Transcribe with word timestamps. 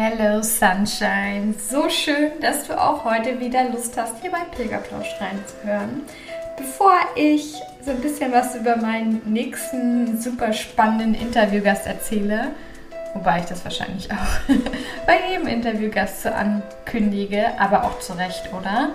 Hello 0.00 0.40
Sunshine, 0.42 1.54
so 1.68 1.88
schön, 1.88 2.30
dass 2.40 2.68
du 2.68 2.80
auch 2.80 3.04
heute 3.04 3.40
wieder 3.40 3.68
Lust 3.68 3.96
hast, 3.96 4.14
hier 4.20 4.30
bei 4.30 4.44
Pilgerplausch 4.56 5.08
reinzuhören. 5.20 6.02
Bevor 6.56 6.92
ich 7.16 7.54
so 7.84 7.90
ein 7.90 8.00
bisschen 8.00 8.30
was 8.30 8.54
über 8.54 8.76
meinen 8.76 9.20
nächsten 9.24 10.20
super 10.20 10.52
spannenden 10.52 11.20
Interviewgast 11.20 11.88
erzähle, 11.88 12.52
wobei 13.12 13.40
ich 13.40 13.46
das 13.46 13.64
wahrscheinlich 13.64 14.08
auch 14.12 14.54
bei 15.06 15.16
jedem 15.32 15.48
Interviewgast 15.48 16.22
so 16.22 16.28
ankündige, 16.28 17.58
aber 17.58 17.82
auch 17.82 17.98
zu 17.98 18.12
Recht, 18.12 18.52
oder? 18.56 18.90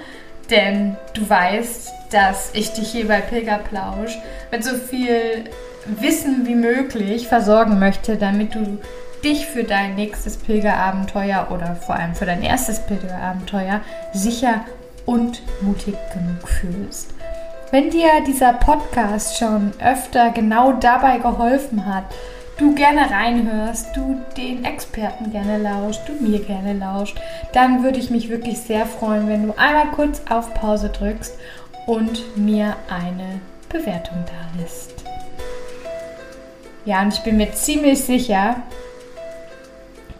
Denn 0.49 0.95
du 1.15 1.29
weißt, 1.29 1.91
dass 2.11 2.51
ich 2.53 2.71
dich 2.71 2.93
hier 2.93 3.09
bei 3.09 3.19
Pilgerplausch 3.19 4.17
mit 4.51 4.63
so 4.63 4.77
viel 4.77 5.43
Wissen 5.85 6.47
wie 6.47 6.55
möglich 6.55 7.27
versorgen 7.27 7.77
möchte, 7.77 8.15
damit 8.15 8.55
du 8.55 8.79
dich 9.23 9.45
für 9.45 9.63
dein 9.63 9.95
nächstes 9.95 10.37
Pilgerabenteuer 10.37 11.47
oder 11.51 11.75
vor 11.75 11.95
allem 11.95 12.15
für 12.15 12.25
dein 12.25 12.43
erstes 12.43 12.79
Pilgerabenteuer 12.85 13.81
sicher 14.13 14.65
und 15.05 15.41
mutig 15.61 15.95
genug 16.13 16.47
fühlst. 16.47 17.13
Wenn 17.71 17.89
dir 17.89 18.09
dieser 18.27 18.53
Podcast 18.53 19.37
schon 19.37 19.71
öfter 19.83 20.29
genau 20.31 20.73
dabei 20.73 21.17
geholfen 21.17 21.85
hat, 21.85 22.03
du 22.57 22.75
gerne 22.75 23.09
reinhörst, 23.09 23.95
du 23.95 24.21
den 24.37 24.63
Experten 24.63 25.31
gerne 25.31 25.57
lauscht, 25.57 26.01
du 26.07 26.13
mir 26.23 26.39
gerne 26.39 26.73
lauscht, 26.73 27.17
dann 27.53 27.83
würde 27.83 27.99
ich 27.99 28.11
mich 28.11 28.29
wirklich 28.29 28.59
sehr 28.59 28.85
freuen, 28.85 29.27
wenn 29.27 29.47
du 29.47 29.57
einmal 29.57 29.87
kurz 29.87 30.21
auf 30.29 30.53
Pause 30.53 30.89
drückst 30.89 31.37
und 31.87 32.37
mir 32.37 32.75
eine 32.89 33.41
Bewertung 33.69 34.23
da 34.27 34.61
lässt. 34.61 35.03
Ja, 36.85 37.01
und 37.01 37.13
ich 37.13 37.21
bin 37.21 37.37
mir 37.37 37.51
ziemlich 37.53 38.03
sicher, 38.03 38.57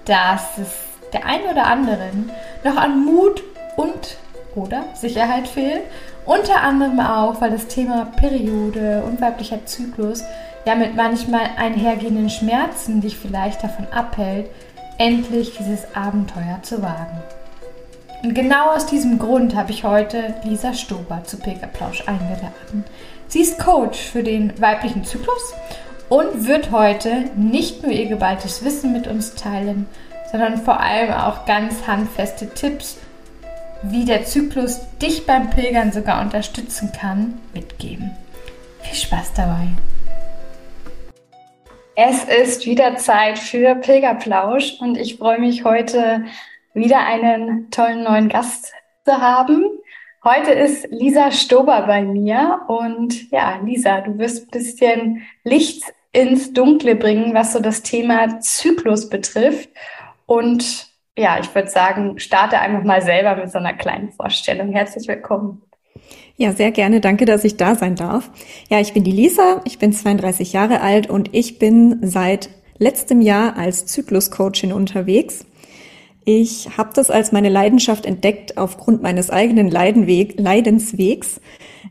dass 0.05 0.57
es 0.57 0.69
der 1.13 1.25
einen 1.25 1.45
oder 1.51 1.67
anderen 1.67 2.31
noch 2.63 2.75
an 2.75 3.05
Mut 3.05 3.43
und 3.75 4.17
oder 4.55 4.83
Sicherheit 4.93 5.47
fehlt. 5.47 5.81
Unter 6.25 6.61
anderem 6.61 6.99
auch, 6.99 7.41
weil 7.41 7.51
das 7.51 7.67
Thema 7.67 8.05
Periode 8.15 9.03
und 9.05 9.19
weiblicher 9.21 9.65
Zyklus 9.65 10.23
ja 10.65 10.75
mit 10.75 10.95
manchmal 10.95 11.49
einhergehenden 11.57 12.29
Schmerzen 12.29 13.01
dich 13.01 13.17
vielleicht 13.17 13.63
davon 13.63 13.87
abhält, 13.91 14.49
endlich 14.97 15.57
dieses 15.57 15.95
Abenteuer 15.95 16.59
zu 16.61 16.81
wagen. 16.81 17.21
Und 18.23 18.33
genau 18.35 18.69
aus 18.69 18.85
diesem 18.85 19.19
Grund 19.19 19.53
habe 19.55 19.71
ich 19.71 19.83
heute 19.83 20.33
Lisa 20.45 20.73
Stober 20.73 21.23
zu 21.25 21.37
Pilgerplausch 21.37 22.07
eingeladen. 22.07 22.85
Sie 23.27 23.41
ist 23.41 23.59
Coach 23.59 23.99
für 23.99 24.23
den 24.23 24.53
weiblichen 24.61 25.03
Zyklus 25.03 25.53
und 26.13 26.45
wird 26.45 26.69
heute 26.69 27.31
nicht 27.35 27.81
nur 27.81 27.91
ihr 27.91 28.05
geballtes 28.05 28.63
Wissen 28.63 28.93
mit 28.93 29.07
uns 29.07 29.33
teilen, 29.33 29.87
sondern 30.31 30.59
vor 30.59 30.79
allem 30.79 31.11
auch 31.11 31.47
ganz 31.47 31.87
handfeste 31.87 32.49
Tipps, 32.53 32.99
wie 33.81 34.05
der 34.05 34.23
Zyklus 34.23 34.79
dich 35.01 35.25
beim 35.25 35.49
Pilgern 35.49 35.91
sogar 35.91 36.21
unterstützen 36.21 36.91
kann, 36.95 37.41
mitgeben. 37.55 38.11
Viel 38.81 38.95
Spaß 38.95 39.33
dabei! 39.33 39.69
Es 41.95 42.25
ist 42.25 42.67
wieder 42.67 42.95
Zeit 42.97 43.39
für 43.39 43.73
Pilgerplausch 43.73 44.79
und 44.81 44.99
ich 44.99 45.17
freue 45.17 45.39
mich 45.39 45.63
heute 45.63 46.25
wieder 46.75 46.99
einen 46.99 47.71
tollen 47.71 48.03
neuen 48.03 48.29
Gast 48.29 48.71
zu 49.03 49.19
haben. 49.19 49.65
Heute 50.23 50.51
ist 50.51 50.87
Lisa 50.91 51.31
Stober 51.31 51.87
bei 51.87 52.03
mir 52.03 52.61
und 52.67 53.31
ja, 53.31 53.59
Lisa, 53.63 54.01
du 54.01 54.19
wirst 54.19 54.43
ein 54.43 54.51
bisschen 54.51 55.23
Licht 55.43 55.83
ins 56.13 56.53
Dunkle 56.53 56.95
bringen, 56.95 57.33
was 57.33 57.53
so 57.53 57.59
das 57.59 57.81
Thema 57.81 58.39
Zyklus 58.39 59.09
betrifft. 59.09 59.69
Und 60.25 60.87
ja, 61.17 61.39
ich 61.39 61.53
würde 61.53 61.69
sagen, 61.69 62.19
starte 62.19 62.59
einfach 62.59 62.83
mal 62.83 63.01
selber 63.01 63.35
mit 63.35 63.51
so 63.51 63.57
einer 63.57 63.73
kleinen 63.73 64.11
Vorstellung. 64.11 64.71
Herzlich 64.71 65.07
willkommen. 65.07 65.61
Ja, 66.37 66.53
sehr 66.53 66.71
gerne. 66.71 67.01
Danke, 67.01 67.25
dass 67.25 67.43
ich 67.43 67.57
da 67.57 67.75
sein 67.75 67.95
darf. 67.95 68.31
Ja, 68.69 68.79
ich 68.79 68.93
bin 68.93 69.03
die 69.03 69.11
Lisa, 69.11 69.61
ich 69.65 69.77
bin 69.77 69.91
32 69.91 70.53
Jahre 70.53 70.81
alt 70.81 71.09
und 71.09 71.33
ich 71.33 71.59
bin 71.59 71.99
seit 72.01 72.49
letztem 72.77 73.21
Jahr 73.21 73.57
als 73.57 73.85
Zykluscoachin 73.85 74.73
unterwegs. 74.73 75.45
Ich 76.25 76.77
habe 76.77 76.91
das 76.93 77.09
als 77.09 77.31
meine 77.31 77.49
Leidenschaft 77.49 78.05
entdeckt 78.05 78.57
aufgrund 78.57 79.01
meines 79.01 79.29
eigenen 79.29 79.69
Leidenweg, 79.69 80.39
Leidenswegs. 80.39 81.41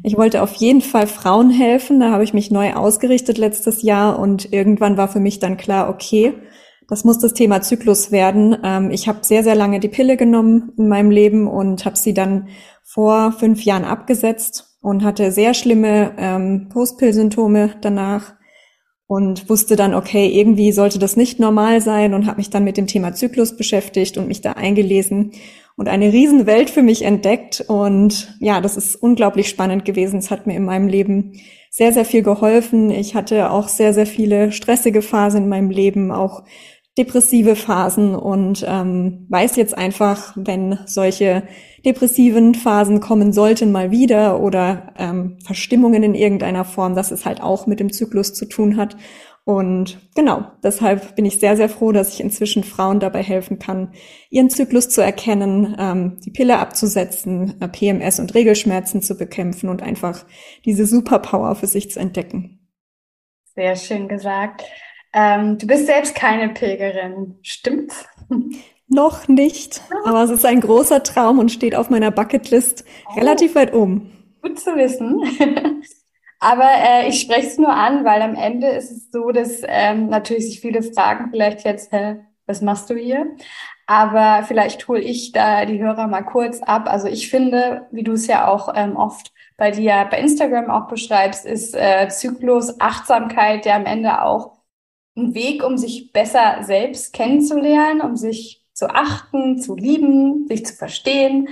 Ich 0.03 0.17
wollte 0.17 0.43
auf 0.43 0.55
jeden 0.55 0.81
Fall 0.81 1.07
Frauen 1.07 1.51
helfen. 1.51 2.01
Da 2.01 2.11
habe 2.11 2.25
ich 2.25 2.35
mich 2.35 2.51
neu 2.51 2.73
ausgerichtet 2.73 3.39
letztes 3.39 3.83
Jahr 3.83 4.19
und 4.19 4.53
irgendwann 4.53 4.97
war 4.97 5.09
für 5.09 5.21
mich 5.21 5.39
dann 5.39 5.57
klar, 5.57 5.89
okay, 5.91 6.35
das 6.89 7.05
muss 7.05 7.19
das 7.19 7.35
Thema 7.35 7.63
Zyklus 7.63 8.11
werden. 8.11 8.57
Ähm, 8.65 8.91
ich 8.91 9.09
habe 9.09 9.19
sehr, 9.23 9.43
sehr 9.43 9.55
lange 9.55 9.81
die 9.81 9.89
Pille 9.89 10.17
genommen 10.17 10.73
in 10.77 10.89
meinem 10.89 11.11
Leben 11.11 11.47
und 11.47 11.85
habe 11.85 11.97
sie 11.97 12.15
dann 12.15 12.49
vor 12.83 13.33
fünf 13.33 13.65
Jahren 13.65 13.85
abgesetzt 13.85 14.77
und 14.83 15.05
hatte 15.05 15.31
sehr 15.31 15.55
schlimme 15.55 16.13
ähm, 16.19 16.69
Postpill-Symptome 16.71 17.71
danach 17.81 18.35
und 19.13 19.51
wusste 19.51 19.77
dann, 19.77 19.93
okay, 19.93 20.27
irgendwie 20.27 20.73
sollte 20.73 20.99
das 20.99 21.19
nicht 21.19 21.39
normal 21.39 21.83
sein 21.83 22.15
und 22.15 22.25
habe 22.25 22.39
mich 22.39 22.49
dann 22.49 22.65
mit 22.65 22.79
dem 22.79 22.87
Thema 22.87 23.13
Zyklus 23.13 23.55
beschäftigt 23.59 24.17
und 24.17 24.27
mich 24.27 24.41
da 24.41 24.53
eingelesen 24.53 25.33
und 25.77 25.89
eine 25.91 26.11
Riesenwelt 26.15 26.71
für 26.71 26.83
mich 26.83 27.03
entdeckt. 27.03 27.63
Und 27.69 28.35
ja, 28.41 28.63
das 28.63 28.79
ist 28.79 28.97
unglaublich 28.97 29.51
spannend 29.51 29.85
gewesen. 29.85 30.19
Es 30.19 30.31
hat 30.31 30.47
mir 30.47 30.57
in 30.57 30.65
meinem 30.65 30.89
Leben 30.89 31.33
sehr, 31.69 31.93
sehr 31.93 32.07
viel 32.07 32.23
geholfen. 32.23 32.91
Ich 32.91 33.15
hatte 33.15 33.51
auch 33.51 33.69
sehr, 33.69 33.93
sehr 33.93 34.07
viele 34.07 34.51
stressige 34.51 35.03
Phasen 35.03 35.43
in 35.43 35.49
meinem 35.51 35.69
Leben, 35.69 36.11
auch 36.11 36.43
depressive 36.99 37.57
Phasen 37.57 38.15
und 38.15 38.65
ähm, 38.69 39.27
weiß 39.31 39.57
jetzt 39.57 39.77
einfach, 39.77 40.35
wenn 40.37 40.79
solche 40.87 41.45
depressiven 41.85 42.55
Phasen 42.55 43.01
kommen 43.01 43.33
sollten 43.33 43.73
mal 43.73 43.91
wieder 43.91 44.41
oder 44.41 44.93
ähm, 44.99 45.39
Verstimmungen 45.45 46.03
in 46.03 46.15
irgendeiner 46.15 46.65
Form, 46.65 46.95
dass 46.95 47.11
es 47.11 47.25
halt 47.25 47.41
auch 47.43 47.67
mit 47.67 47.81
dem 47.81 47.93
Zyklus 47.93 48.35
zu 48.35 48.47
tun 48.47 48.77
hat 48.77 48.97
und 49.45 49.99
genau, 50.15 50.53
deshalb 50.63 51.17
bin 51.17 51.25
ich 51.25 51.41
sehr, 51.41 51.57
sehr 51.57 51.69
froh, 51.69 51.91
dass 51.91 52.15
ich 52.15 52.21
inzwischen 52.21 52.63
Frauen 52.63 53.01
dabei 53.01 53.23
helfen 53.23 53.59
kann, 53.59 53.93
ihren 54.31 54.51
Zyklus 54.51 54.89
zu 54.89 55.01
erkennen, 55.01 55.75
ähm, 55.81 56.21
die 56.25 56.31
Pille 56.31 56.59
abzusetzen, 56.59 57.61
äh, 57.61 57.67
PMS 57.67 58.21
und 58.21 58.35
Regelschmerzen 58.35 59.03
zu 59.03 59.17
bekämpfen 59.17 59.69
und 59.69 59.83
einfach 59.83 60.25
diese 60.65 60.87
Superpower 60.87 61.57
für 61.57 61.67
sich 61.67 61.91
zu 61.91 61.99
entdecken. 61.99 62.61
Sehr 63.57 63.75
schön 63.75 64.07
gesagt. 64.07 64.63
Ähm, 65.13 65.59
du 65.59 65.67
bist 65.67 65.87
selbst 65.87 66.15
keine 66.15 66.49
Pilgerin, 66.49 67.39
stimmt's? 67.43 68.05
Noch 68.89 69.27
nicht, 69.27 69.81
aber 70.05 70.23
es 70.23 70.31
ist 70.31 70.45
ein 70.45 70.61
großer 70.61 71.03
Traum 71.03 71.39
und 71.39 71.51
steht 71.51 71.75
auf 71.75 71.89
meiner 71.89 72.11
Bucketlist 72.11 72.85
oh. 73.09 73.19
relativ 73.19 73.55
weit 73.55 73.73
um. 73.73 74.11
Gut 74.43 74.61
zu 74.61 74.77
wissen. 74.77 75.23
Aber 76.43 76.69
äh, 76.69 77.09
ich 77.09 77.21
spreche 77.21 77.47
es 77.47 77.57
nur 77.57 77.73
an, 77.73 78.05
weil 78.05 78.21
am 78.21 78.35
Ende 78.35 78.67
ist 78.67 78.91
es 78.91 79.13
so, 79.13 79.31
dass 79.31 79.63
ähm, 79.65 80.09
natürlich 80.09 80.47
sich 80.47 80.61
viele 80.61 80.83
fragen, 80.83 81.31
vielleicht 81.31 81.65
jetzt, 81.65 81.93
hä, 81.93 82.17
was 82.47 82.61
machst 82.61 82.91
du 82.91 82.97
hier? 82.97 83.27
Aber 83.87 84.43
vielleicht 84.43 84.89
hole 84.89 85.01
ich 85.01 85.31
da 85.31 85.65
die 85.67 85.81
Hörer 85.81 86.09
mal 86.09 86.23
kurz 86.23 86.61
ab. 86.61 86.89
Also 86.91 87.07
ich 87.07 87.31
finde, 87.31 87.87
wie 87.93 88.03
du 88.03 88.13
es 88.13 88.27
ja 88.27 88.49
auch 88.49 88.73
ähm, 88.75 88.97
oft 88.97 89.33
bei 89.57 89.71
dir 89.71 90.09
bei 90.11 90.19
Instagram 90.19 90.69
auch 90.69 90.89
beschreibst, 90.89 91.47
ist 91.47 91.77
äh, 91.77 92.09
Zyklus, 92.09 92.81
Achtsamkeit 92.81 93.65
ja 93.65 93.77
am 93.77 93.87
Ende 93.87 94.23
auch 94.23 94.62
ein 95.17 95.35
Weg, 95.35 95.65
um 95.65 95.77
sich 95.77 96.13
besser 96.13 96.59
selbst 96.63 97.13
kennenzulernen, 97.13 98.01
um 98.01 98.17
sich 98.17 98.65
zu 98.73 98.89
achten, 98.89 99.59
zu 99.59 99.77
lieben, 99.77 100.47
sich 100.49 100.65
zu 100.65 100.75
verstehen 100.75 101.49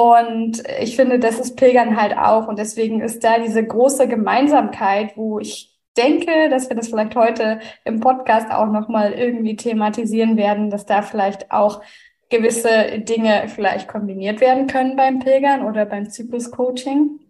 und 0.00 0.62
ich 0.80 0.96
finde, 0.96 1.18
das 1.18 1.38
ist 1.38 1.56
Pilgern 1.56 2.00
halt 2.00 2.16
auch. 2.16 2.48
Und 2.48 2.58
deswegen 2.58 3.02
ist 3.02 3.22
da 3.22 3.38
diese 3.38 3.62
große 3.62 4.08
Gemeinsamkeit, 4.08 5.14
wo 5.14 5.38
ich 5.38 5.78
denke, 5.94 6.48
dass 6.48 6.70
wir 6.70 6.76
das 6.76 6.88
vielleicht 6.88 7.14
heute 7.16 7.60
im 7.84 8.00
Podcast 8.00 8.50
auch 8.50 8.68
nochmal 8.68 9.12
irgendwie 9.12 9.56
thematisieren 9.56 10.38
werden, 10.38 10.70
dass 10.70 10.86
da 10.86 11.02
vielleicht 11.02 11.52
auch 11.52 11.82
gewisse 12.30 13.00
Dinge 13.00 13.48
vielleicht 13.48 13.88
kombiniert 13.88 14.40
werden 14.40 14.68
können 14.68 14.96
beim 14.96 15.18
Pilgern 15.18 15.66
oder 15.66 15.84
beim 15.84 16.08
Zyklus-Coaching. 16.08 17.20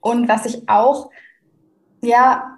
Und 0.00 0.26
was 0.26 0.46
ich 0.46 0.66
auch, 0.70 1.10
ja, 2.02 2.55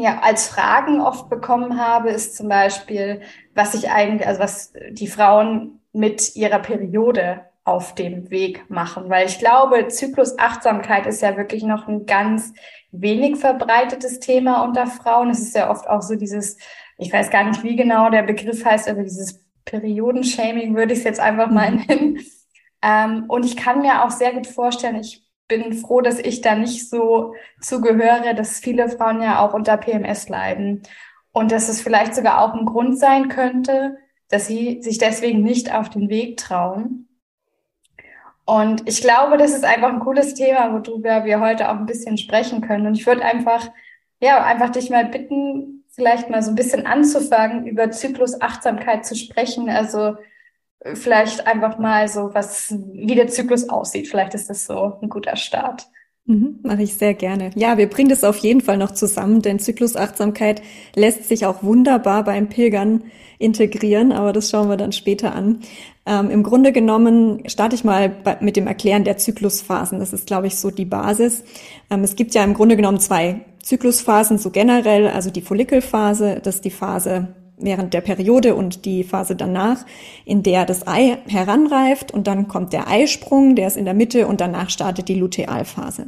ja 0.00 0.20
als 0.20 0.48
Fragen 0.48 1.00
oft 1.00 1.28
bekommen 1.28 1.78
habe, 1.78 2.10
ist 2.10 2.36
zum 2.36 2.48
Beispiel, 2.48 3.20
was 3.54 3.74
ich 3.74 3.90
eigentlich, 3.90 4.26
also 4.26 4.40
was 4.40 4.72
die 4.90 5.06
Frauen 5.06 5.80
mit 5.92 6.34
ihrer 6.34 6.58
Periode 6.58 7.44
auf 7.64 7.94
dem 7.94 8.30
Weg 8.30 8.68
machen, 8.70 9.08
weil 9.08 9.26
ich 9.26 9.38
glaube, 9.38 9.86
Zyklusachtsamkeit 9.86 11.06
ist 11.06 11.22
ja 11.22 11.36
wirklich 11.36 11.62
noch 11.62 11.86
ein 11.86 12.06
ganz 12.06 12.52
wenig 12.90 13.36
verbreitetes 13.36 14.18
Thema 14.18 14.64
unter 14.64 14.86
Frauen. 14.86 15.30
Es 15.30 15.40
ist 15.40 15.54
ja 15.54 15.70
oft 15.70 15.88
auch 15.88 16.02
so 16.02 16.16
dieses, 16.16 16.58
ich 16.98 17.12
weiß 17.12 17.30
gar 17.30 17.44
nicht, 17.44 17.62
wie 17.62 17.76
genau 17.76 18.10
der 18.10 18.22
Begriff 18.22 18.64
heißt, 18.64 18.88
aber 18.88 19.02
dieses 19.02 19.44
Periodenshaming 19.64 20.74
würde 20.74 20.92
ich 20.92 21.00
es 21.00 21.04
jetzt 21.04 21.20
einfach 21.20 21.50
mal 21.50 21.70
mhm. 21.70 21.84
nennen. 21.86 22.18
Ähm, 22.82 23.24
und 23.28 23.44
ich 23.44 23.56
kann 23.56 23.80
mir 23.80 24.04
auch 24.04 24.10
sehr 24.10 24.32
gut 24.32 24.48
vorstellen, 24.48 24.96
ich 24.96 25.24
bin 25.60 25.74
froh, 25.74 26.00
dass 26.00 26.18
ich 26.18 26.40
da 26.40 26.54
nicht 26.54 26.88
so 26.88 27.34
zugehöre, 27.60 28.34
dass 28.34 28.60
viele 28.60 28.88
Frauen 28.88 29.22
ja 29.22 29.40
auch 29.40 29.54
unter 29.54 29.76
PMS 29.76 30.28
leiden. 30.28 30.82
Und 31.32 31.52
dass 31.52 31.68
es 31.68 31.80
vielleicht 31.80 32.14
sogar 32.14 32.40
auch 32.40 32.54
ein 32.54 32.66
Grund 32.66 32.98
sein 32.98 33.28
könnte, 33.28 33.96
dass 34.28 34.46
sie 34.46 34.82
sich 34.82 34.98
deswegen 34.98 35.42
nicht 35.42 35.74
auf 35.74 35.90
den 35.90 36.08
Weg 36.08 36.36
trauen. 36.38 37.08
Und 38.44 38.88
ich 38.88 39.00
glaube, 39.00 39.36
das 39.36 39.54
ist 39.54 39.64
einfach 39.64 39.90
ein 39.90 40.00
cooles 40.00 40.34
Thema, 40.34 40.72
worüber 40.72 41.24
wir 41.24 41.40
heute 41.40 41.70
auch 41.70 41.76
ein 41.76 41.86
bisschen 41.86 42.18
sprechen 42.18 42.60
können. 42.60 42.86
Und 42.86 42.94
ich 42.94 43.06
würde 43.06 43.24
einfach, 43.24 43.70
ja, 44.20 44.42
einfach 44.44 44.70
dich 44.70 44.90
mal 44.90 45.06
bitten, 45.06 45.84
vielleicht 45.90 46.28
mal 46.28 46.42
so 46.42 46.50
ein 46.50 46.56
bisschen 46.56 46.86
anzufangen, 46.86 47.66
über 47.66 47.90
Zyklusachtsamkeit 47.90 49.06
zu 49.06 49.14
sprechen. 49.14 49.68
Also 49.68 50.16
vielleicht 50.94 51.46
einfach 51.46 51.78
mal 51.78 52.08
so, 52.08 52.30
was, 52.32 52.74
wie 52.92 53.14
der 53.14 53.28
Zyklus 53.28 53.68
aussieht. 53.68 54.08
Vielleicht 54.08 54.34
ist 54.34 54.50
das 54.50 54.66
so 54.66 54.98
ein 55.00 55.08
guter 55.08 55.36
Start. 55.36 55.86
Mhm, 56.24 56.60
Mache 56.62 56.84
ich 56.84 56.94
sehr 56.94 57.14
gerne. 57.14 57.50
Ja, 57.56 57.78
wir 57.78 57.88
bringen 57.88 58.08
das 58.08 58.22
auf 58.22 58.36
jeden 58.38 58.60
Fall 58.60 58.76
noch 58.76 58.92
zusammen, 58.92 59.42
denn 59.42 59.58
Zyklusachtsamkeit 59.58 60.62
lässt 60.94 61.28
sich 61.28 61.46
auch 61.46 61.64
wunderbar 61.64 62.22
beim 62.22 62.48
Pilgern 62.48 63.02
integrieren, 63.38 64.12
aber 64.12 64.32
das 64.32 64.48
schauen 64.48 64.68
wir 64.68 64.76
dann 64.76 64.92
später 64.92 65.34
an. 65.34 65.58
Ähm, 66.06 66.30
Im 66.30 66.44
Grunde 66.44 66.70
genommen 66.70 67.42
starte 67.48 67.74
ich 67.74 67.82
mal 67.82 68.14
mit 68.40 68.56
dem 68.56 68.68
Erklären 68.68 69.02
der 69.02 69.16
Zyklusphasen. 69.16 69.98
Das 69.98 70.12
ist, 70.12 70.28
glaube 70.28 70.46
ich, 70.46 70.56
so 70.56 70.70
die 70.70 70.84
Basis. 70.84 71.42
Ähm, 71.90 72.04
es 72.04 72.14
gibt 72.14 72.34
ja 72.34 72.44
im 72.44 72.54
Grunde 72.54 72.76
genommen 72.76 73.00
zwei 73.00 73.40
Zyklusphasen, 73.62 74.38
so 74.38 74.50
generell, 74.50 75.08
also 75.08 75.30
die 75.30 75.42
Follikelphase, 75.42 76.40
das 76.42 76.56
ist 76.56 76.64
die 76.64 76.70
Phase 76.70 77.34
während 77.62 77.94
der 77.94 78.00
Periode 78.00 78.54
und 78.54 78.84
die 78.84 79.04
Phase 79.04 79.36
danach, 79.36 79.84
in 80.24 80.42
der 80.42 80.64
das 80.66 80.86
Ei 80.86 81.18
heranreift 81.26 82.12
und 82.12 82.26
dann 82.26 82.48
kommt 82.48 82.72
der 82.72 82.88
Eisprung, 82.88 83.56
der 83.56 83.68
ist 83.68 83.76
in 83.76 83.84
der 83.84 83.94
Mitte 83.94 84.26
und 84.26 84.40
danach 84.40 84.70
startet 84.70 85.08
die 85.08 85.14
Lutealphase. 85.14 86.06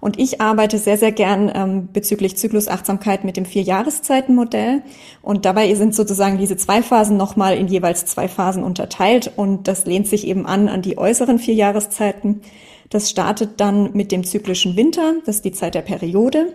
Und 0.00 0.18
ich 0.18 0.42
arbeite 0.42 0.76
sehr, 0.76 0.98
sehr 0.98 1.12
gern 1.12 1.50
ähm, 1.54 1.88
bezüglich 1.90 2.36
Zyklusachtsamkeit 2.36 3.24
mit 3.24 3.38
dem 3.38 3.46
Vier-Jahreszeiten-Modell. 3.46 4.82
Und 5.22 5.46
dabei 5.46 5.74
sind 5.76 5.94
sozusagen 5.94 6.36
diese 6.36 6.58
zwei 6.58 6.82
Phasen 6.82 7.16
nochmal 7.16 7.56
in 7.56 7.68
jeweils 7.68 8.04
zwei 8.04 8.28
Phasen 8.28 8.62
unterteilt. 8.64 9.32
Und 9.36 9.66
das 9.66 9.86
lehnt 9.86 10.06
sich 10.06 10.26
eben 10.26 10.44
an 10.44 10.68
an 10.68 10.82
die 10.82 10.98
äußeren 10.98 11.38
vier 11.38 11.54
Jahreszeiten. 11.54 12.42
Das 12.90 13.08
startet 13.08 13.60
dann 13.60 13.92
mit 13.94 14.12
dem 14.12 14.24
zyklischen 14.24 14.76
Winter, 14.76 15.14
das 15.24 15.36
ist 15.36 15.44
die 15.46 15.52
Zeit 15.52 15.74
der 15.74 15.82
Periode. 15.82 16.54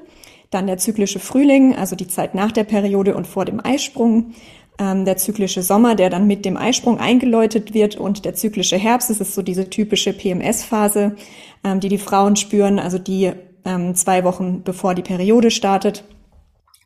Dann 0.49 0.67
der 0.67 0.77
zyklische 0.77 1.19
Frühling, 1.19 1.75
also 1.75 1.95
die 1.95 2.07
Zeit 2.07 2.35
nach 2.35 2.51
der 2.51 2.63
Periode 2.63 3.15
und 3.15 3.27
vor 3.27 3.45
dem 3.45 3.63
Eisprung. 3.63 4.33
Ähm, 4.79 5.03
der 5.03 5.17
zyklische 5.17 5.61
Sommer, 5.61 5.95
der 5.95 6.09
dann 6.09 6.25
mit 6.25 6.45
dem 6.45 6.55
Eisprung 6.55 6.99
eingeläutet 6.99 7.73
wird. 7.73 7.97
Und 7.97 8.23
der 8.23 8.33
zyklische 8.33 8.77
Herbst, 8.77 9.09
das 9.09 9.19
ist 9.19 9.35
so 9.35 9.41
diese 9.41 9.69
typische 9.69 10.13
PMS-Phase, 10.13 11.15
ähm, 11.63 11.79
die 11.79 11.89
die 11.89 11.97
Frauen 11.97 12.35
spüren, 12.35 12.79
also 12.79 12.97
die 12.97 13.33
ähm, 13.65 13.93
zwei 13.95 14.23
Wochen 14.23 14.63
bevor 14.63 14.95
die 14.95 15.01
Periode 15.01 15.51
startet. 15.51 16.05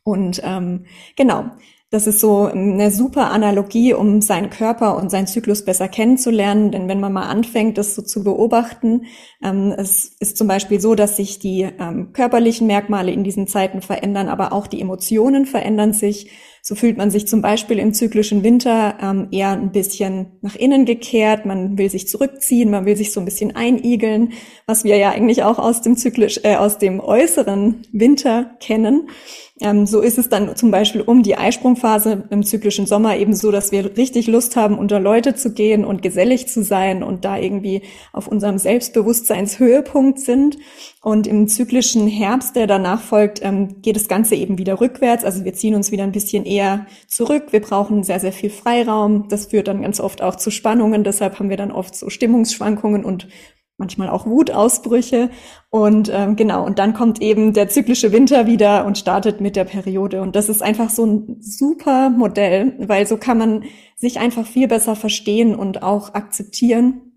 Und 0.02 0.42
ähm, 0.44 0.84
genau, 1.16 1.50
das 1.94 2.08
ist 2.08 2.18
so 2.18 2.46
eine 2.46 2.90
super 2.90 3.30
Analogie, 3.30 3.94
um 3.94 4.20
seinen 4.20 4.50
Körper 4.50 4.96
und 4.96 5.12
seinen 5.12 5.28
Zyklus 5.28 5.64
besser 5.64 5.86
kennenzulernen. 5.86 6.72
Denn 6.72 6.88
wenn 6.88 6.98
man 6.98 7.12
mal 7.12 7.28
anfängt, 7.28 7.78
das 7.78 7.94
so 7.94 8.02
zu 8.02 8.24
beobachten, 8.24 9.06
ähm, 9.44 9.72
es 9.78 10.16
ist 10.18 10.36
zum 10.36 10.48
Beispiel 10.48 10.80
so, 10.80 10.96
dass 10.96 11.16
sich 11.16 11.38
die 11.38 11.62
ähm, 11.62 12.12
körperlichen 12.12 12.66
Merkmale 12.66 13.12
in 13.12 13.22
diesen 13.22 13.46
Zeiten 13.46 13.80
verändern, 13.80 14.28
aber 14.28 14.52
auch 14.52 14.66
die 14.66 14.80
Emotionen 14.80 15.46
verändern 15.46 15.92
sich. 15.92 16.32
So 16.62 16.74
fühlt 16.74 16.96
man 16.96 17.12
sich 17.12 17.28
zum 17.28 17.42
Beispiel 17.42 17.78
im 17.78 17.94
zyklischen 17.94 18.42
Winter 18.42 18.96
ähm, 19.00 19.28
eher 19.30 19.50
ein 19.50 19.70
bisschen 19.70 20.38
nach 20.40 20.56
innen 20.56 20.86
gekehrt. 20.86 21.46
Man 21.46 21.78
will 21.78 21.90
sich 21.90 22.08
zurückziehen, 22.08 22.70
man 22.70 22.86
will 22.86 22.96
sich 22.96 23.12
so 23.12 23.20
ein 23.20 23.26
bisschen 23.26 23.54
einigeln, 23.54 24.32
was 24.66 24.82
wir 24.82 24.96
ja 24.96 25.10
eigentlich 25.10 25.44
auch 25.44 25.60
aus 25.60 25.82
dem 25.82 25.96
zyklisch, 25.96 26.40
äh, 26.42 26.56
aus 26.56 26.78
dem 26.78 26.98
äußeren 26.98 27.82
Winter 27.92 28.56
kennen. 28.58 29.10
Ähm, 29.60 29.86
so 29.86 30.00
ist 30.00 30.18
es 30.18 30.28
dann 30.28 30.56
zum 30.56 30.72
Beispiel 30.72 31.00
um 31.00 31.22
die 31.22 31.36
Eisprungphase 31.36 32.24
im 32.30 32.42
zyklischen 32.42 32.86
Sommer 32.86 33.16
eben 33.16 33.36
so, 33.36 33.52
dass 33.52 33.70
wir 33.70 33.96
richtig 33.96 34.26
Lust 34.26 34.56
haben, 34.56 34.76
unter 34.76 34.98
Leute 34.98 35.36
zu 35.36 35.52
gehen 35.52 35.84
und 35.84 36.02
gesellig 36.02 36.48
zu 36.48 36.64
sein 36.64 37.04
und 37.04 37.24
da 37.24 37.38
irgendwie 37.38 37.82
auf 38.12 38.26
unserem 38.26 38.58
Selbstbewusstseinshöhepunkt 38.58 40.18
sind. 40.18 40.58
Und 41.02 41.28
im 41.28 41.46
zyklischen 41.46 42.08
Herbst, 42.08 42.56
der 42.56 42.66
danach 42.66 43.00
folgt, 43.00 43.44
ähm, 43.44 43.80
geht 43.80 43.94
das 43.94 44.08
Ganze 44.08 44.34
eben 44.34 44.58
wieder 44.58 44.80
rückwärts. 44.80 45.24
Also 45.24 45.44
wir 45.44 45.54
ziehen 45.54 45.76
uns 45.76 45.92
wieder 45.92 46.02
ein 46.02 46.12
bisschen 46.12 46.44
eher 46.44 46.86
zurück. 47.06 47.52
Wir 47.52 47.60
brauchen 47.60 48.02
sehr, 48.02 48.18
sehr 48.18 48.32
viel 48.32 48.50
Freiraum. 48.50 49.28
Das 49.28 49.46
führt 49.46 49.68
dann 49.68 49.82
ganz 49.82 50.00
oft 50.00 50.20
auch 50.20 50.34
zu 50.34 50.50
Spannungen. 50.50 51.04
Deshalb 51.04 51.38
haben 51.38 51.50
wir 51.50 51.56
dann 51.56 51.70
oft 51.70 51.94
so 51.94 52.10
Stimmungsschwankungen 52.10 53.04
und 53.04 53.28
manchmal 53.76 54.08
auch 54.08 54.26
Wutausbrüche. 54.26 55.30
Und 55.70 56.10
ähm, 56.12 56.36
genau, 56.36 56.64
und 56.64 56.78
dann 56.78 56.94
kommt 56.94 57.20
eben 57.20 57.52
der 57.52 57.68
zyklische 57.68 58.12
Winter 58.12 58.46
wieder 58.46 58.84
und 58.86 58.98
startet 58.98 59.40
mit 59.40 59.56
der 59.56 59.64
Periode. 59.64 60.22
Und 60.22 60.36
das 60.36 60.48
ist 60.48 60.62
einfach 60.62 60.90
so 60.90 61.04
ein 61.04 61.36
super 61.40 62.10
Modell, 62.10 62.74
weil 62.78 63.06
so 63.06 63.16
kann 63.16 63.38
man 63.38 63.64
sich 63.96 64.18
einfach 64.18 64.46
viel 64.46 64.68
besser 64.68 64.96
verstehen 64.96 65.54
und 65.54 65.82
auch 65.82 66.14
akzeptieren, 66.14 67.12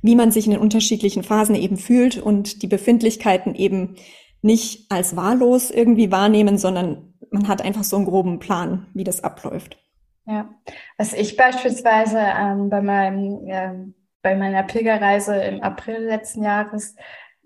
wie 0.00 0.16
man 0.16 0.30
sich 0.30 0.46
in 0.46 0.52
den 0.52 0.60
unterschiedlichen 0.60 1.22
Phasen 1.22 1.54
eben 1.54 1.76
fühlt 1.76 2.18
und 2.18 2.62
die 2.62 2.68
Befindlichkeiten 2.68 3.54
eben 3.54 3.96
nicht 4.40 4.90
als 4.90 5.16
wahllos 5.16 5.70
irgendwie 5.70 6.12
wahrnehmen, 6.12 6.58
sondern 6.58 7.14
man 7.30 7.48
hat 7.48 7.62
einfach 7.62 7.84
so 7.84 7.96
einen 7.96 8.06
groben 8.06 8.38
Plan, 8.38 8.86
wie 8.94 9.04
das 9.04 9.24
abläuft. 9.24 9.76
Ja, 10.26 10.48
was 10.98 11.14
ich 11.14 11.36
beispielsweise 11.36 12.18
ähm, 12.18 12.68
bei 12.68 12.82
meinem 12.82 13.40
ähm, 13.48 13.94
bei 14.28 14.36
meiner 14.36 14.62
Pilgerreise 14.62 15.36
im 15.36 15.62
April 15.62 16.04
letzten 16.04 16.42
Jahres 16.42 16.94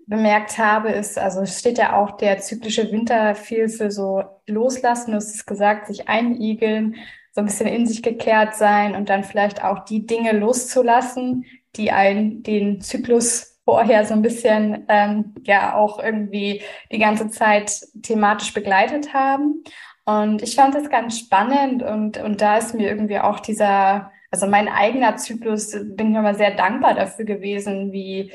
bemerkt 0.05 0.57
habe, 0.57 0.89
ist, 0.89 1.17
also 1.17 1.45
steht 1.45 1.77
ja 1.77 1.97
auch 1.97 2.17
der 2.17 2.39
zyklische 2.39 2.91
Winter 2.91 3.35
viel 3.35 3.69
für 3.69 3.89
so 3.89 4.23
loslassen, 4.47 5.11
du 5.11 5.17
hast 5.17 5.33
es 5.33 5.45
gesagt, 5.45 5.87
sich 5.87 6.09
einigeln, 6.09 6.95
so 7.31 7.39
ein 7.39 7.45
bisschen 7.45 7.67
in 7.67 7.87
sich 7.87 8.03
gekehrt 8.03 8.55
sein 8.55 8.95
und 8.95 9.07
dann 9.07 9.23
vielleicht 9.23 9.63
auch 9.63 9.85
die 9.85 10.05
Dinge 10.05 10.33
loszulassen, 10.33 11.45
die 11.77 11.91
einen 11.91 12.43
den 12.43 12.81
Zyklus 12.81 13.61
vorher 13.63 14.05
so 14.05 14.13
ein 14.13 14.21
bisschen 14.21 14.85
ähm, 14.89 15.33
ja 15.45 15.75
auch 15.75 16.03
irgendwie 16.03 16.61
die 16.91 16.99
ganze 16.99 17.29
Zeit 17.29 17.71
thematisch 18.01 18.53
begleitet 18.53 19.13
haben. 19.13 19.63
Und 20.03 20.43
ich 20.43 20.55
fand 20.55 20.75
das 20.75 20.89
ganz 20.89 21.17
spannend 21.17 21.81
und, 21.81 22.17
und 22.17 22.41
da 22.41 22.57
ist 22.57 22.75
mir 22.75 22.89
irgendwie 22.89 23.19
auch 23.19 23.39
dieser 23.39 24.11
also 24.33 24.47
mein 24.47 24.67
eigener 24.67 25.15
Zyklus, 25.15 25.73
bin 25.73 26.09
ich 26.11 26.17
immer 26.17 26.33
sehr 26.33 26.55
dankbar 26.55 26.95
dafür 26.95 27.23
gewesen, 27.23 27.91
wie, 27.91 28.31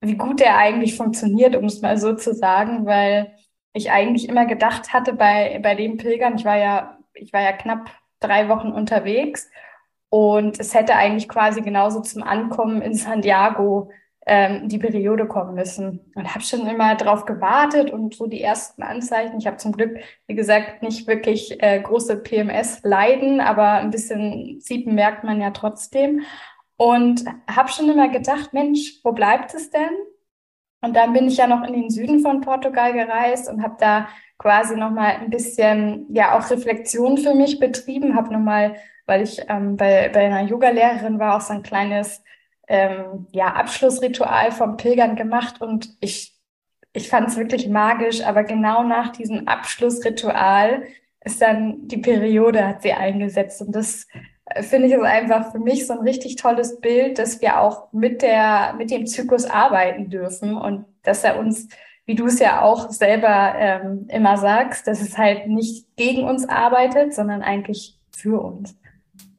wie 0.00 0.16
gut 0.16 0.40
der 0.40 0.56
eigentlich 0.56 0.96
funktioniert, 0.96 1.54
um 1.54 1.66
es 1.66 1.80
mal 1.80 1.96
so 1.96 2.16
zu 2.16 2.34
sagen, 2.34 2.86
weil 2.86 3.32
ich 3.72 3.92
eigentlich 3.92 4.28
immer 4.28 4.46
gedacht 4.46 4.92
hatte 4.92 5.12
bei, 5.12 5.60
bei 5.62 5.76
dem 5.76 5.96
Pilgern, 5.96 6.34
ich 6.36 6.44
war 6.44 6.56
ja, 6.56 6.98
ich 7.14 7.32
war 7.32 7.40
ja 7.40 7.52
knapp 7.52 7.88
drei 8.18 8.48
Wochen 8.48 8.72
unterwegs 8.72 9.48
und 10.08 10.58
es 10.58 10.74
hätte 10.74 10.96
eigentlich 10.96 11.28
quasi 11.28 11.60
genauso 11.60 12.00
zum 12.00 12.24
Ankommen 12.24 12.82
in 12.82 12.94
Santiago 12.94 13.92
ähm, 14.28 14.68
die 14.68 14.78
Periode 14.78 15.26
kommen 15.26 15.54
müssen. 15.54 16.12
Und 16.14 16.34
habe 16.34 16.44
schon 16.44 16.66
immer 16.66 16.94
darauf 16.94 17.24
gewartet 17.24 17.90
und 17.90 18.14
so 18.14 18.26
die 18.26 18.42
ersten 18.42 18.82
Anzeichen. 18.82 19.38
Ich 19.38 19.46
habe 19.46 19.56
zum 19.56 19.72
Glück, 19.72 19.98
wie 20.26 20.34
gesagt, 20.34 20.82
nicht 20.82 21.06
wirklich 21.08 21.60
äh, 21.62 21.80
große 21.80 22.18
PMS-Leiden, 22.18 23.40
aber 23.40 23.72
ein 23.72 23.90
bisschen 23.90 24.60
Ziepen 24.60 24.94
merkt 24.94 25.24
man 25.24 25.40
ja 25.40 25.50
trotzdem. 25.50 26.22
Und 26.76 27.24
habe 27.50 27.70
schon 27.70 27.90
immer 27.90 28.08
gedacht, 28.08 28.52
Mensch, 28.52 29.00
wo 29.02 29.12
bleibt 29.12 29.54
es 29.54 29.70
denn? 29.70 29.90
Und 30.80 30.94
dann 30.94 31.12
bin 31.12 31.26
ich 31.26 31.38
ja 31.38 31.46
noch 31.48 31.66
in 31.66 31.72
den 31.72 31.90
Süden 31.90 32.20
von 32.20 32.40
Portugal 32.40 32.92
gereist 32.92 33.50
und 33.50 33.62
habe 33.62 33.76
da 33.80 34.08
quasi 34.38 34.76
noch 34.76 34.90
mal 34.90 35.16
ein 35.16 35.30
bisschen 35.30 36.06
ja 36.10 36.38
auch 36.38 36.50
Reflexion 36.50 37.18
für 37.18 37.34
mich 37.34 37.58
betrieben, 37.58 38.14
habe 38.14 38.32
noch 38.32 38.40
mal, 38.40 38.76
weil 39.06 39.22
ich 39.22 39.40
ähm, 39.48 39.76
bei, 39.76 40.08
bei 40.10 40.26
einer 40.26 40.42
Yoga-Lehrerin 40.42 41.18
war, 41.18 41.36
auch 41.36 41.40
so 41.40 41.54
ein 41.54 41.64
kleines 41.64 42.22
ähm, 42.68 43.26
ja, 43.32 43.48
Abschlussritual 43.54 44.52
vom 44.52 44.76
Pilgern 44.76 45.16
gemacht 45.16 45.60
und 45.60 45.96
ich, 46.00 46.36
ich 46.92 47.08
fand 47.08 47.28
es 47.28 47.36
wirklich 47.36 47.68
magisch, 47.68 48.22
aber 48.22 48.44
genau 48.44 48.82
nach 48.82 49.10
diesem 49.10 49.48
Abschlussritual 49.48 50.84
ist 51.24 51.40
dann 51.42 51.88
die 51.88 51.98
Periode 51.98 52.66
hat 52.66 52.82
sie 52.82 52.92
eingesetzt 52.92 53.60
und 53.62 53.74
das 53.74 54.06
äh, 54.46 54.62
finde 54.62 54.88
ich 54.88 54.94
ist 54.94 55.02
einfach 55.02 55.50
für 55.50 55.58
mich 55.58 55.86
so 55.86 55.94
ein 55.94 56.00
richtig 56.00 56.36
tolles 56.36 56.80
Bild, 56.80 57.18
dass 57.18 57.40
wir 57.40 57.60
auch 57.60 57.92
mit 57.92 58.22
der, 58.22 58.74
mit 58.76 58.90
dem 58.90 59.06
Zyklus 59.06 59.46
arbeiten 59.46 60.10
dürfen 60.10 60.56
und 60.56 60.84
dass 61.02 61.24
er 61.24 61.38
uns 61.38 61.68
wie 62.08 62.14
du 62.14 62.26
es 62.26 62.38
ja 62.38 62.62
auch 62.62 62.88
selber 62.90 63.54
ähm, 63.58 64.06
immer 64.08 64.38
sagst, 64.38 64.86
dass 64.86 65.02
es 65.02 65.18
halt 65.18 65.46
nicht 65.46 65.94
gegen 65.96 66.24
uns 66.24 66.48
arbeitet, 66.48 67.12
sondern 67.12 67.42
eigentlich 67.42 67.98
für 68.10 68.40
uns. 68.40 68.77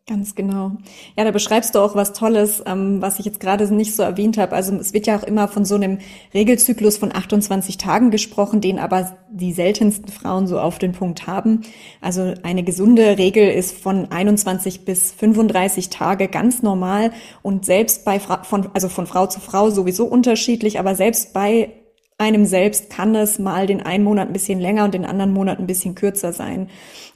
Ganz 0.10 0.34
genau. 0.34 0.72
Ja, 1.16 1.24
da 1.24 1.30
beschreibst 1.30 1.76
du 1.76 1.80
auch 1.80 1.94
was 1.94 2.14
Tolles, 2.14 2.64
ähm, 2.66 3.00
was 3.00 3.20
ich 3.20 3.26
jetzt 3.26 3.40
gerade 3.40 3.72
nicht 3.72 3.96
so 3.96 4.02
erwähnt 4.02 4.40
habe. 4.40 4.56
Also 4.56 4.76
es 4.76 4.92
wird 4.92 5.06
ja 5.06 5.16
auch 5.16 5.22
immer 5.22 5.48
von 5.48 5.66
so 5.66 5.76
einem 5.76 6.00
Regelzyklus 6.34 6.98
von 6.98 7.14
28 7.16 7.78
Tagen 7.78 8.10
gesprochen, 8.10 8.60
den 8.60 8.80
aber 8.80 9.16
die 9.30 9.54
seltensten 9.54 10.08
Frauen 10.08 10.48
so 10.48 10.60
auf 10.60 10.80
den 10.80 10.94
Punkt 10.94 11.28
haben. 11.28 11.62
Also 12.02 12.34
eine 12.42 12.64
gesunde 12.64 13.20
Regel 13.20 13.52
ist 13.52 13.78
von 13.78 14.12
21 14.12 14.84
bis 14.84 15.12
35 15.12 15.90
Tage 15.90 16.28
ganz 16.28 16.64
normal 16.64 17.12
und 17.44 17.64
selbst 17.64 18.04
bei 18.04 18.20
von 18.20 18.68
also 18.74 18.90
von 18.90 19.06
Frau 19.06 19.28
zu 19.28 19.40
Frau 19.40 19.70
sowieso 19.70 20.06
unterschiedlich, 20.06 20.80
aber 20.80 20.96
selbst 20.96 21.34
bei 21.34 21.70
einem 22.18 22.46
selbst 22.46 22.90
kann 22.90 23.14
es 23.14 23.38
mal 23.38 23.68
den 23.68 23.84
einen 23.84 24.04
Monat 24.04 24.28
ein 24.28 24.34
bisschen 24.34 24.60
länger 24.60 24.86
und 24.86 24.96
den 24.96 25.06
anderen 25.06 25.34
Monat 25.34 25.60
ein 25.60 25.68
bisschen 25.68 25.94
kürzer 25.94 26.34
sein. 26.34 26.68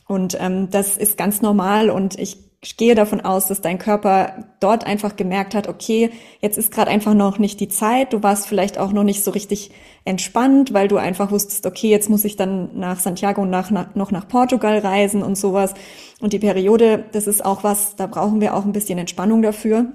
Und 0.07 0.37
ähm, 0.39 0.69
das 0.69 0.97
ist 0.97 1.17
ganz 1.17 1.41
normal 1.41 1.89
und 1.89 2.19
ich 2.19 2.42
ich 2.63 2.77
gehe 2.77 2.95
davon 2.95 3.19
aus, 3.21 3.47
dass 3.47 3.59
dein 3.59 3.77
Körper 3.77 4.45
dort 4.61 4.85
einfach 4.85 5.17
gemerkt 5.17 5.53
hat, 5.53 5.67
okay, 5.67 6.11
jetzt 6.39 6.57
ist 6.57 6.71
gerade 6.71 6.89
einfach 6.89 7.13
noch 7.13 7.37
nicht 7.37 7.59
die 7.59 7.67
Zeit. 7.67 8.13
Du 8.13 8.23
warst 8.23 8.47
vielleicht 8.47 8.77
auch 8.77 8.93
noch 8.93 9.03
nicht 9.03 9.23
so 9.23 9.31
richtig 9.31 9.71
entspannt, 10.05 10.73
weil 10.73 10.87
du 10.87 10.95
einfach 10.95 11.29
wusstest, 11.31 11.65
okay, 11.65 11.89
jetzt 11.89 12.09
muss 12.09 12.23
ich 12.23 12.37
dann 12.37 12.69
nach 12.79 12.99
Santiago 12.99 13.41
und 13.41 13.49
nach, 13.49 13.69
nach, 13.69 13.95
noch 13.95 14.11
nach 14.11 14.27
Portugal 14.27 14.79
reisen 14.79 15.23
und 15.23 15.37
sowas. 15.37 15.73
Und 16.21 16.31
die 16.31 16.39
Periode, 16.39 17.03
das 17.11 17.27
ist 17.27 17.43
auch 17.43 17.65
was, 17.65 17.97
da 17.97 18.07
brauchen 18.07 18.39
wir 18.39 18.55
auch 18.55 18.63
ein 18.63 18.71
bisschen 18.71 18.97
Entspannung 18.97 19.41
dafür 19.41 19.87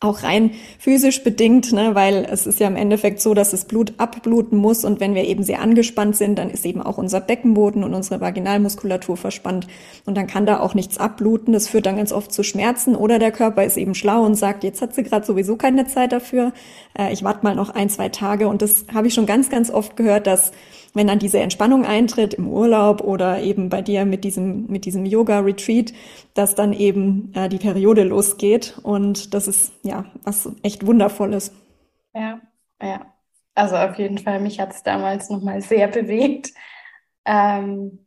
auch 0.00 0.22
rein 0.22 0.52
physisch 0.78 1.24
bedingt, 1.24 1.72
ne, 1.72 1.96
weil 1.96 2.24
es 2.30 2.46
ist 2.46 2.60
ja 2.60 2.68
im 2.68 2.76
Endeffekt 2.76 3.20
so, 3.20 3.34
dass 3.34 3.50
das 3.50 3.64
Blut 3.64 3.94
abbluten 3.98 4.56
muss 4.56 4.84
und 4.84 5.00
wenn 5.00 5.14
wir 5.16 5.24
eben 5.24 5.42
sehr 5.42 5.60
angespannt 5.60 6.16
sind, 6.16 6.38
dann 6.38 6.50
ist 6.50 6.64
eben 6.64 6.80
auch 6.80 6.98
unser 6.98 7.20
Beckenboden 7.20 7.82
und 7.82 7.94
unsere 7.94 8.20
Vaginalmuskulatur 8.20 9.16
verspannt 9.16 9.66
und 10.06 10.16
dann 10.16 10.28
kann 10.28 10.46
da 10.46 10.60
auch 10.60 10.74
nichts 10.74 10.98
abbluten. 10.98 11.52
Das 11.52 11.66
führt 11.66 11.86
dann 11.86 11.96
ganz 11.96 12.12
oft 12.12 12.32
zu 12.32 12.44
Schmerzen 12.44 12.94
oder 12.94 13.18
der 13.18 13.32
Körper 13.32 13.64
ist 13.64 13.76
eben 13.76 13.96
schlau 13.96 14.22
und 14.22 14.36
sagt, 14.36 14.62
jetzt 14.62 14.82
hat 14.82 14.94
sie 14.94 15.02
gerade 15.02 15.26
sowieso 15.26 15.56
keine 15.56 15.88
Zeit 15.88 16.12
dafür, 16.12 16.52
äh, 16.96 17.12
ich 17.12 17.24
warte 17.24 17.42
mal 17.42 17.56
noch 17.56 17.70
ein, 17.70 17.90
zwei 17.90 18.08
Tage 18.08 18.46
und 18.46 18.62
das 18.62 18.84
habe 18.94 19.08
ich 19.08 19.14
schon 19.14 19.26
ganz, 19.26 19.50
ganz 19.50 19.68
oft 19.68 19.96
gehört, 19.96 20.28
dass 20.28 20.52
wenn 20.98 21.06
dann 21.06 21.20
diese 21.20 21.38
Entspannung 21.38 21.86
eintritt 21.86 22.34
im 22.34 22.48
Urlaub 22.48 23.00
oder 23.00 23.40
eben 23.40 23.68
bei 23.68 23.82
dir 23.82 24.04
mit 24.04 24.24
diesem, 24.24 24.66
mit 24.66 24.84
diesem 24.84 25.06
Yoga-Retreat, 25.06 25.94
dass 26.34 26.56
dann 26.56 26.72
eben 26.72 27.32
äh, 27.34 27.48
die 27.48 27.58
Periode 27.58 28.02
losgeht. 28.02 28.78
Und 28.82 29.32
das 29.32 29.46
ist 29.46 29.72
ja 29.84 30.04
was 30.24 30.50
echt 30.64 30.84
Wundervolles. 30.84 31.54
Ja, 32.14 32.40
ja. 32.82 33.06
Also 33.54 33.76
auf 33.76 33.96
jeden 33.96 34.18
Fall, 34.18 34.40
mich 34.40 34.58
hat 34.58 34.72
es 34.72 34.82
damals 34.82 35.30
nochmal 35.30 35.60
sehr 35.62 35.86
bewegt. 35.86 36.52
Ähm, 37.24 38.04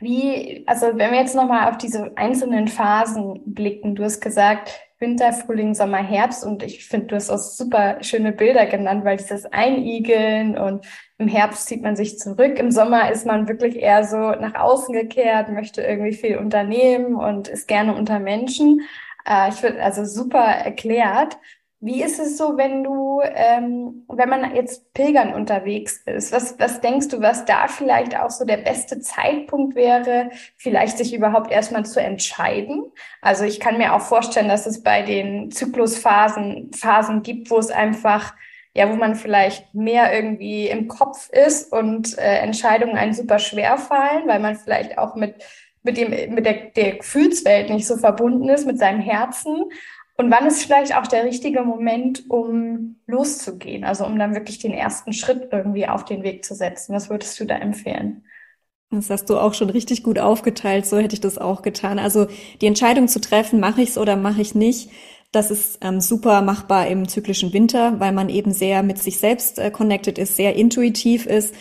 wie, 0.00 0.64
also 0.66 0.86
wenn 0.86 1.12
wir 1.12 1.20
jetzt 1.20 1.34
nochmal 1.34 1.70
auf 1.70 1.78
diese 1.78 2.14
einzelnen 2.16 2.68
Phasen 2.68 3.40
blicken, 3.46 3.94
du 3.94 4.04
hast 4.04 4.20
gesagt, 4.20 4.80
Winter, 5.04 5.34
Frühling, 5.34 5.74
Sommer, 5.74 5.98
Herbst 5.98 6.44
und 6.46 6.62
ich 6.62 6.86
finde, 6.88 7.08
du 7.08 7.16
hast 7.16 7.28
auch 7.28 7.36
super 7.36 7.98
schöne 8.02 8.32
Bilder 8.32 8.64
genannt, 8.64 9.04
weil 9.04 9.18
dieses 9.18 9.44
Einigeln 9.46 10.56
und 10.56 10.86
im 11.18 11.28
Herbst 11.28 11.66
zieht 11.66 11.82
man 11.82 11.94
sich 11.94 12.18
zurück, 12.18 12.58
im 12.58 12.70
Sommer 12.70 13.12
ist 13.12 13.26
man 13.26 13.46
wirklich 13.46 13.76
eher 13.76 14.04
so 14.04 14.16
nach 14.16 14.54
außen 14.54 14.94
gekehrt, 14.94 15.50
möchte 15.50 15.82
irgendwie 15.82 16.14
viel 16.14 16.38
unternehmen 16.38 17.16
und 17.16 17.48
ist 17.48 17.68
gerne 17.68 17.94
unter 17.94 18.18
Menschen. 18.18 18.80
Äh, 19.26 19.50
ich 19.50 19.56
finde 19.56 19.82
also 19.82 20.04
super 20.06 20.40
erklärt. 20.42 21.36
Wie 21.84 22.02
ist 22.02 22.18
es 22.18 22.38
so, 22.38 22.56
wenn 22.56 22.82
du, 22.82 23.20
ähm, 23.22 24.06
wenn 24.08 24.30
man 24.30 24.54
jetzt 24.54 24.94
pilgern 24.94 25.34
unterwegs 25.34 26.02
ist? 26.06 26.32
Was, 26.32 26.58
was 26.58 26.80
denkst 26.80 27.08
du, 27.08 27.20
was 27.20 27.44
da 27.44 27.68
vielleicht 27.68 28.18
auch 28.18 28.30
so 28.30 28.46
der 28.46 28.56
beste 28.56 29.00
Zeitpunkt 29.00 29.74
wäre, 29.74 30.30
vielleicht 30.56 30.96
sich 30.96 31.12
überhaupt 31.12 31.52
erstmal 31.52 31.84
zu 31.84 32.00
entscheiden? 32.00 32.90
Also 33.20 33.44
ich 33.44 33.60
kann 33.60 33.76
mir 33.76 33.94
auch 33.94 34.00
vorstellen, 34.00 34.48
dass 34.48 34.64
es 34.64 34.82
bei 34.82 35.02
den 35.02 35.50
Zyklusphasen 35.50 36.70
Phasen 36.72 37.22
gibt, 37.22 37.50
wo 37.50 37.58
es 37.58 37.70
einfach 37.70 38.32
ja, 38.76 38.90
wo 38.90 38.96
man 38.96 39.14
vielleicht 39.14 39.72
mehr 39.74 40.12
irgendwie 40.12 40.66
im 40.68 40.88
Kopf 40.88 41.28
ist 41.30 41.70
und 41.70 42.18
äh, 42.18 42.38
Entscheidungen 42.38 42.96
einen 42.96 43.12
super 43.12 43.38
schwer 43.38 43.76
fallen, 43.76 44.26
weil 44.26 44.40
man 44.40 44.56
vielleicht 44.56 44.96
auch 44.98 45.14
mit 45.16 45.36
mit 45.84 45.98
dem 45.98 46.34
mit 46.34 46.46
der, 46.46 46.70
der 46.74 46.96
Gefühlswelt 46.96 47.68
nicht 47.68 47.86
so 47.86 47.98
verbunden 47.98 48.48
ist 48.48 48.66
mit 48.66 48.78
seinem 48.78 49.00
Herzen 49.00 49.66
und 50.16 50.30
wann 50.30 50.46
ist 50.46 50.62
vielleicht 50.62 50.96
auch 50.96 51.06
der 51.06 51.24
richtige 51.24 51.62
Moment, 51.62 52.30
um 52.30 52.96
loszugehen? 53.06 53.84
Also 53.84 54.06
um 54.06 54.18
dann 54.18 54.34
wirklich 54.34 54.58
den 54.58 54.72
ersten 54.72 55.12
Schritt 55.12 55.48
irgendwie 55.50 55.88
auf 55.88 56.04
den 56.04 56.22
Weg 56.22 56.44
zu 56.44 56.54
setzen. 56.54 56.94
Was 56.94 57.10
würdest 57.10 57.38
du 57.40 57.44
da 57.44 57.56
empfehlen? 57.56 58.24
Das 58.90 59.10
hast 59.10 59.28
du 59.28 59.38
auch 59.38 59.54
schon 59.54 59.70
richtig 59.70 60.04
gut 60.04 60.20
aufgeteilt. 60.20 60.86
So 60.86 60.98
hätte 60.98 61.14
ich 61.14 61.20
das 61.20 61.36
auch 61.38 61.62
getan. 61.62 61.98
Also 61.98 62.28
die 62.60 62.66
Entscheidung 62.66 63.08
zu 63.08 63.20
treffen, 63.20 63.58
mache 63.58 63.82
ich 63.82 63.90
es 63.90 63.98
oder 63.98 64.14
mache 64.14 64.40
ich 64.40 64.54
nicht, 64.54 64.90
das 65.34 65.50
ist 65.50 65.78
ähm, 65.80 66.00
super 66.00 66.42
machbar 66.42 66.86
im 66.86 67.08
zyklischen 67.08 67.52
Winter, 67.52 67.98
weil 67.98 68.12
man 68.12 68.28
eben 68.28 68.52
sehr 68.52 68.84
mit 68.84 68.98
sich 68.98 69.18
selbst 69.18 69.58
äh, 69.58 69.72
connected 69.72 70.16
ist, 70.16 70.36
sehr 70.36 70.54
intuitiv 70.54 71.26
ist 71.26 71.54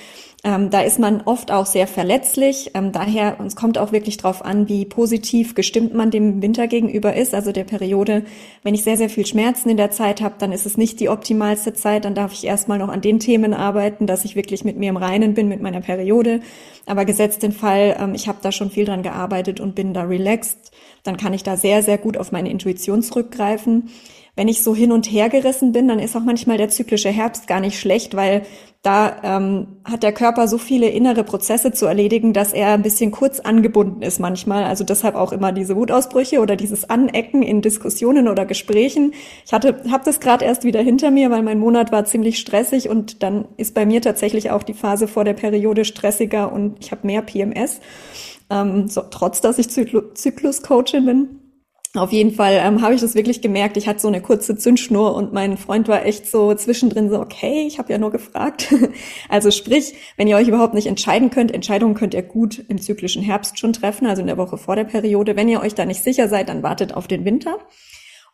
ähm, 0.46 0.70
da 0.70 0.82
ist 0.82 1.00
man 1.00 1.22
oft 1.22 1.52
auch 1.52 1.66
sehr 1.66 1.88
verletzlich. 1.88 2.72
Ähm, 2.74 2.92
daher, 2.92 3.38
es 3.46 3.56
kommt 3.56 3.78
auch 3.78 3.94
wirklich 3.94 4.18
drauf 4.18 4.44
an, 4.44 4.68
wie 4.68 4.84
positiv 4.84 5.56
gestimmt 5.56 5.94
man 5.94 6.12
dem 6.12 6.42
Winter 6.42 6.68
gegenüber 6.68 7.16
ist, 7.16 7.34
also 7.34 7.54
der 7.54 7.64
Periode. 7.64 8.24
Wenn 8.62 8.76
ich 8.76 8.84
sehr, 8.84 8.98
sehr 8.98 9.10
viel 9.10 9.26
Schmerzen 9.26 9.70
in 9.70 9.78
der 9.78 9.92
Zeit 9.92 10.20
habe, 10.20 10.36
dann 10.40 10.52
ist 10.52 10.66
es 10.66 10.76
nicht 10.76 11.00
die 11.00 11.08
optimalste 11.08 11.74
Zeit. 11.74 12.04
Dann 12.04 12.14
darf 12.14 12.34
ich 12.34 12.44
erstmal 12.44 12.78
noch 12.78 12.90
an 12.90 13.00
den 13.00 13.20
Themen 13.20 13.54
arbeiten, 13.54 14.06
dass 14.06 14.26
ich 14.26 14.36
wirklich 14.36 14.66
mit 14.66 14.78
mir 14.78 14.90
im 14.90 14.98
Reinen 14.98 15.34
bin, 15.34 15.48
mit 15.48 15.62
meiner 15.62 15.80
Periode. 15.80 16.42
Aber 16.86 17.06
gesetzt 17.06 17.42
den 17.42 17.54
Fall, 17.54 17.96
ähm, 17.98 18.14
ich 18.14 18.28
habe 18.28 18.40
da 18.42 18.52
schon 18.52 18.70
viel 18.70 18.84
dran 18.84 19.02
gearbeitet 19.02 19.62
und 19.62 19.76
bin 19.76 19.94
da 19.94 20.04
relaxed, 20.04 20.72
dann 21.04 21.16
kann 21.16 21.34
ich 21.34 21.44
da 21.44 21.56
sehr, 21.56 21.84
sehr 21.84 21.98
gut 21.98 22.18
auf 22.18 22.34
meine 22.34 22.50
Intuition 22.50 23.02
zurückgreifen 23.02 23.90
wenn 24.36 24.48
ich 24.48 24.64
so 24.64 24.74
hin 24.74 24.92
und 24.92 25.06
her 25.06 25.30
gerissen 25.30 25.72
bin, 25.74 25.88
dann 25.88 26.00
ist 26.00 26.16
auch 26.16 26.24
manchmal 26.24 26.58
der 26.58 26.70
zyklische 26.70 27.10
Herbst 27.10 27.48
gar 27.48 27.60
nicht 27.60 27.80
schlecht, 27.80 28.16
weil 28.16 28.44
da 28.82 29.16
ähm, 29.24 29.78
hat 29.86 30.04
der 30.04 30.12
Körper 30.12 30.48
so 30.50 30.58
viele 30.58 30.90
innere 30.90 31.24
Prozesse 31.24 31.72
zu 31.72 31.86
erledigen, 31.86 32.34
dass 32.34 32.52
er 32.52 32.74
ein 32.74 32.82
bisschen 32.82 33.12
kurz 33.12 33.40
angebunden 33.40 34.02
ist 34.02 34.20
manchmal. 34.20 34.66
Also 34.66 34.84
deshalb 34.84 35.16
auch 35.16 35.32
immer 35.32 35.54
diese 35.54 35.78
Wutausbrüche 35.78 36.42
oder 36.42 36.58
dieses 36.58 36.90
Anecken 36.90 37.44
in 37.44 37.62
Diskussionen 37.62 38.28
oder 38.28 38.46
Gesprächen. 38.46 39.14
Ich 39.46 39.54
hatte, 39.54 39.84
habe 39.90 40.04
das 40.04 40.20
gerade 40.20 40.44
erst 40.44 40.66
wieder 40.66 40.82
hinter 40.82 41.12
mir, 41.12 41.32
weil 41.32 41.44
mein 41.44 41.60
Monat 41.60 41.94
war 41.94 42.04
ziemlich 42.04 42.40
stressig 42.40 42.90
und 42.90 43.24
dann 43.24 43.46
ist 43.56 43.74
bei 43.74 43.86
mir 43.86 44.02
tatsächlich 44.02 44.52
auch 44.52 44.64
die 44.64 44.74
Phase 44.74 45.08
vor 45.08 45.24
der 45.24 45.34
Periode 45.34 45.86
stressiger 45.86 46.52
und 46.52 46.78
ich 46.82 46.92
habe 46.92 47.08
mehr 47.08 47.22
PMS. 47.22 47.80
Ähm, 48.50 48.90
so, 48.90 49.02
trotz 49.10 49.40
dass 49.40 49.60
ich 49.60 49.70
Zyklus-Coachin 49.70 51.06
bin. 51.06 51.43
Auf 51.96 52.12
jeden 52.12 52.34
Fall 52.34 52.54
ähm, 52.54 52.82
habe 52.82 52.96
ich 52.96 53.02
das 53.02 53.14
wirklich 53.14 53.44
gemerkt. 53.44 53.78
Ich 53.78 53.88
hatte 53.88 54.00
so 54.00 54.08
eine 54.08 54.20
kurze 54.20 54.58
Zündschnur 54.58 55.14
und 55.14 55.32
mein 55.32 55.58
Freund 55.58 55.88
war 55.88 56.04
echt 56.08 56.26
so 56.26 56.52
zwischendrin 56.56 57.12
so, 57.12 57.20
okay, 57.20 57.66
ich 57.68 57.78
habe 57.78 57.92
ja 57.92 58.00
nur 58.00 58.10
gefragt. 58.10 58.74
also 59.30 59.52
sprich, 59.52 59.94
wenn 60.18 60.28
ihr 60.28 60.36
euch 60.36 60.48
überhaupt 60.48 60.74
nicht 60.74 60.88
entscheiden 60.88 61.30
könnt, 61.30 61.52
Entscheidungen 61.52 61.94
könnt 61.94 62.16
ihr 62.16 62.24
gut 62.24 62.66
im 62.68 62.82
zyklischen 62.82 63.22
Herbst 63.22 63.60
schon 63.60 63.74
treffen, 63.74 64.08
also 64.08 64.22
in 64.22 64.28
der 64.28 64.38
Woche 64.38 64.58
vor 64.58 64.76
der 64.76 64.86
Periode. 64.86 65.36
Wenn 65.36 65.48
ihr 65.48 65.62
euch 65.62 65.76
da 65.76 65.86
nicht 65.86 66.04
sicher 66.04 66.28
seid, 66.28 66.50
dann 66.50 66.64
wartet 66.64 66.96
auf 66.96 67.08
den 67.08 67.26
Winter. 67.26 67.60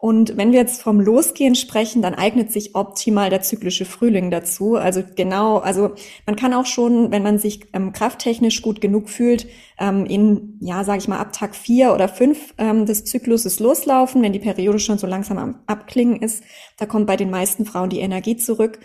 Und 0.02 0.38
wenn 0.38 0.54
wir 0.54 0.60
jetzt 0.60 0.82
vom 0.82 1.02
Losgehen 1.02 1.56
sprechen, 1.56 2.02
dann 2.02 2.16
eignet 2.16 2.54
sich 2.54 2.74
optimal 2.74 3.30
der 3.30 3.42
zyklische 3.42 3.84
Frühling 3.84 4.32
dazu. 4.32 4.78
Also 4.78 5.04
genau, 5.16 5.58
also 5.58 5.94
man 6.26 6.38
kann 6.38 6.54
auch 6.54 6.66
schon, 6.66 7.12
wenn 7.12 7.22
man 7.22 7.38
sich 7.38 7.68
ähm, 7.74 7.92
krafttechnisch 7.92 8.62
gut 8.62 8.80
genug 8.80 9.10
fühlt, 9.10 9.46
ähm, 9.78 10.06
in, 10.06 10.58
ja, 10.62 10.86
sage 10.86 11.00
ich 11.00 11.10
mal, 11.10 11.20
ab 11.20 11.34
Tag 11.34 11.54
vier 11.54 11.94
oder 11.94 12.08
fünf 12.08 12.54
ähm, 12.58 12.86
des 12.86 13.04
Zykluses 13.04 13.60
loslaufen, 13.60 14.22
wenn 14.22 14.32
die 14.32 14.40
Periode 14.40 14.80
schon 14.80 14.98
so 14.98 15.06
langsam 15.06 15.38
am 15.38 15.60
Abklingen 15.68 16.22
ist. 16.22 16.46
Da 16.78 16.86
kommt 16.86 17.06
bei 17.06 17.18
den 17.18 17.30
meisten 17.30 17.66
Frauen 17.66 17.90
die 17.90 18.00
Energie 18.00 18.38
zurück. 18.38 18.80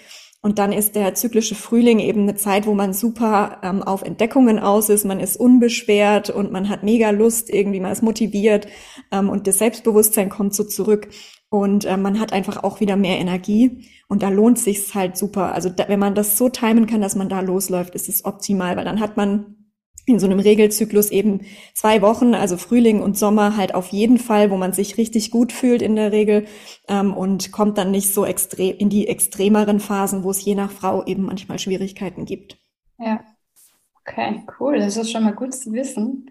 Und 0.44 0.58
dann 0.58 0.72
ist 0.72 0.94
der 0.94 1.14
zyklische 1.14 1.54
Frühling 1.54 2.00
eben 2.00 2.24
eine 2.24 2.34
Zeit, 2.34 2.66
wo 2.66 2.74
man 2.74 2.92
super 2.92 3.60
ähm, 3.62 3.82
auf 3.82 4.02
Entdeckungen 4.02 4.58
aus 4.58 4.90
ist, 4.90 5.06
man 5.06 5.18
ist 5.18 5.38
unbeschwert 5.38 6.28
und 6.28 6.52
man 6.52 6.68
hat 6.68 6.82
mega 6.82 7.08
Lust, 7.08 7.48
irgendwie 7.48 7.80
man 7.80 7.92
ist 7.92 8.02
motiviert 8.02 8.68
ähm, 9.10 9.30
und 9.30 9.46
das 9.46 9.56
Selbstbewusstsein 9.56 10.28
kommt 10.28 10.54
so 10.54 10.62
zurück. 10.62 11.08
Und 11.48 11.86
äh, 11.86 11.96
man 11.96 12.20
hat 12.20 12.34
einfach 12.34 12.62
auch 12.62 12.80
wieder 12.80 12.94
mehr 12.94 13.18
Energie. 13.18 13.88
Und 14.06 14.22
da 14.22 14.28
lohnt 14.28 14.58
sich's 14.58 14.94
halt 14.94 15.16
super. 15.16 15.54
Also 15.54 15.70
da, 15.70 15.88
wenn 15.88 15.98
man 15.98 16.14
das 16.14 16.36
so 16.36 16.50
timen 16.50 16.86
kann, 16.86 17.00
dass 17.00 17.16
man 17.16 17.30
da 17.30 17.40
losläuft, 17.40 17.94
ist 17.94 18.10
es 18.10 18.26
optimal, 18.26 18.76
weil 18.76 18.84
dann 18.84 19.00
hat 19.00 19.16
man 19.16 19.63
in 20.06 20.18
so 20.18 20.26
einem 20.26 20.38
Regelzyklus 20.38 21.10
eben 21.10 21.46
zwei 21.72 22.02
Wochen, 22.02 22.34
also 22.34 22.56
Frühling 22.56 23.00
und 23.00 23.16
Sommer 23.16 23.56
halt 23.56 23.74
auf 23.74 23.88
jeden 23.88 24.18
Fall, 24.18 24.50
wo 24.50 24.56
man 24.56 24.72
sich 24.72 24.98
richtig 24.98 25.30
gut 25.30 25.52
fühlt 25.52 25.82
in 25.82 25.96
der 25.96 26.12
Regel 26.12 26.46
ähm, 26.88 27.14
und 27.14 27.52
kommt 27.52 27.78
dann 27.78 27.90
nicht 27.90 28.12
so 28.12 28.24
extrem 28.26 28.76
in 28.76 28.90
die 28.90 29.08
extremeren 29.08 29.80
Phasen, 29.80 30.22
wo 30.22 30.30
es 30.30 30.44
je 30.44 30.54
nach 30.54 30.70
Frau 30.70 31.04
eben 31.04 31.22
manchmal 31.22 31.58
Schwierigkeiten 31.58 32.24
gibt. 32.26 32.58
Ja, 32.98 33.20
okay, 34.00 34.42
cool. 34.60 34.78
Das 34.78 34.96
ist 34.96 35.10
schon 35.10 35.24
mal 35.24 35.34
gut 35.34 35.54
zu 35.54 35.72
wissen. 35.72 36.30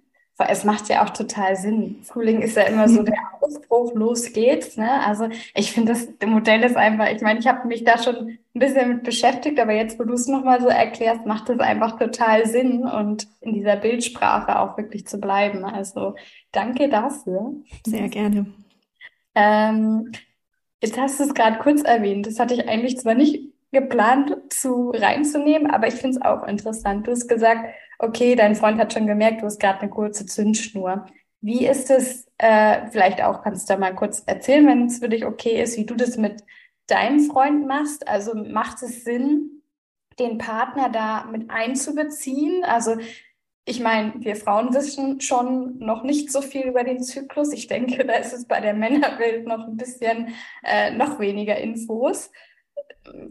Es 0.50 0.63
macht 0.63 0.89
ja 0.89 1.06
auch 1.06 1.12
total 1.12 1.56
Sinn. 1.56 1.98
Frühling 2.03 2.42
ist 2.42 2.58
ja 2.58 2.63
immer 2.63 2.89
so 2.89 3.03
der 3.03 3.18
Ausbruch, 3.39 3.94
los 3.96 4.34
geht's. 4.34 4.77
Ne? 4.77 4.89
Also 5.06 5.30
ich 5.56 5.72
finde, 5.72 5.94
das 5.94 6.08
Modell 6.27 6.63
ist 6.63 6.75
einfach, 6.75 7.10
ich 7.12 7.22
meine, 7.22 7.39
ich 7.39 7.48
habe 7.48 7.68
mich 7.68 7.84
da 7.84 8.01
schon 8.01 8.38
ein 8.55 8.60
bisschen 8.60 8.89
mit 8.89 9.03
beschäftigt, 9.03 9.60
aber 9.60 9.74
jetzt, 9.74 10.00
wo 10.00 10.03
du 10.03 10.13
es 10.13 10.27
nochmal 10.27 10.62
so 10.62 10.67
erklärst, 10.67 11.25
macht 11.25 11.50
es 11.50 11.60
einfach 11.60 11.98
total 11.98 12.45
Sinn 12.45 12.83
und 12.83 13.27
in 13.41 13.53
dieser 13.53 13.77
Bildsprache 13.77 14.60
auch 14.60 14.77
wirklich 14.77 15.07
zu 15.07 15.19
bleiben. 15.19 15.65
Also 15.65 16.15
danke 16.51 16.88
dafür. 16.88 17.53
Sehr 17.86 18.10
gerne. 18.10 18.45
Ähm, 19.33 20.12
jetzt 20.81 21.00
hast 21.00 21.19
du 21.19 21.24
es 21.24 21.33
gerade 21.33 21.57
kurz 21.57 21.81
erwähnt. 21.81 22.27
Das 22.27 22.39
hatte 22.39 22.53
ich 22.53 22.69
eigentlich 22.69 23.00
zwar 23.00 23.15
nicht 23.15 23.53
geplant 23.72 24.38
zu 24.50 24.91
reinzunehmen, 24.91 25.72
aber 25.72 25.88
ich 25.88 25.95
finde 25.95 26.17
es 26.17 26.22
auch 26.22 26.43
interessant. 26.43 27.07
Du 27.07 27.12
hast 27.12 27.27
gesagt, 27.27 27.74
okay, 27.98 28.36
dein 28.36 28.55
Freund 28.55 28.79
hat 28.79 28.93
schon 28.93 29.07
gemerkt, 29.07 29.41
du 29.41 29.45
hast 29.45 29.60
gerade 29.60 29.81
eine 29.81 29.89
kurze 29.89 30.27
Zündschnur. 30.27 31.07
Wie 31.41 31.65
ist 31.65 31.89
es, 31.89 32.27
äh, 32.38 32.88
vielleicht 32.91 33.24
auch 33.24 33.41
kannst 33.41 33.67
du 33.67 33.74
da 33.74 33.79
mal 33.79 33.95
kurz 33.95 34.22
erzählen, 34.27 34.67
wenn 34.67 34.86
es 34.86 35.00
für 35.00 35.10
dich 35.10 35.25
okay 35.25 35.62
ist, 35.62 35.75
wie 35.77 35.86
du 35.86 35.95
das 35.95 36.17
mit 36.17 36.43
deinem 36.87 37.19
Freund 37.19 37.67
machst? 37.67 38.07
Also 38.07 38.35
macht 38.35 38.81
es 38.83 39.03
Sinn, 39.03 39.63
den 40.19 40.37
Partner 40.37 40.89
da 40.89 41.25
mit 41.25 41.49
einzubeziehen? 41.49 42.63
Also 42.63 42.97
ich 43.65 43.79
meine, 43.79 44.13
wir 44.17 44.35
Frauen 44.35 44.73
wissen 44.73 45.21
schon 45.21 45.77
noch 45.79 46.03
nicht 46.03 46.31
so 46.31 46.41
viel 46.41 46.63
über 46.63 46.83
den 46.83 47.01
Zyklus. 47.01 47.53
Ich 47.53 47.67
denke, 47.67 48.05
da 48.05 48.13
ist 48.15 48.33
es 48.33 48.45
bei 48.45 48.59
der 48.59 48.73
Männerwelt 48.73 49.47
noch 49.47 49.67
ein 49.67 49.77
bisschen 49.77 50.33
äh, 50.63 50.91
noch 50.91 51.19
weniger 51.19 51.57
Infos. 51.57 52.29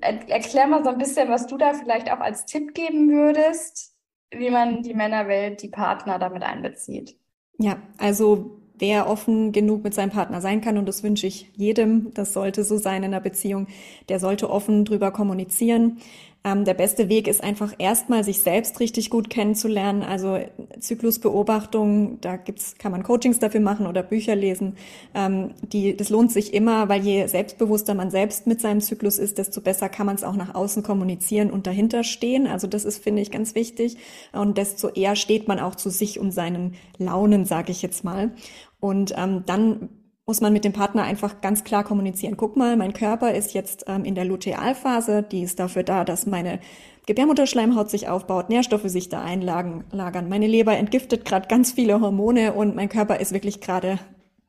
Er 0.01 0.29
erklär 0.31 0.67
mal 0.67 0.85
so 0.85 0.91
ein 0.91 0.99
bisschen, 0.99 1.29
was 1.29 1.47
du 1.47 1.57
da 1.59 1.75
vielleicht 1.75 2.11
auch 2.11 2.21
als 2.21 2.47
Tipp 2.47 2.75
geben 2.75 3.11
würdest, 3.11 3.95
wie 4.31 4.51
man 4.51 4.83
die 4.83 4.95
Männerwelt, 4.95 5.63
die 5.63 5.69
Partner 5.69 6.19
damit 6.19 6.43
einbezieht. 6.43 7.19
Ja, 7.59 7.83
also 7.99 8.62
wer 8.79 9.09
offen 9.09 9.53
genug 9.53 9.85
mit 9.85 9.95
seinem 9.95 10.11
Partner 10.11 10.41
sein 10.41 10.61
kann, 10.61 10.79
und 10.79 10.87
das 10.87 11.03
wünsche 11.03 11.27
ich 11.27 11.51
jedem, 11.55 12.13
das 12.15 12.33
sollte 12.33 12.65
so 12.65 12.77
sein 12.79 13.03
in 13.03 13.13
einer 13.13 13.21
Beziehung, 13.21 13.67
der 14.09 14.19
sollte 14.19 14.51
offen 14.51 14.85
drüber 14.85 15.11
kommunizieren. 15.11 15.99
Ähm, 16.45 16.65
der 16.65 16.75
beste 16.75 17.09
Weg 17.09 17.29
ist 17.29 17.43
einfach 17.43 17.73
erstmal 17.79 18.25
sich 18.25 18.41
selbst 18.41 18.81
richtig 18.81 19.11
gut 19.11 19.31
kennenzulernen. 19.31 20.03
Also 20.03 20.41
Zyklusbeobachtung, 20.81 22.21
da 22.21 22.37
gibt's, 22.37 22.77
kann 22.79 22.91
man 22.91 23.05
Coachings 23.05 23.39
dafür 23.39 23.61
machen 23.61 23.87
oder 23.87 24.03
Bücher 24.03 24.35
lesen. 24.35 24.77
Ähm, 25.15 25.55
die, 25.63 25.97
das 25.97 26.11
lohnt 26.11 26.33
sich 26.33 26.53
immer, 26.53 26.89
weil 26.89 27.03
je 27.03 27.27
selbstbewusster 27.27 27.95
man 27.95 28.11
selbst 28.11 28.49
mit 28.49 28.61
seinem 28.61 28.81
Zyklus 28.81 29.19
ist, 29.19 29.39
desto 29.39 29.61
besser 29.61 29.89
kann 29.89 30.07
man 30.07 30.17
es 30.17 30.25
auch 30.25 30.35
nach 30.35 30.55
außen 30.55 30.83
kommunizieren 30.83 31.51
und 31.51 31.69
dahinter 31.69 32.03
stehen. 32.03 32.49
Also 32.49 32.67
das 32.67 32.85
ist, 32.85 33.03
finde 33.03 33.23
ich, 33.23 33.31
ganz 33.31 33.55
wichtig. 33.55 33.97
Und 34.33 34.59
desto 34.59 34.89
eher 34.89 35.15
steht 35.15 35.47
man 35.47 35.61
auch 35.61 35.77
zu 35.77 35.91
sich 35.91 36.19
und 36.19 36.33
seinen 36.33 36.75
Launen, 36.99 37.45
sage 37.45 37.71
ich 37.71 37.83
jetzt 37.83 38.03
mal. 38.03 38.33
Und 38.81 39.15
ähm, 39.17 39.45
dann 39.47 39.91
muss 40.27 40.41
man 40.41 40.53
mit 40.53 40.65
dem 40.65 40.73
Partner 40.73 41.03
einfach 41.03 41.41
ganz 41.41 41.65
klar 41.65 41.85
kommunizieren. 41.85 42.37
Guck 42.37 42.57
mal, 42.57 42.77
mein 42.77 42.93
Körper 42.93 43.35
ist 43.35 43.55
jetzt 43.55 43.85
ähm, 43.89 44.05
in 44.05 44.15
der 44.15 44.25
Lutealphase, 44.25 45.23
die 45.23 45.43
ist 45.43 45.59
dafür 45.59 45.83
da, 45.83 46.05
dass 46.05 46.27
meine 46.27 46.61
Gebärmutterschleimhaut 47.07 47.91
sich 47.91 48.09
aufbaut, 48.09 48.49
Nährstoffe 48.49 48.87
sich 48.87 49.09
da 49.09 49.23
einlagern. 49.23 50.29
Meine 50.29 50.47
Leber 50.47 50.77
entgiftet 50.77 51.25
gerade 51.25 51.49
ganz 51.49 51.73
viele 51.73 52.01
Hormone 52.01 52.53
und 52.53 52.77
mein 52.77 52.89
Körper 52.89 53.19
ist 53.19 53.33
wirklich 53.33 53.61
gerade 53.61 53.99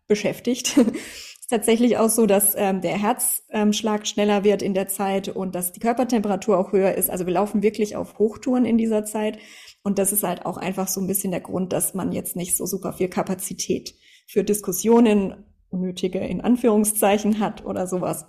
beschäftigt. 0.08 0.78
ist 1.44 1.50
tatsächlich 1.50 1.98
auch 1.98 2.10
so, 2.10 2.28
dass 2.28 2.54
ähm, 2.56 2.82
der 2.82 2.98
Herzschlag 2.98 4.02
ähm, 4.02 4.06
schneller 4.06 4.44
wird 4.44 4.62
in 4.62 4.76
der 4.76 4.88
Zeit 4.88 5.28
und 5.28 5.56
dass 5.56 5.72
die 5.72 5.80
Körpertemperatur 5.80 6.58
auch 6.58 6.72
höher 6.72 6.94
ist. 6.94 7.10
Also 7.10 7.26
wir 7.26 7.34
laufen 7.34 7.64
wirklich 7.64 7.96
auf 7.96 8.20
Hochtouren 8.20 8.66
in 8.66 8.78
dieser 8.78 9.04
Zeit. 9.04 9.40
Und 9.84 9.98
das 9.98 10.14
ist 10.14 10.24
halt 10.24 10.46
auch 10.46 10.58
einfach 10.58 10.88
so 10.88 11.02
ein 11.02 11.08
bisschen 11.08 11.32
der 11.32 11.42
Grund, 11.42 11.74
dass 11.74 11.96
man 11.96 12.12
jetzt 12.12 12.36
nicht 12.36 12.56
so 12.56 12.66
super 12.68 12.94
viel 12.94 13.10
Kapazität 13.10 13.96
für 14.28 14.44
Diskussionen 14.44 15.53
unnötige 15.74 16.20
in 16.20 16.42
Anführungszeichen 16.42 17.40
hat 17.40 17.66
oder 17.66 17.88
sowas. 17.88 18.26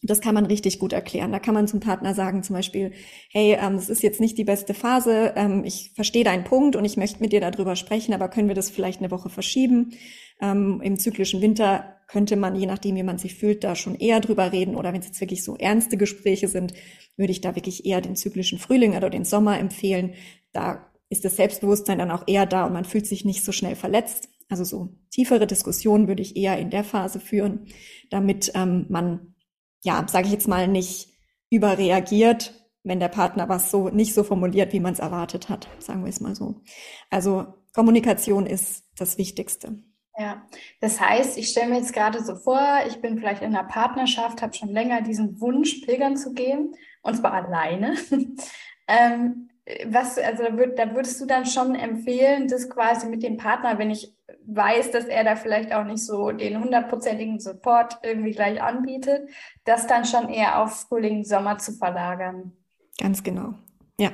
Das 0.00 0.20
kann 0.20 0.34
man 0.34 0.46
richtig 0.46 0.78
gut 0.78 0.92
erklären. 0.92 1.32
Da 1.32 1.40
kann 1.40 1.54
man 1.54 1.66
zum 1.66 1.80
Partner 1.80 2.14
sagen, 2.14 2.44
zum 2.44 2.54
Beispiel, 2.54 2.92
hey, 3.30 3.58
ähm, 3.60 3.74
es 3.74 3.88
ist 3.88 4.02
jetzt 4.02 4.20
nicht 4.20 4.38
die 4.38 4.44
beste 4.44 4.72
Phase, 4.72 5.32
ähm, 5.34 5.64
ich 5.64 5.90
verstehe 5.96 6.22
deinen 6.22 6.44
Punkt 6.44 6.76
und 6.76 6.84
ich 6.84 6.96
möchte 6.96 7.20
mit 7.20 7.32
dir 7.32 7.40
darüber 7.40 7.74
sprechen, 7.74 8.14
aber 8.14 8.28
können 8.28 8.46
wir 8.46 8.54
das 8.54 8.70
vielleicht 8.70 9.00
eine 9.00 9.10
Woche 9.10 9.28
verschieben? 9.28 9.94
Ähm, 10.40 10.80
Im 10.84 11.00
zyklischen 11.00 11.42
Winter 11.42 11.96
könnte 12.06 12.36
man, 12.36 12.54
je 12.54 12.66
nachdem, 12.66 12.94
wie 12.94 13.02
man 13.02 13.18
sich 13.18 13.34
fühlt, 13.34 13.64
da 13.64 13.74
schon 13.74 13.96
eher 13.96 14.20
drüber 14.20 14.52
reden. 14.52 14.76
Oder 14.76 14.92
wenn 14.92 15.00
es 15.00 15.06
jetzt 15.06 15.20
wirklich 15.20 15.42
so 15.42 15.56
ernste 15.56 15.96
Gespräche 15.96 16.46
sind, 16.46 16.74
würde 17.16 17.32
ich 17.32 17.40
da 17.40 17.56
wirklich 17.56 17.84
eher 17.84 18.00
den 18.00 18.14
zyklischen 18.14 18.58
Frühling 18.58 18.96
oder 18.96 19.10
den 19.10 19.24
Sommer 19.24 19.58
empfehlen. 19.58 20.14
Da 20.52 20.86
ist 21.10 21.24
das 21.24 21.36
Selbstbewusstsein 21.36 21.98
dann 21.98 22.10
auch 22.10 22.24
eher 22.26 22.46
da 22.46 22.66
und 22.66 22.72
man 22.72 22.84
fühlt 22.84 23.06
sich 23.06 23.24
nicht 23.24 23.44
so 23.44 23.50
schnell 23.52 23.74
verletzt. 23.74 24.28
Also 24.48 24.64
so 24.64 24.94
tiefere 25.10 25.46
Diskussionen 25.46 26.08
würde 26.08 26.22
ich 26.22 26.36
eher 26.36 26.58
in 26.58 26.70
der 26.70 26.84
Phase 26.84 27.20
führen, 27.20 27.66
damit 28.10 28.52
ähm, 28.54 28.86
man, 28.88 29.34
ja, 29.82 30.06
sage 30.08 30.26
ich 30.26 30.32
jetzt 30.32 30.48
mal, 30.48 30.68
nicht 30.68 31.10
überreagiert, 31.50 32.54
wenn 32.82 33.00
der 33.00 33.08
Partner 33.08 33.48
was 33.48 33.70
so 33.70 33.88
nicht 33.88 34.14
so 34.14 34.24
formuliert, 34.24 34.72
wie 34.72 34.80
man 34.80 34.94
es 34.94 34.98
erwartet 34.98 35.48
hat, 35.48 35.68
sagen 35.78 36.04
wir 36.04 36.10
es 36.10 36.20
mal 36.20 36.34
so. 36.34 36.62
Also 37.10 37.46
Kommunikation 37.74 38.46
ist 38.46 38.84
das 38.96 39.18
Wichtigste. 39.18 39.78
Ja, 40.16 40.42
das 40.80 41.00
heißt, 41.00 41.38
ich 41.38 41.48
stelle 41.48 41.70
mir 41.70 41.76
jetzt 41.76 41.92
gerade 41.92 42.24
so 42.24 42.34
vor, 42.34 42.60
ich 42.88 43.00
bin 43.00 43.18
vielleicht 43.18 43.42
in 43.42 43.54
einer 43.54 43.68
Partnerschaft, 43.68 44.42
habe 44.42 44.52
schon 44.52 44.70
länger 44.70 45.00
diesen 45.00 45.40
Wunsch, 45.40 45.80
pilgern 45.82 46.16
zu 46.16 46.34
gehen, 46.34 46.74
und 47.02 47.16
zwar 47.16 47.34
alleine. 47.34 47.94
ähm, 48.88 49.48
was, 49.86 50.18
also 50.18 50.42
da, 50.42 50.56
würd, 50.56 50.76
da 50.76 50.92
würdest 50.94 51.20
du 51.20 51.26
dann 51.26 51.46
schon 51.46 51.76
empfehlen, 51.76 52.48
das 52.48 52.68
quasi 52.68 53.06
mit 53.06 53.22
dem 53.22 53.36
Partner, 53.36 53.78
wenn 53.78 53.90
ich 53.90 54.12
weiß, 54.48 54.90
dass 54.90 55.04
er 55.04 55.24
da 55.24 55.36
vielleicht 55.36 55.72
auch 55.72 55.84
nicht 55.84 56.04
so 56.04 56.30
den 56.30 56.62
hundertprozentigen 56.62 57.38
Support 57.38 57.98
irgendwie 58.02 58.32
gleich 58.32 58.62
anbietet, 58.62 59.28
das 59.64 59.86
dann 59.86 60.04
schon 60.04 60.28
eher 60.28 60.62
auf 60.62 60.86
Frühling, 60.88 61.24
Sommer 61.24 61.58
zu 61.58 61.72
verlagern. 61.72 62.52
Ganz 62.98 63.22
genau. 63.22 63.54
Ja, 64.00 64.10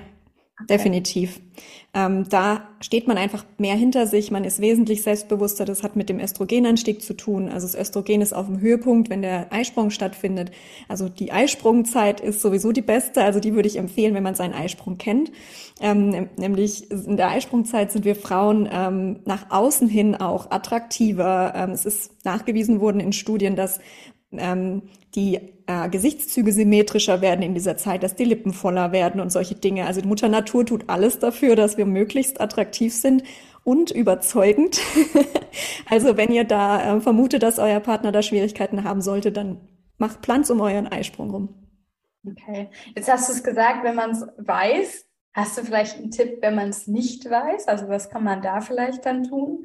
Definitiv. 0.68 1.40
Ähm, 1.92 2.28
da 2.28 2.68
steht 2.80 3.06
man 3.06 3.16
einfach 3.16 3.44
mehr 3.58 3.76
hinter 3.76 4.06
sich, 4.08 4.32
man 4.32 4.42
ist 4.42 4.60
wesentlich 4.60 5.02
selbstbewusster. 5.02 5.64
Das 5.64 5.84
hat 5.84 5.94
mit 5.94 6.08
dem 6.08 6.18
Östrogenanstieg 6.18 7.02
zu 7.02 7.14
tun. 7.14 7.48
Also 7.48 7.66
das 7.66 7.76
Östrogen 7.76 8.20
ist 8.20 8.32
auf 8.32 8.46
dem 8.46 8.60
Höhepunkt, 8.60 9.10
wenn 9.10 9.22
der 9.22 9.52
Eisprung 9.52 9.90
stattfindet. 9.90 10.50
Also 10.88 11.08
die 11.08 11.30
Eisprungzeit 11.30 12.20
ist 12.20 12.42
sowieso 12.42 12.72
die 12.72 12.82
beste. 12.82 13.22
Also 13.22 13.38
die 13.38 13.54
würde 13.54 13.68
ich 13.68 13.76
empfehlen, 13.76 14.14
wenn 14.14 14.24
man 14.24 14.34
seinen 14.34 14.54
Eisprung 14.54 14.98
kennt. 14.98 15.30
Ähm, 15.80 16.28
nämlich 16.36 16.90
in 16.90 17.16
der 17.16 17.30
Eisprungzeit 17.30 17.92
sind 17.92 18.04
wir 18.04 18.16
Frauen 18.16 18.68
ähm, 18.72 19.20
nach 19.24 19.50
außen 19.50 19.88
hin 19.88 20.16
auch 20.16 20.50
attraktiver. 20.50 21.52
Ähm, 21.54 21.70
es 21.70 21.84
ist 21.84 22.24
nachgewiesen 22.24 22.80
worden 22.80 23.00
in 23.00 23.12
Studien, 23.12 23.54
dass 23.54 23.78
ähm, 24.32 24.82
die 25.14 25.53
äh, 25.66 25.88
Gesichtszüge 25.88 26.52
symmetrischer 26.52 27.20
werden 27.20 27.42
in 27.42 27.54
dieser 27.54 27.76
Zeit, 27.76 28.02
dass 28.02 28.14
die 28.14 28.24
Lippen 28.24 28.52
voller 28.52 28.92
werden 28.92 29.20
und 29.20 29.30
solche 29.30 29.54
Dinge. 29.54 29.86
Also 29.86 30.00
die 30.00 30.08
Mutter 30.08 30.28
Natur 30.28 30.66
tut 30.66 30.88
alles 30.88 31.18
dafür, 31.18 31.56
dass 31.56 31.76
wir 31.76 31.86
möglichst 31.86 32.40
attraktiv 32.40 32.94
sind 32.94 33.22
und 33.64 33.90
überzeugend. 33.90 34.80
also 35.90 36.16
wenn 36.16 36.30
ihr 36.30 36.44
da 36.44 36.96
äh, 36.96 37.00
vermutet, 37.00 37.42
dass 37.42 37.58
euer 37.58 37.80
Partner 37.80 38.12
da 38.12 38.22
Schwierigkeiten 38.22 38.84
haben 38.84 39.00
sollte, 39.00 39.32
dann 39.32 39.60
macht 39.96 40.22
Planz 40.22 40.50
um 40.50 40.60
euren 40.60 40.86
Eisprung 40.86 41.30
rum. 41.30 41.48
Okay, 42.26 42.70
jetzt 42.94 43.10
hast 43.10 43.28
du 43.28 43.32
es 43.34 43.42
gesagt, 43.42 43.84
wenn 43.84 43.94
man 43.94 44.10
es 44.10 44.26
weiß. 44.38 45.06
Hast 45.34 45.58
du 45.58 45.62
vielleicht 45.62 45.98
einen 45.98 46.10
Tipp, 46.10 46.38
wenn 46.42 46.54
man 46.54 46.68
es 46.68 46.86
nicht 46.86 47.28
weiß? 47.28 47.68
Also 47.68 47.88
was 47.88 48.08
kann 48.08 48.22
man 48.22 48.40
da 48.40 48.60
vielleicht 48.60 49.04
dann 49.04 49.24
tun? 49.24 49.64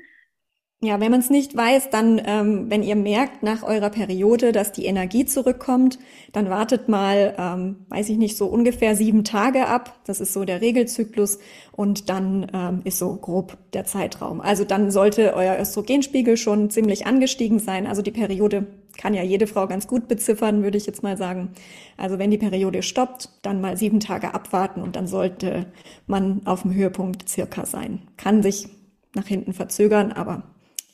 Ja, 0.81 1.01
wenn 1.01 1.11
man 1.11 1.19
es 1.19 1.29
nicht 1.29 1.57
weiß, 1.57 1.89
dann, 1.89 2.21
ähm, 2.25 2.69
wenn 2.69 2.83
ihr 2.83 2.95
merkt 2.95 3.43
nach 3.43 3.63
eurer 3.63 3.89
Periode, 3.89 4.53
dass 4.53 4.71
die 4.71 4.85
Energie 4.85 5.25
zurückkommt, 5.25 5.99
dann 6.31 6.49
wartet 6.49 6.87
mal, 6.87 7.35
ähm, 7.37 7.85
weiß 7.89 8.07
ich 8.07 8.17
nicht, 8.17 8.37
so 8.37 8.45
ungefähr 8.45 8.95
sieben 8.95 9.25
Tage 9.25 9.67
ab. 9.67 9.99
Das 10.05 10.21
ist 10.21 10.31
so 10.31 10.45
der 10.45 10.61
Regelzyklus 10.61 11.39
und 11.73 12.07
dann 12.07 12.49
ähm, 12.53 12.79
ist 12.85 12.97
so 12.97 13.13
grob 13.13 13.57
der 13.73 13.83
Zeitraum. 13.83 14.39
Also 14.39 14.63
dann 14.63 14.89
sollte 14.89 15.33
euer 15.33 15.59
Östrogenspiegel 15.59 16.37
schon 16.37 16.69
ziemlich 16.69 17.05
angestiegen 17.05 17.59
sein. 17.59 17.85
Also 17.85 18.01
die 18.01 18.11
Periode 18.11 18.65
kann 18.97 19.13
ja 19.13 19.21
jede 19.21 19.47
Frau 19.47 19.67
ganz 19.67 19.85
gut 19.85 20.07
beziffern, 20.07 20.63
würde 20.63 20.77
ich 20.77 20.85
jetzt 20.85 21.03
mal 21.03 21.17
sagen. 21.17 21.49
Also 21.97 22.19
wenn 22.19 22.31
die 22.31 22.37
Periode 22.37 22.83
stoppt, 22.83 23.27
dann 23.41 23.59
mal 23.59 23.75
sieben 23.75 23.99
Tage 23.99 24.33
abwarten 24.33 24.81
und 24.81 24.95
dann 24.95 25.07
sollte 25.07 25.65
man 26.07 26.39
auf 26.45 26.61
dem 26.61 26.73
Höhepunkt 26.73 27.27
circa 27.27 27.65
sein. 27.65 28.03
Kann 28.15 28.41
sich 28.41 28.69
nach 29.13 29.27
hinten 29.27 29.51
verzögern, 29.51 30.13
aber 30.13 30.43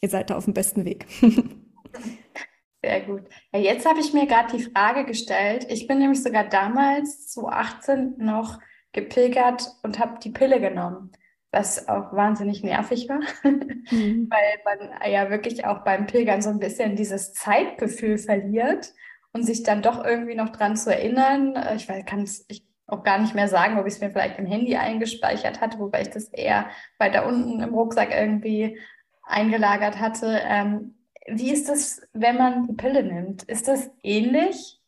ihr 0.05 0.09
seid 0.09 0.29
da 0.29 0.37
auf 0.37 0.45
dem 0.45 0.53
besten 0.53 0.85
Weg. 0.85 1.07
Sehr 2.83 3.01
gut. 3.01 3.23
Ja, 3.51 3.59
jetzt 3.59 3.87
habe 3.87 3.99
ich 3.99 4.13
mir 4.13 4.27
gerade 4.27 4.55
die 4.55 4.63
Frage 4.63 5.05
gestellt. 5.05 5.65
Ich 5.69 5.87
bin 5.87 5.97
nämlich 5.97 6.21
sogar 6.21 6.43
damals, 6.43 7.29
2018, 7.29 8.13
noch 8.17 8.59
gepilgert 8.93 9.67
und 9.81 9.97
habe 9.97 10.19
die 10.19 10.29
Pille 10.29 10.61
genommen, 10.61 11.11
was 11.51 11.89
auch 11.89 12.13
wahnsinnig 12.13 12.63
nervig 12.63 13.09
war, 13.09 13.21
mhm. 13.43 14.29
weil 14.29 14.59
man 14.63 15.11
ja 15.11 15.31
wirklich 15.31 15.65
auch 15.65 15.83
beim 15.83 16.05
Pilgern 16.05 16.43
so 16.43 16.51
ein 16.51 16.59
bisschen 16.59 16.95
dieses 16.95 17.33
Zeitgefühl 17.33 18.19
verliert 18.19 18.93
und 19.33 19.43
sich 19.43 19.63
dann 19.63 19.81
doch 19.81 20.05
irgendwie 20.05 20.35
noch 20.35 20.49
dran 20.49 20.77
zu 20.77 20.93
erinnern. 20.93 21.55
Ich 21.75 21.87
kann 22.05 22.21
es 22.21 22.45
auch 22.85 23.03
gar 23.03 23.17
nicht 23.17 23.33
mehr 23.33 23.47
sagen, 23.47 23.79
ob 23.79 23.87
ich 23.87 23.95
es 23.95 24.01
mir 24.01 24.11
vielleicht 24.11 24.37
im 24.37 24.45
Handy 24.45 24.75
eingespeichert 24.75 25.59
hatte, 25.59 25.79
wobei 25.79 26.01
ich 26.01 26.11
das 26.11 26.25
eher 26.25 26.69
weiter 26.99 27.25
unten 27.25 27.59
im 27.61 27.73
Rucksack 27.73 28.11
irgendwie 28.11 28.77
eingelagert 29.25 29.99
hatte. 29.99 30.39
Ähm, 30.43 30.95
wie 31.27 31.51
ist 31.51 31.69
das, 31.69 32.01
wenn 32.13 32.37
man 32.37 32.67
die 32.67 32.73
Pille 32.73 33.03
nimmt? 33.03 33.43
Ist 33.43 33.67
das 33.67 33.89
ähnlich? 34.03 34.79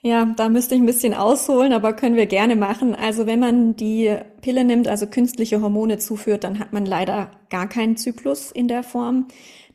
Ja, 0.00 0.26
da 0.36 0.48
müsste 0.48 0.76
ich 0.76 0.80
ein 0.80 0.86
bisschen 0.86 1.12
ausholen, 1.12 1.72
aber 1.72 1.92
können 1.92 2.14
wir 2.14 2.26
gerne 2.26 2.54
machen. 2.54 2.94
Also 2.94 3.26
wenn 3.26 3.40
man 3.40 3.74
die 3.74 4.16
Pille 4.42 4.62
nimmt, 4.64 4.86
also 4.86 5.08
künstliche 5.08 5.60
Hormone 5.60 5.98
zuführt, 5.98 6.44
dann 6.44 6.60
hat 6.60 6.72
man 6.72 6.86
leider 6.86 7.32
gar 7.50 7.68
keinen 7.68 7.96
Zyklus 7.96 8.52
in 8.52 8.68
der 8.68 8.84
Form, 8.84 9.26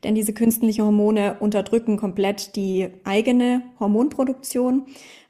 denn 0.03 0.15
diese 0.15 0.33
künstlichen 0.33 0.85
Hormone 0.85 1.37
unterdrücken 1.41 1.97
komplett 1.97 2.55
die 2.55 2.89
eigene 3.03 3.63
Hormonproduktion 3.79 4.85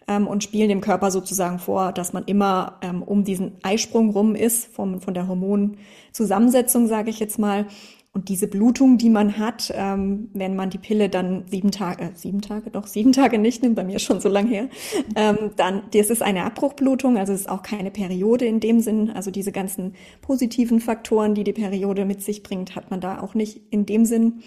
ähm, 0.08 0.28
und 0.28 0.44
spielen 0.44 0.70
dem 0.70 0.82
Körper 0.82 1.12
sozusagen 1.12 1.60
vor, 1.60 1.92
dass 1.92 2.14
man 2.14 2.24
immer 2.26 2.78
ähm, 2.82 3.04
um 3.04 3.24
diesen 3.24 3.54
Eisprung 3.64 4.10
rum 4.12 4.36
ist, 4.36 4.74
vom, 4.74 5.02
von 5.02 5.14
der 5.14 5.28
Hormonzusammensetzung, 5.28 6.88
sage 6.88 7.10
ich 7.10 7.20
jetzt 7.20 7.40
mal. 7.40 7.68
Und 8.16 8.30
diese 8.30 8.48
Blutung, 8.48 9.00
die 9.00 9.10
man 9.10 9.40
hat, 9.40 9.74
ähm, 9.76 10.30
wenn 10.34 10.56
man 10.56 10.70
die 10.70 10.78
Pille 10.78 11.10
dann 11.10 11.46
sieben 11.48 11.72
Tage, 11.72 12.04
äh, 12.04 12.10
sieben 12.14 12.42
Tage, 12.42 12.70
doch 12.70 12.86
sieben 12.86 13.12
Tage 13.12 13.40
nicht 13.40 13.64
nimmt, 13.64 13.76
bei 13.76 13.84
mir 13.84 13.98
schon 13.98 14.22
so 14.22 14.30
lang 14.30 14.46
her, 14.46 14.70
ähm, 15.16 15.50
dann, 15.56 15.82
das 15.94 16.12
ist 16.12 16.22
eine 16.22 16.44
Abbruchblutung, 16.44 17.18
also 17.18 17.34
es 17.34 17.42
ist 17.42 17.50
auch 17.50 17.64
keine 17.64 17.90
Periode 17.90 18.46
in 18.46 18.60
dem 18.60 18.82
Sinn. 18.82 19.10
Also 19.10 19.32
diese 19.32 19.52
ganzen 19.52 19.96
positiven 20.22 20.80
Faktoren, 20.80 21.34
die 21.34 21.44
die 21.44 21.54
Periode 21.54 22.06
mit 22.06 22.22
sich 22.22 22.44
bringt, 22.44 22.76
hat 22.76 22.92
man 22.92 23.02
da 23.02 23.20
auch 23.20 23.34
nicht 23.34 23.62
in 23.72 23.88
dem 23.88 24.06
Sinn. 24.06 24.44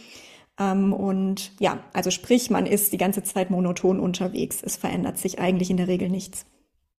Ähm, 0.58 0.92
und 0.92 1.52
ja, 1.60 1.80
also 1.92 2.10
sprich, 2.10 2.50
man 2.50 2.66
ist 2.66 2.92
die 2.92 2.98
ganze 2.98 3.22
Zeit 3.22 3.50
monoton 3.50 4.00
unterwegs. 4.00 4.62
Es 4.62 4.76
verändert 4.76 5.18
sich 5.18 5.38
eigentlich 5.38 5.70
in 5.70 5.76
der 5.76 5.88
Regel 5.88 6.08
nichts. 6.08 6.46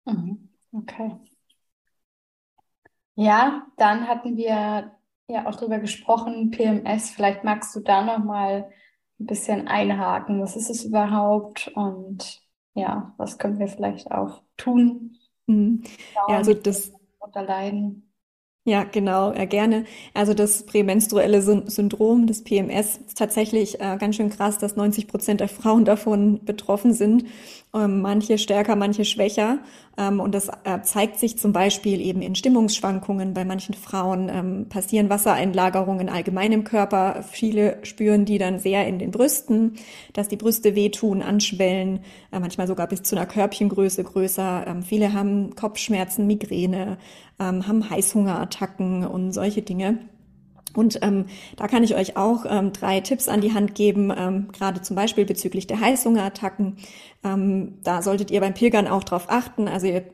Mhm. 0.06 0.48
Okay. 0.72 1.10
Ja, 3.14 3.66
dann 3.76 4.06
hatten 4.08 4.36
wir 4.36 4.92
ja 5.28 5.46
auch 5.46 5.56
drüber 5.56 5.78
gesprochen, 5.78 6.50
PMS. 6.50 7.10
Vielleicht 7.10 7.44
magst 7.44 7.74
du 7.74 7.80
da 7.80 8.04
noch 8.04 8.18
mal 8.24 8.70
ein 9.18 9.26
bisschen 9.26 9.68
einhaken. 9.68 10.42
Was 10.42 10.56
ist 10.56 10.70
es 10.70 10.84
überhaupt? 10.84 11.68
Und 11.74 12.42
ja, 12.74 13.14
was 13.16 13.38
können 13.38 13.58
wir 13.58 13.68
vielleicht 13.68 14.10
auch 14.10 14.42
tun? 14.56 15.16
Mhm. 15.46 15.82
Ja, 16.28 16.36
also 16.36 16.52
das 16.54 16.92
unterleiden. 17.18 18.05
Ja, 18.68 18.83
genau, 18.83 19.33
ja, 19.33 19.44
gerne. 19.44 19.85
Also 20.12 20.35
das 20.35 20.64
prämenstruelle 20.66 21.40
Syndrom, 21.40 22.26
das 22.26 22.42
PMS, 22.42 22.98
ist 23.07 23.16
tatsächlich 23.16 23.81
äh, 23.81 23.96
ganz 23.96 24.16
schön 24.16 24.29
krass, 24.29 24.59
dass 24.59 24.74
90 24.74 25.07
Prozent 25.07 25.38
der 25.40 25.48
Frauen 25.48 25.85
davon 25.85 26.44
betroffen 26.44 26.92
sind. 26.92 27.26
Ähm, 27.76 28.00
manche 28.00 28.38
stärker, 28.38 28.74
manche 28.74 29.04
schwächer. 29.04 29.58
Ähm, 29.98 30.18
und 30.18 30.34
das 30.34 30.48
äh, 30.64 30.80
zeigt 30.82 31.18
sich 31.18 31.38
zum 31.38 31.52
Beispiel 31.52 32.00
eben 32.00 32.22
in 32.22 32.34
Stimmungsschwankungen. 32.34 33.34
Bei 33.34 33.44
manchen 33.44 33.74
Frauen 33.74 34.30
ähm, 34.30 34.68
passieren 34.70 35.10
Wassereinlagerungen 35.10 36.08
allgemein 36.08 36.52
im 36.52 36.64
Körper. 36.64 37.22
Viele 37.30 37.78
spüren 37.82 38.24
die 38.24 38.38
dann 38.38 38.58
sehr 38.58 38.86
in 38.86 38.98
den 38.98 39.10
Brüsten, 39.10 39.74
dass 40.14 40.28
die 40.28 40.36
Brüste 40.36 40.74
wehtun, 40.74 41.20
anschwellen, 41.20 42.00
äh, 42.32 42.40
manchmal 42.40 42.66
sogar 42.66 42.86
bis 42.86 43.02
zu 43.02 43.14
einer 43.14 43.26
Körbchengröße 43.26 44.04
größer. 44.04 44.76
Viele 44.86 45.12
haben 45.12 45.54
Kopfschmerzen, 45.54 46.26
Migräne, 46.26 46.98
haben 47.38 47.90
Heißhungerattacken 47.90 49.06
und 49.06 49.32
solche 49.32 49.62
Dinge. 49.62 49.98
Und 50.76 50.98
ähm, 51.02 51.26
da 51.56 51.68
kann 51.68 51.82
ich 51.82 51.94
euch 51.94 52.16
auch 52.16 52.44
ähm, 52.48 52.72
drei 52.72 53.00
Tipps 53.00 53.28
an 53.28 53.40
die 53.40 53.54
Hand 53.54 53.74
geben, 53.74 54.12
ähm, 54.16 54.48
gerade 54.52 54.82
zum 54.82 54.96
Beispiel 54.96 55.24
bezüglich 55.24 55.66
der 55.66 55.80
Heißhungerattacken. 55.80 56.76
Ähm, 57.24 57.78
da 57.82 58.02
solltet 58.02 58.30
ihr 58.30 58.40
beim 58.40 58.54
Pilgern 58.54 58.86
auch 58.86 59.04
drauf 59.04 59.26
achten. 59.28 59.68
Also 59.68 59.86
ihr 59.86 60.04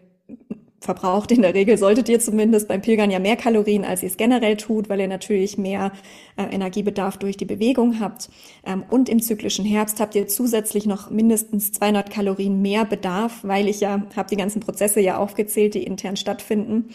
verbraucht 0.83 1.31
in 1.31 1.43
der 1.43 1.55
Regel, 1.55 1.79
solltet 1.79 2.09
ihr 2.09 2.19
zumindest 2.19 2.69
beim 2.69 2.83
Pilgern 2.83 3.11
ja 3.11 3.19
mehr 3.19 3.37
Kalorien, 3.37 3.85
als 3.85 4.03
ihr 4.03 4.09
es 4.09 4.17
generell 4.17 4.57
tut, 4.57 4.89
weil 4.89 5.01
ihr 5.01 5.09
natürlich 5.09 5.57
mehr 5.57 5.93
äh, 6.37 6.43
Energiebedarf 6.45 7.19
durch 7.19 7.37
die 7.37 7.45
Bewegung 7.45 8.01
habt. 8.01 8.31
Ähm, 8.67 8.83
und 8.91 9.09
im 9.09 9.23
zyklischen 9.23 9.65
Herbst 9.65 10.01
habt 10.01 10.15
ihr 10.15 10.27
zusätzlich 10.27 10.87
noch 10.87 11.11
mindestens 11.11 11.73
200 11.73 12.11
Kalorien 12.11 12.61
mehr 12.63 12.85
Bedarf, 12.85 13.41
weil 13.43 13.69
ich 13.69 13.81
ja 13.81 14.03
habe 14.17 14.29
die 14.29 14.37
ganzen 14.37 14.61
Prozesse 14.61 15.01
ja 15.01 15.19
aufgezählt, 15.19 15.75
die 15.75 15.85
intern 15.85 16.17
stattfinden. 16.17 16.91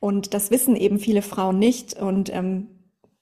Und 0.00 0.34
das 0.34 0.50
wissen 0.50 0.76
eben 0.76 0.98
viele 0.98 1.22
Frauen 1.22 1.58
nicht. 1.58 1.94
Und 1.94 2.32
ähm, 2.34 2.68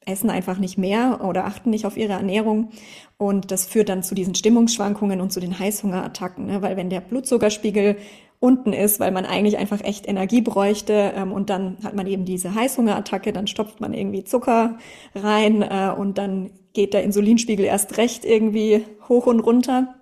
essen 0.06 0.30
einfach 0.30 0.58
nicht 0.58 0.78
mehr 0.78 1.20
oder 1.24 1.44
achten 1.46 1.70
nicht 1.70 1.86
auf 1.86 1.96
ihre 1.96 2.12
Ernährung. 2.12 2.70
Und 3.16 3.50
das 3.50 3.66
führt 3.66 3.88
dann 3.88 4.02
zu 4.02 4.14
diesen 4.14 4.34
Stimmungsschwankungen 4.34 5.20
und 5.20 5.32
zu 5.32 5.40
den 5.40 5.58
Heißhungerattacken, 5.58 6.46
ne? 6.46 6.62
weil 6.62 6.76
wenn 6.76 6.90
der 6.90 7.00
Blutzuckerspiegel 7.00 7.96
unten 8.40 8.74
ist, 8.74 9.00
weil 9.00 9.10
man 9.10 9.24
eigentlich 9.24 9.56
einfach 9.56 9.82
echt 9.82 10.06
Energie 10.06 10.42
bräuchte 10.42 11.12
ähm, 11.16 11.32
und 11.32 11.48
dann 11.48 11.78
hat 11.82 11.94
man 11.94 12.06
eben 12.06 12.26
diese 12.26 12.54
Heißhungerattacke, 12.54 13.32
dann 13.32 13.46
stopft 13.46 13.80
man 13.80 13.94
irgendwie 13.94 14.24
Zucker 14.24 14.78
rein 15.14 15.62
äh, 15.62 15.94
und 15.96 16.18
dann 16.18 16.50
geht 16.74 16.92
der 16.92 17.04
Insulinspiegel 17.04 17.64
erst 17.64 17.96
recht 17.96 18.24
irgendwie 18.24 18.84
hoch 19.08 19.26
und 19.26 19.40
runter. 19.40 19.94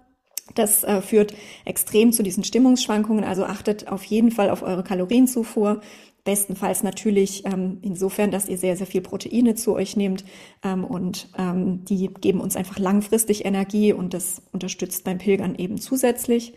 Das 0.56 0.82
äh, 0.82 1.00
führt 1.02 1.34
extrem 1.64 2.12
zu 2.12 2.22
diesen 2.22 2.42
Stimmungsschwankungen, 2.42 3.24
also 3.24 3.44
achtet 3.44 3.88
auf 3.88 4.02
jeden 4.04 4.32
Fall 4.32 4.50
auf 4.50 4.62
eure 4.62 4.82
Kalorienzufuhr 4.82 5.80
Bestenfalls 6.24 6.82
natürlich 6.82 7.44
ähm, 7.46 7.78
insofern, 7.82 8.30
dass 8.30 8.48
ihr 8.48 8.56
sehr, 8.56 8.76
sehr 8.76 8.86
viel 8.86 9.00
Proteine 9.00 9.56
zu 9.56 9.74
euch 9.74 9.96
nehmt 9.96 10.24
ähm, 10.62 10.84
und 10.84 11.28
ähm, 11.36 11.84
die 11.84 12.08
geben 12.08 12.40
uns 12.40 12.54
einfach 12.54 12.78
langfristig 12.78 13.44
Energie 13.44 13.92
und 13.92 14.14
das 14.14 14.40
unterstützt 14.52 15.02
beim 15.04 15.18
Pilgern 15.18 15.56
eben 15.56 15.78
zusätzlich. 15.78 16.54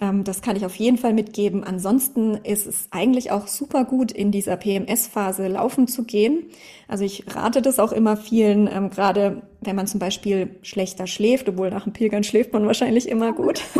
Ähm, 0.00 0.24
das 0.24 0.42
kann 0.42 0.56
ich 0.56 0.64
auf 0.64 0.76
jeden 0.76 0.98
Fall 0.98 1.12
mitgeben. 1.12 1.64
Ansonsten 1.64 2.34
ist 2.34 2.66
es 2.66 2.88
eigentlich 2.90 3.30
auch 3.30 3.46
super 3.46 3.84
gut, 3.84 4.12
in 4.12 4.30
dieser 4.30 4.56
PMS-Phase 4.56 5.48
laufen 5.48 5.88
zu 5.88 6.04
gehen. 6.04 6.44
Also 6.88 7.04
ich 7.04 7.24
rate 7.34 7.62
das 7.62 7.78
auch 7.78 7.92
immer 7.92 8.16
vielen, 8.16 8.68
ähm, 8.72 8.90
gerade 8.90 9.42
wenn 9.60 9.76
man 9.76 9.86
zum 9.86 10.00
Beispiel 10.00 10.56
schlechter 10.62 11.06
schläft, 11.06 11.48
obwohl 11.48 11.70
nach 11.70 11.84
dem 11.84 11.92
Pilgern 11.92 12.24
schläft 12.24 12.52
man 12.52 12.66
wahrscheinlich 12.66 13.08
immer 13.08 13.32
gut. 13.32 13.62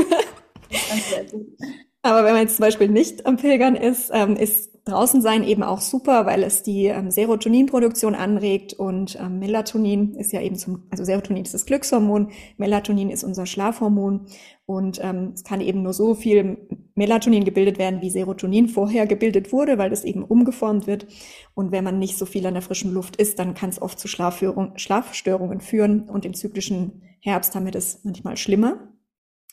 Aber 2.03 2.25
wenn 2.25 2.33
man 2.33 2.43
jetzt 2.43 2.57
zum 2.57 2.65
Beispiel 2.65 2.89
nicht 2.89 3.27
am 3.27 3.37
Pilgern 3.37 3.77
ist, 3.77 4.11
ähm, 4.13 4.37
ist 4.37 4.74
draußen 4.85 5.23
sein 5.23 5.45
eben 5.45 5.63
auch 5.63 5.81
super, 5.81 6.27
weil 6.27 6.43
es 6.43 6.63
die 6.63 6.87
ähm, 6.87 7.11
Serotoninproduktion 7.11 8.15
anregt 8.15 8.75
und 8.75 9.19
ähm, 9.19 9.39
Melatonin 9.39 10.15
ist 10.15 10.33
ja 10.33 10.43
eben 10.43 10.57
zum, 10.57 10.85
also 10.91 11.05
Serotonin 11.05 11.45
ist 11.45 11.55
das 11.55 11.65
Glückshormon, 11.65 12.31
Melatonin 12.59 13.11
ist 13.11 13.25
unser 13.25 13.47
Schlafhormon 13.47 14.27
und 14.67 15.01
ähm, 15.03 15.33
es 15.35 15.43
kann 15.43 15.61
eben 15.61 15.83
nur 15.83 15.95
so 15.95 16.15
viel 16.15 16.59
Melatonin 16.95 17.45
gebildet 17.45 17.79
werden, 17.79 18.03
wie 18.03 18.11
Serotonin 18.11 18.69
vorher 18.69 19.07
gebildet 19.07 19.53
wurde, 19.53 19.79
weil 19.79 19.91
das 19.91 20.05
eben 20.05 20.23
umgeformt 20.23 20.87
wird. 20.87 21.07
Und 21.55 21.73
wenn 21.73 21.85
man 21.85 21.99
nicht 21.99 22.17
so 22.17 22.27
viel 22.27 22.47
an 22.47 22.55
der 22.55 22.63
frischen 22.63 22.93
Luft 22.93 23.17
ist, 23.17 23.39
dann 23.39 23.55
kann 23.55 23.71
es 23.71 23.81
oft 23.81 23.99
zu 23.99 24.09
Schlafstörungen 24.09 25.61
führen 25.61 26.09
und 26.09 26.25
im 26.25 26.35
zyklischen 26.35 27.03
Herbst 27.21 27.55
haben 27.55 27.65
wir 27.65 27.73
das 27.73 28.01
manchmal 28.05 28.37
schlimmer. 28.37 28.94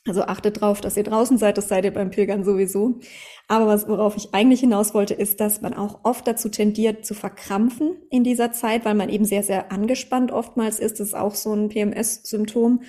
Also 0.08 0.24
achtet 0.24 0.60
drauf, 0.60 0.82
dass 0.82 0.98
ihr 0.98 1.04
draußen 1.04 1.38
seid, 1.38 1.60
das 1.60 1.68
seid 1.68 1.86
ihr 1.86 1.94
beim 1.94 2.10
Pilgern 2.10 2.44
sowieso. 2.44 3.00
Aber 3.48 3.68
was, 3.68 3.88
worauf 3.88 4.18
ich 4.18 4.34
eigentlich 4.34 4.62
hinaus 4.62 4.96
wollte, 4.96 5.14
ist, 5.14 5.40
dass 5.40 5.62
man 5.62 5.76
auch 5.76 6.00
oft 6.04 6.26
dazu 6.26 6.50
tendiert, 6.50 7.06
zu 7.06 7.14
verkrampfen 7.14 7.98
in 8.10 8.24
dieser 8.24 8.52
Zeit, 8.52 8.84
weil 8.84 8.96
man 8.96 9.10
eben 9.10 9.26
sehr, 9.26 9.44
sehr 9.44 9.72
angespannt 9.72 10.32
oftmals 10.32 10.80
ist. 10.80 11.00
Das 11.00 11.10
ist 11.10 11.14
auch 11.14 11.36
so 11.36 11.54
ein 11.54 11.70
PMS-Symptom. 11.70 12.82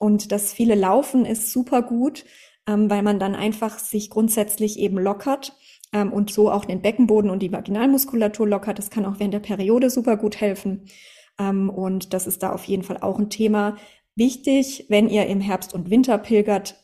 Und 0.00 0.32
das 0.32 0.52
viele 0.52 0.74
Laufen 0.74 1.24
ist 1.24 1.52
super 1.52 1.82
gut, 1.82 2.24
ähm, 2.66 2.90
weil 2.90 3.02
man 3.02 3.20
dann 3.20 3.36
einfach 3.36 3.78
sich 3.78 4.10
grundsätzlich 4.10 4.76
eben 4.80 4.98
lockert 4.98 5.56
ähm, 5.92 6.12
und 6.12 6.32
so 6.32 6.50
auch 6.50 6.64
den 6.64 6.82
Beckenboden 6.82 7.30
und 7.30 7.40
die 7.42 7.52
Vaginalmuskulatur 7.52 8.48
lockert. 8.48 8.80
Das 8.80 8.90
kann 8.90 9.04
auch 9.04 9.20
während 9.20 9.34
der 9.34 9.40
Periode 9.40 9.88
super 9.88 10.16
gut 10.16 10.40
helfen. 10.40 10.86
Ähm, 11.38 11.70
und 11.70 12.12
das 12.12 12.26
ist 12.26 12.42
da 12.42 12.52
auf 12.52 12.64
jeden 12.64 12.82
Fall 12.82 12.98
auch 12.98 13.18
ein 13.18 13.30
Thema, 13.30 13.76
Wichtig, 14.16 14.86
wenn 14.88 15.08
ihr 15.08 15.26
im 15.26 15.40
Herbst 15.40 15.74
und 15.74 15.90
Winter 15.90 16.16
pilgert, 16.16 16.82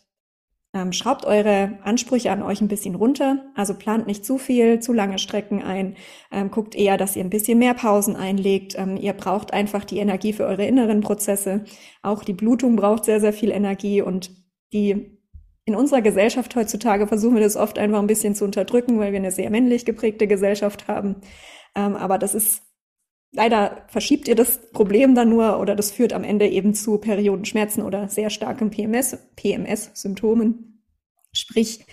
ähm, 0.75 0.93
schraubt 0.93 1.27
eure 1.27 1.79
Ansprüche 1.83 2.31
an 2.31 2.43
euch 2.43 2.61
ein 2.61 2.69
bisschen 2.69 2.95
runter. 2.95 3.45
Also 3.55 3.75
plant 3.75 4.07
nicht 4.07 4.25
zu 4.25 4.39
viel, 4.39 4.81
zu 4.81 4.93
lange 4.93 5.19
Strecken 5.19 5.63
ein. 5.63 5.97
Ähm, 6.31 6.51
guckt 6.51 6.75
eher, 6.75 6.97
dass 6.97 7.17
ihr 7.17 7.25
ein 7.25 7.31
bisschen 7.31 7.59
mehr 7.59 7.75
Pausen 7.75 8.17
einlegt. 8.17 8.75
Ähm, 8.79 8.97
ihr 8.97 9.13
braucht 9.13 9.53
einfach 9.53 9.85
die 9.85 9.99
Energie 9.99 10.33
für 10.33 10.45
eure 10.45 10.67
inneren 10.67 11.01
Prozesse. 11.01 11.65
Auch 12.03 12.25
die 12.25 12.33
Blutung 12.33 12.77
braucht 12.77 13.05
sehr, 13.05 13.21
sehr 13.21 13.33
viel 13.33 13.51
Energie 13.51 14.03
und 14.03 14.31
die 14.73 15.19
in 15.65 15.77
unserer 15.77 16.03
Gesellschaft 16.03 16.57
heutzutage 16.57 17.07
versuchen 17.07 17.35
wir 17.35 17.43
das 17.43 17.57
oft 17.57 17.79
einfach 17.79 17.99
ein 17.99 18.07
bisschen 18.07 18.35
zu 18.35 18.45
unterdrücken, 18.45 18.99
weil 18.99 19.13
wir 19.13 19.19
eine 19.19 19.31
sehr 19.31 19.51
männlich 19.51 19.85
geprägte 19.85 20.27
Gesellschaft 20.27 20.89
haben. 20.89 21.17
Ähm, 21.75 21.97
aber 21.97 22.19
das 22.19 22.35
ist 22.35 22.63
Leider 23.35 23.87
verschiebt 23.89 24.29
ihr 24.29 24.35
das 24.35 24.71
Problem 24.73 25.15
dann 25.15 25.31
nur 25.31 25.59
oder 25.59 25.75
das 25.75 25.91
führt 25.91 26.13
am 26.13 26.23
Ende 26.23 26.49
eben 26.49 26.75
zu 26.75 26.99
Periodenschmerzen 26.99 27.83
oder 27.83 28.09
sehr 28.09 28.29
starken 28.29 28.71
PMS, 28.71 29.17
PMS-Symptomen. 29.37 30.83
Sprich, 31.33 31.87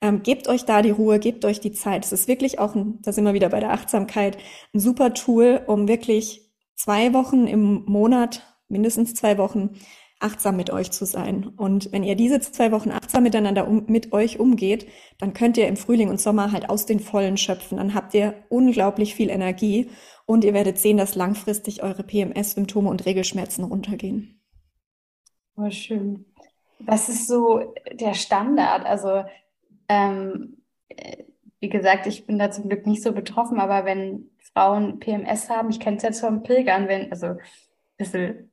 ähm, 0.00 0.24
gebt 0.24 0.48
euch 0.48 0.64
da 0.64 0.82
die 0.82 0.90
Ruhe, 0.90 1.20
gebt 1.20 1.44
euch 1.44 1.60
die 1.60 1.72
Zeit. 1.72 2.04
Es 2.04 2.12
ist 2.12 2.26
wirklich 2.26 2.58
auch, 2.58 2.74
ein, 2.74 2.98
da 3.02 3.12
sind 3.12 3.24
wir 3.24 3.34
wieder 3.34 3.50
bei 3.50 3.60
der 3.60 3.72
Achtsamkeit, 3.72 4.36
ein 4.74 4.80
super 4.80 5.14
Tool, 5.14 5.62
um 5.66 5.86
wirklich 5.86 6.50
zwei 6.74 7.12
Wochen 7.12 7.46
im 7.46 7.84
Monat, 7.84 8.42
mindestens 8.68 9.14
zwei 9.14 9.38
Wochen, 9.38 9.76
achtsam 10.20 10.56
mit 10.56 10.70
euch 10.70 10.90
zu 10.90 11.04
sein. 11.04 11.48
Und 11.56 11.92
wenn 11.92 12.04
ihr 12.04 12.14
diese 12.14 12.40
zwei 12.40 12.72
Wochen 12.72 12.90
achtsam 12.90 13.22
miteinander 13.22 13.66
um, 13.66 13.84
mit 13.86 14.12
euch 14.12 14.38
umgeht, 14.38 14.86
dann 15.18 15.32
könnt 15.32 15.56
ihr 15.56 15.66
im 15.66 15.76
Frühling 15.76 16.08
und 16.08 16.20
Sommer 16.20 16.52
halt 16.52 16.68
aus 16.68 16.86
den 16.86 17.00
Vollen 17.00 17.36
schöpfen. 17.36 17.78
Dann 17.78 17.94
habt 17.94 18.14
ihr 18.14 18.34
unglaublich 18.48 19.14
viel 19.14 19.30
Energie 19.30 19.90
und 20.26 20.44
ihr 20.44 20.54
werdet 20.54 20.78
sehen, 20.78 20.98
dass 20.98 21.14
langfristig 21.14 21.82
eure 21.82 22.04
PMS-Symptome 22.04 22.88
und 22.88 23.06
Regelschmerzen 23.06 23.64
runtergehen. 23.64 24.40
Oh, 25.56 25.70
schön. 25.70 26.26
Was 26.78 27.08
ist 27.08 27.26
so 27.26 27.74
der 27.92 28.14
Standard? 28.14 28.86
Also, 28.86 29.24
ähm, 29.88 30.62
äh, 30.88 31.24
wie 31.60 31.68
gesagt, 31.68 32.06
ich 32.06 32.26
bin 32.26 32.38
da 32.38 32.50
zum 32.50 32.68
Glück 32.68 32.86
nicht 32.86 33.02
so 33.02 33.12
betroffen, 33.12 33.58
aber 33.60 33.84
wenn 33.84 34.30
Frauen 34.54 34.98
PMS 34.98 35.50
haben, 35.50 35.70
ich 35.70 35.80
kenne 35.80 35.98
es 35.98 36.02
jetzt 36.02 36.20
vom 36.20 36.42
Pilgern, 36.42 36.88
wenn, 36.88 37.10
also 37.10 37.26
ein 37.26 37.38
bisschen 37.98 38.49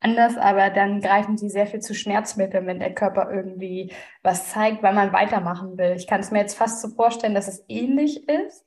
anders, 0.00 0.36
aber 0.36 0.70
dann 0.70 1.00
greifen 1.00 1.36
sie 1.38 1.50
sehr 1.50 1.66
viel 1.66 1.80
zu 1.80 1.94
Schmerzmitteln, 1.94 2.66
wenn 2.66 2.78
der 2.80 2.94
Körper 2.94 3.30
irgendwie 3.30 3.92
was 4.22 4.50
zeigt, 4.50 4.82
weil 4.82 4.94
man 4.94 5.12
weitermachen 5.12 5.78
will. 5.78 5.94
Ich 5.96 6.06
kann 6.06 6.20
es 6.20 6.30
mir 6.30 6.40
jetzt 6.40 6.56
fast 6.56 6.80
so 6.80 6.88
vorstellen, 6.88 7.34
dass 7.34 7.48
es 7.48 7.64
ähnlich 7.68 8.28
ist, 8.28 8.66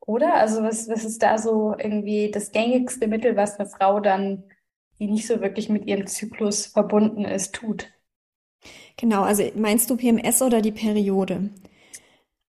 oder? 0.00 0.34
Also 0.34 0.62
was, 0.62 0.88
was 0.88 1.04
ist 1.04 1.22
da 1.22 1.38
so 1.38 1.74
irgendwie 1.78 2.30
das 2.30 2.52
gängigste 2.52 3.06
Mittel, 3.08 3.36
was 3.36 3.58
eine 3.58 3.68
Frau 3.68 4.00
dann, 4.00 4.44
die 4.98 5.06
nicht 5.08 5.26
so 5.26 5.40
wirklich 5.40 5.68
mit 5.68 5.86
ihrem 5.86 6.06
Zyklus 6.06 6.66
verbunden 6.66 7.24
ist, 7.24 7.54
tut? 7.54 7.88
Genau, 8.96 9.22
also 9.22 9.42
meinst 9.56 9.90
du 9.90 9.96
PMS 9.96 10.42
oder 10.42 10.60
die 10.62 10.72
Periode? 10.72 11.50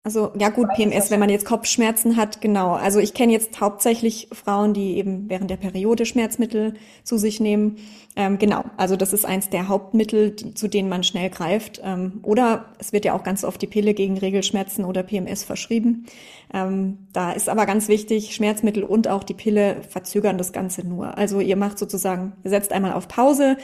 Also 0.06 0.34
ja 0.38 0.50
gut, 0.50 0.68
PMS, 0.76 1.12
wenn 1.12 1.20
man 1.22 1.30
jetzt 1.30 1.46
Kopfschmerzen 1.46 2.18
hat, 2.18 2.42
genau. 2.42 2.74
Also 2.74 3.00
ich 3.00 3.14
kenne 3.14 3.32
jetzt 3.32 3.62
hauptsächlich 3.62 4.28
Frauen, 4.34 4.74
die 4.74 4.98
eben 4.98 5.30
während 5.30 5.50
der 5.50 5.56
Periode 5.56 6.06
Schmerzmittel 6.06 6.74
zu 7.06 7.18
sich 7.18 7.40
nehmen. 7.40 7.78
Ähm, 8.18 8.38
genau, 8.38 8.66
also 8.76 8.98
das 8.98 9.14
ist 9.14 9.26
eins 9.26 9.50
der 9.50 9.70
Hauptmittel, 9.70 10.32
die, 10.32 10.56
zu 10.56 10.68
denen 10.68 10.90
man 10.90 11.06
schnell 11.06 11.30
greift. 11.30 11.80
Ähm, 11.86 12.20
oder 12.24 12.66
es 12.80 12.92
wird 12.92 13.06
ja 13.06 13.14
auch 13.14 13.24
ganz 13.24 13.46
oft 13.46 13.62
die 13.62 13.68
Pille 13.68 13.94
gegen 13.94 14.18
Regelschmerzen 14.18 14.84
oder 14.84 15.04
PMS 15.04 15.46
verschrieben. 15.46 16.06
Ähm, 16.54 17.08
da 17.14 17.32
ist 17.32 17.48
aber 17.48 17.66
ganz 17.66 17.88
wichtig, 17.88 18.36
Schmerzmittel 18.36 18.84
und 18.84 19.08
auch 19.08 19.24
die 19.24 19.34
Pille 19.34 19.84
verzögern 19.88 20.38
das 20.38 20.52
Ganze 20.52 20.86
nur. 20.86 21.18
Also 21.18 21.40
ihr 21.40 21.56
macht 21.56 21.80
sozusagen, 21.80 22.34
ihr 22.44 22.50
setzt 22.50 22.74
einmal 22.74 22.92
auf 22.92 23.08
Pause, 23.08 23.56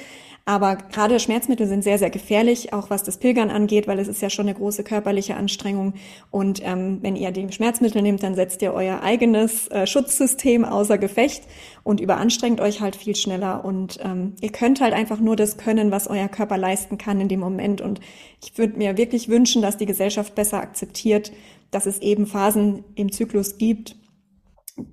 aber 0.50 0.78
gerade 0.78 1.20
Schmerzmittel 1.20 1.68
sind 1.68 1.84
sehr, 1.84 2.00
sehr 2.00 2.10
gefährlich, 2.10 2.74
auch 2.74 2.90
was 2.90 3.04
das 3.04 3.18
Pilgern 3.18 3.52
angeht, 3.52 3.88
weil 3.88 4.00
es 4.00 4.08
ist 4.08 4.20
ja 4.20 4.32
schon 4.32 4.48
eine 4.48 4.58
große 4.58 4.84
körperliche 4.84 5.36
Anstrengung. 5.36 5.94
Und 6.32 6.60
ähm, 6.66 6.98
wenn 7.04 7.16
ihr 7.16 7.30
die 7.30 7.52
Schmerzmittel 7.52 8.02
nehmt, 8.02 8.24
dann 8.24 8.34
setzt 8.34 8.64
ihr 8.64 8.74
euer 8.74 9.04
eigenes 9.04 9.68
äh, 9.68 9.86
Schutzsystem 9.86 10.66
außer 10.66 10.98
Gefecht 10.98 11.44
und 11.84 12.00
überanstrengt 12.00 12.62
euch 12.62 12.82
halt 12.82 12.96
viel 12.96 13.16
schneller. 13.16 13.64
Und 13.64 14.00
ähm, 14.04 14.34
ihr 14.42 14.52
könnt 14.52 14.82
halt 14.82 14.96
einfach 14.96 15.20
nur 15.20 15.36
das 15.36 15.58
können, 15.58 15.92
was 15.92 16.08
euer 16.08 16.30
Körper 16.30 16.58
leisten 16.58 16.98
kann 16.98 17.22
in 17.22 17.28
dem 17.28 17.42
Moment. 17.42 17.80
Und 17.80 18.00
ich 18.42 18.58
würde 18.58 18.76
mir 18.76 18.98
wirklich 18.98 19.30
wünschen, 19.30 19.62
dass 19.62 19.78
die 19.78 19.86
Gesellschaft 19.86 20.34
besser 20.34 20.62
akzeptiert, 20.62 21.32
dass 21.70 21.86
es 21.86 22.00
eben 22.00 22.26
Phasen 22.26 22.86
im 22.96 23.12
Zyklus 23.12 23.60
gibt, 23.60 23.99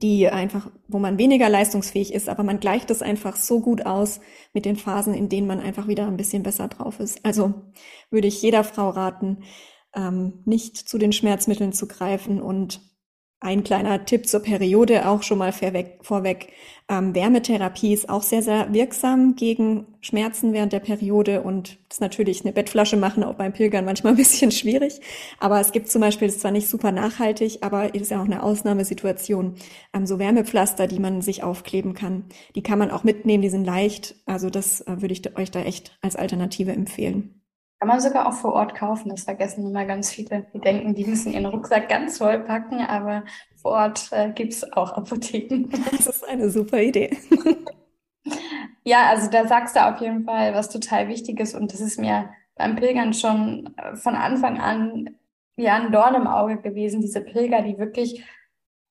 die 0.02 0.28
einfach, 0.28 0.70
wo 0.88 0.98
man 0.98 1.18
weniger 1.18 1.48
leistungsfähig 1.48 2.12
ist, 2.12 2.28
aber 2.28 2.42
man 2.42 2.60
gleicht 2.60 2.90
es 2.90 3.02
einfach 3.02 3.36
so 3.36 3.60
gut 3.60 3.86
aus 3.86 4.20
mit 4.52 4.64
den 4.64 4.76
Phasen, 4.76 5.14
in 5.14 5.28
denen 5.28 5.46
man 5.46 5.60
einfach 5.60 5.88
wieder 5.88 6.06
ein 6.06 6.16
bisschen 6.16 6.42
besser 6.42 6.68
drauf 6.68 7.00
ist. 7.00 7.24
Also 7.24 7.54
würde 8.10 8.28
ich 8.28 8.42
jeder 8.42 8.64
Frau 8.64 8.90
raten, 8.90 9.44
ähm, 9.94 10.42
nicht 10.44 10.76
zu 10.76 10.98
den 10.98 11.12
Schmerzmitteln 11.12 11.72
zu 11.72 11.88
greifen 11.88 12.40
und 12.40 12.80
ein 13.40 13.64
kleiner 13.64 14.04
Tipp 14.06 14.26
zur 14.26 14.40
Periode 14.40 15.06
auch 15.06 15.22
schon 15.22 15.38
mal 15.38 15.52
vorweg. 15.52 16.52
Ähm, 16.88 17.14
Wärmetherapie 17.14 17.92
ist 17.92 18.08
auch 18.08 18.22
sehr, 18.22 18.42
sehr 18.42 18.72
wirksam 18.72 19.36
gegen 19.36 19.86
Schmerzen 20.00 20.52
während 20.52 20.72
der 20.72 20.80
Periode 20.80 21.42
und 21.42 21.78
ist 21.90 22.00
natürlich 22.00 22.42
eine 22.42 22.52
Bettflasche 22.52 22.96
machen 22.96 23.24
auch 23.24 23.34
beim 23.34 23.52
Pilgern 23.52 23.84
manchmal 23.84 24.14
ein 24.14 24.16
bisschen 24.16 24.50
schwierig. 24.52 25.00
Aber 25.38 25.60
es 25.60 25.72
gibt 25.72 25.90
zum 25.90 26.00
Beispiel, 26.00 26.28
ist 26.28 26.40
zwar 26.40 26.50
nicht 26.50 26.68
super 26.68 26.92
nachhaltig, 26.92 27.58
aber 27.60 27.94
ist 27.94 28.10
ja 28.10 28.20
auch 28.20 28.24
eine 28.24 28.42
Ausnahmesituation, 28.42 29.56
ähm, 29.92 30.06
so 30.06 30.18
Wärmepflaster, 30.18 30.86
die 30.86 30.98
man 31.00 31.20
sich 31.20 31.42
aufkleben 31.42 31.92
kann. 31.92 32.24
Die 32.54 32.62
kann 32.62 32.78
man 32.78 32.90
auch 32.90 33.04
mitnehmen, 33.04 33.42
die 33.42 33.50
sind 33.50 33.64
leicht. 33.64 34.16
Also 34.24 34.48
das 34.48 34.80
äh, 34.82 35.02
würde 35.02 35.12
ich 35.12 35.36
euch 35.36 35.50
da 35.50 35.60
echt 35.60 35.98
als 36.00 36.16
Alternative 36.16 36.72
empfehlen. 36.72 37.35
Kann 37.78 37.88
man 37.88 38.00
sogar 38.00 38.26
auch 38.26 38.32
vor 38.32 38.54
Ort 38.54 38.74
kaufen. 38.74 39.10
Das 39.10 39.24
vergessen 39.24 39.66
immer 39.66 39.84
ganz 39.84 40.10
viele. 40.10 40.46
Die 40.54 40.60
denken, 40.60 40.94
die 40.94 41.04
müssen 41.04 41.32
ihren 41.32 41.46
Rucksack 41.46 41.88
ganz 41.88 42.18
voll 42.18 42.40
packen, 42.40 42.80
aber 42.80 43.24
vor 43.60 43.72
Ort 43.72 44.08
äh, 44.12 44.30
gibt 44.30 44.54
es 44.54 44.72
auch 44.72 44.92
Apotheken. 44.92 45.68
Das 45.92 46.06
ist 46.06 46.26
eine 46.26 46.48
super 46.50 46.80
Idee. 46.80 47.16
Ja, 48.84 49.08
also 49.08 49.28
da 49.28 49.48
sagst 49.48 49.74
du 49.74 49.84
auf 49.84 50.00
jeden 50.00 50.24
Fall 50.24 50.54
was 50.54 50.68
total 50.70 51.08
Wichtiges 51.08 51.56
und 51.56 51.72
das 51.72 51.80
ist 51.80 51.98
mir 51.98 52.30
beim 52.54 52.76
Pilgern 52.76 53.14
schon 53.14 53.74
äh, 53.76 53.96
von 53.96 54.14
Anfang 54.14 54.60
an 54.60 55.16
ja 55.56 55.74
ein 55.74 55.90
Dorn 55.90 56.14
im 56.14 56.26
Auge 56.28 56.58
gewesen. 56.58 57.00
Diese 57.00 57.20
Pilger, 57.20 57.62
die 57.62 57.78
wirklich 57.78 58.24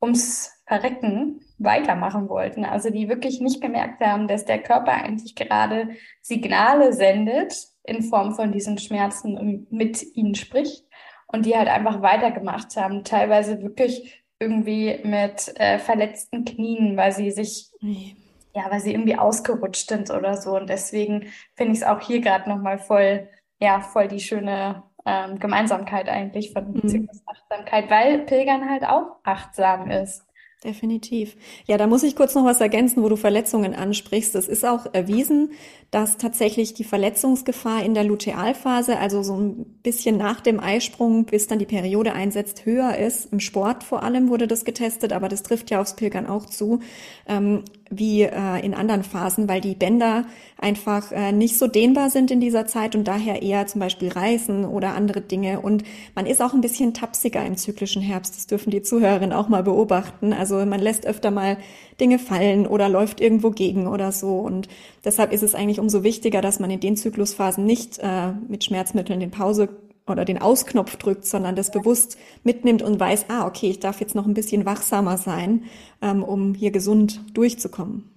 ums 0.01 0.51
Verrecken 0.67 1.39
weitermachen 1.57 2.27
wollten. 2.27 2.65
Also 2.65 2.89
die 2.89 3.07
wirklich 3.07 3.39
nicht 3.39 3.61
gemerkt 3.61 4.01
haben, 4.01 4.27
dass 4.27 4.45
der 4.45 4.61
Körper 4.61 4.91
eigentlich 4.91 5.35
gerade 5.35 5.89
Signale 6.21 6.91
sendet 6.91 7.55
in 7.87 8.03
Form 8.03 8.33
von 8.33 8.51
diesen 8.51 8.77
Schmerzen 8.77 9.37
und 9.37 9.71
mit 9.71 10.15
ihnen 10.15 10.35
spricht 10.35 10.85
und 11.27 11.45
die 11.45 11.55
halt 11.55 11.67
einfach 11.67 12.01
weitergemacht 12.01 12.75
haben, 12.77 13.03
teilweise 13.03 13.61
wirklich 13.61 14.23
irgendwie 14.39 14.99
mit 15.03 15.53
äh, 15.59 15.79
verletzten 15.79 16.45
Knien, 16.45 16.97
weil 16.97 17.11
sie 17.11 17.31
sich, 17.31 17.71
ja, 17.81 18.69
weil 18.69 18.79
sie 18.79 18.91
irgendwie 18.93 19.17
ausgerutscht 19.17 19.89
sind 19.89 20.11
oder 20.11 20.37
so. 20.37 20.55
Und 20.55 20.69
deswegen 20.69 21.27
finde 21.55 21.73
ich 21.73 21.79
es 21.79 21.83
auch 21.83 22.01
hier 22.01 22.21
gerade 22.21 22.49
nochmal 22.49 22.77
voll, 22.77 23.29
ja, 23.59 23.79
voll 23.79 24.07
die 24.07 24.19
schöne 24.19 24.83
ähm, 25.05 25.39
Gemeinsamkeit 25.39 26.09
eigentlich 26.09 26.51
von 26.51 26.71
mhm. 26.71 26.87
Zyklusachtsamkeit, 26.87 27.89
weil 27.89 28.19
Pilgern 28.19 28.69
halt 28.69 28.85
auch 28.85 29.17
achtsam 29.23 29.89
ist. 29.89 30.24
Definitiv. 30.65 31.35
Ja, 31.67 31.77
da 31.77 31.85
muss 31.85 32.01
ich 32.01 32.15
kurz 32.15 32.33
noch 32.33 32.43
was 32.43 32.59
ergänzen, 32.59 33.03
wo 33.03 33.09
du 33.09 33.17
Verletzungen 33.17 33.75
ansprichst. 33.75 34.33
Es 34.33 34.47
ist 34.47 34.65
auch 34.65 34.87
erwiesen, 34.93 35.51
dass 35.91 36.17
tatsächlich 36.17 36.73
die 36.73 36.83
Verletzungsgefahr 36.83 37.83
in 37.83 37.93
der 37.93 38.03
Lutealphase, 38.03 38.97
also 38.97 39.21
so 39.21 39.35
ein 39.35 39.65
bisschen 39.83 40.17
nach 40.17 40.41
dem 40.41 40.59
Eisprung, 40.59 41.25
bis 41.25 41.45
dann 41.45 41.59
die 41.59 41.67
Periode 41.67 42.13
einsetzt, 42.13 42.65
höher 42.65 42.97
ist. 42.97 43.31
Im 43.31 43.39
Sport 43.39 43.83
vor 43.83 44.01
allem 44.01 44.29
wurde 44.29 44.47
das 44.47 44.65
getestet, 44.65 45.13
aber 45.13 45.29
das 45.29 45.43
trifft 45.43 45.69
ja 45.69 45.79
aufs 45.79 45.95
Pilgern 45.95 46.25
auch 46.25 46.47
zu. 46.47 46.79
Ähm, 47.27 47.63
wie 47.89 48.23
äh, 48.23 48.65
in 48.65 48.73
anderen 48.73 49.03
Phasen, 49.03 49.47
weil 49.47 49.61
die 49.61 49.75
Bänder 49.75 50.25
einfach 50.57 51.11
äh, 51.11 51.31
nicht 51.31 51.57
so 51.57 51.67
dehnbar 51.67 52.09
sind 52.09 52.31
in 52.31 52.39
dieser 52.39 52.65
Zeit 52.65 52.95
und 52.95 53.07
daher 53.07 53.43
eher 53.43 53.67
zum 53.67 53.79
Beispiel 53.79 54.09
reißen 54.09 54.65
oder 54.65 54.95
andere 54.95 55.21
Dinge. 55.21 55.61
Und 55.61 55.83
man 56.15 56.25
ist 56.25 56.41
auch 56.41 56.53
ein 56.53 56.61
bisschen 56.61 56.93
tapsiger 56.93 57.45
im 57.45 57.57
zyklischen 57.57 58.01
Herbst. 58.01 58.35
Das 58.35 58.47
dürfen 58.47 58.71
die 58.71 58.81
Zuhörerinnen 58.81 59.33
auch 59.33 59.49
mal 59.49 59.63
beobachten. 59.63 60.33
Also 60.33 60.54
man 60.63 60.79
lässt 60.79 61.05
öfter 61.05 61.31
mal 61.31 61.57
Dinge 61.99 62.19
fallen 62.19 62.67
oder 62.67 62.89
läuft 62.89 63.19
irgendwo 63.19 63.51
gegen 63.51 63.87
oder 63.87 64.11
so. 64.11 64.39
Und 64.39 64.67
deshalb 65.03 65.31
ist 65.33 65.43
es 65.43 65.55
eigentlich 65.55 65.79
umso 65.79 66.03
wichtiger, 66.03 66.41
dass 66.41 66.59
man 66.59 66.69
in 66.69 66.79
den 66.79 66.97
Zyklusphasen 66.97 67.65
nicht 67.65 67.99
äh, 67.99 68.31
mit 68.47 68.63
Schmerzmitteln 68.63 69.19
den 69.19 69.31
Pause 69.31 69.69
oder 70.07 70.25
den 70.25 70.41
Ausknopf 70.41 70.97
drückt, 70.97 71.25
sondern 71.25 71.55
das 71.55 71.71
bewusst 71.71 72.17
mitnimmt 72.43 72.81
und 72.81 72.99
weiß, 72.99 73.25
ah, 73.29 73.47
okay, 73.47 73.69
ich 73.69 73.79
darf 73.79 73.99
jetzt 73.99 74.15
noch 74.15 74.27
ein 74.27 74.33
bisschen 74.33 74.65
wachsamer 74.65 75.17
sein, 75.17 75.63
ähm, 76.01 76.23
um 76.23 76.53
hier 76.53 76.71
gesund 76.71 77.21
durchzukommen. 77.33 78.11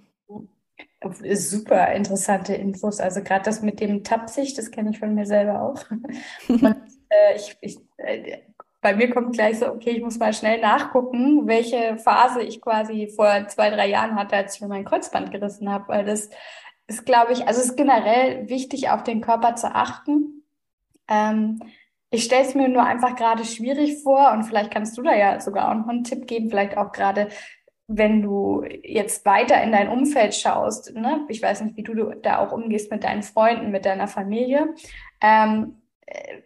Super 1.33 1.93
interessante 1.93 2.53
Infos. 2.53 2.99
Also 2.99 3.21
gerade 3.23 3.45
das 3.45 3.61
mit 3.61 3.79
dem 3.79 4.03
Tapsig, 4.03 4.53
das 4.55 4.69
kenne 4.69 4.91
ich 4.91 4.99
von 4.99 5.15
mir 5.15 5.25
selber 5.25 5.61
auch. 5.61 5.85
Und, 6.49 6.63
äh, 6.63 7.35
ich, 7.35 7.57
ich, 7.61 7.77
äh, 7.97 8.39
bei 8.81 8.95
mir 8.95 9.09
kommt 9.09 9.33
gleich 9.33 9.59
so, 9.59 9.67
okay, 9.67 9.91
ich 9.91 10.01
muss 10.01 10.19
mal 10.19 10.33
schnell 10.33 10.61
nachgucken, 10.61 11.47
welche 11.47 11.97
Phase 11.97 12.41
ich 12.41 12.61
quasi 12.61 13.11
vor 13.13 13.47
zwei, 13.47 13.69
drei 13.69 13.89
Jahren 13.89 14.15
hatte, 14.15 14.35
als 14.35 14.55
ich 14.55 14.61
mir 14.61 14.67
mein 14.67 14.85
Kreuzband 14.85 15.31
gerissen 15.31 15.69
habe, 15.69 15.89
weil 15.89 16.05
das 16.05 16.29
ist, 16.87 17.05
glaube 17.05 17.33
ich, 17.33 17.47
also 17.47 17.59
es 17.59 17.67
ist 17.67 17.77
generell 17.77 18.47
wichtig, 18.49 18.89
auf 18.89 19.03
den 19.03 19.21
Körper 19.21 19.55
zu 19.55 19.73
achten. 19.75 20.43
Ähm, 21.07 21.61
ich 22.09 22.23
stelle 22.23 22.43
es 22.43 22.55
mir 22.55 22.69
nur 22.69 22.83
einfach 22.83 23.15
gerade 23.15 23.45
schwierig 23.45 24.01
vor 24.01 24.31
und 24.31 24.43
vielleicht 24.43 24.71
kannst 24.71 24.97
du 24.97 25.03
da 25.03 25.15
ja 25.15 25.39
sogar 25.39 25.69
auch 25.69 25.75
noch 25.75 25.87
einen 25.87 26.03
Tipp 26.03 26.25
geben, 26.25 26.49
vielleicht 26.49 26.77
auch 26.77 26.91
gerade, 26.91 27.29
wenn 27.87 28.21
du 28.21 28.63
jetzt 28.83 29.25
weiter 29.25 29.61
in 29.61 29.71
dein 29.71 29.89
Umfeld 29.89 30.33
schaust. 30.33 30.95
Ne? 30.95 31.25
Ich 31.27 31.41
weiß 31.41 31.61
nicht, 31.61 31.75
wie 31.77 31.83
du 31.83 32.15
da 32.15 32.39
auch 32.39 32.51
umgehst 32.51 32.91
mit 32.91 33.03
deinen 33.03 33.23
Freunden, 33.23 33.71
mit 33.71 33.85
deiner 33.85 34.07
Familie. 34.07 34.73
Ähm, 35.21 35.81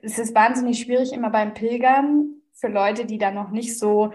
es 0.01 0.19
ist 0.19 0.35
wahnsinnig 0.35 0.79
schwierig 0.79 1.13
immer 1.13 1.29
beim 1.29 1.53
Pilgern 1.53 2.41
für 2.53 2.67
Leute, 2.67 3.05
die 3.05 3.17
da 3.17 3.31
noch 3.31 3.51
nicht 3.51 3.77
so 3.77 4.11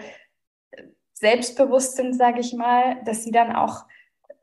selbstbewusst 1.13 1.95
sind, 1.95 2.13
sage 2.13 2.39
ich 2.39 2.53
mal, 2.53 3.03
dass 3.03 3.23
sie 3.23 3.31
dann 3.31 3.55
auch 3.55 3.85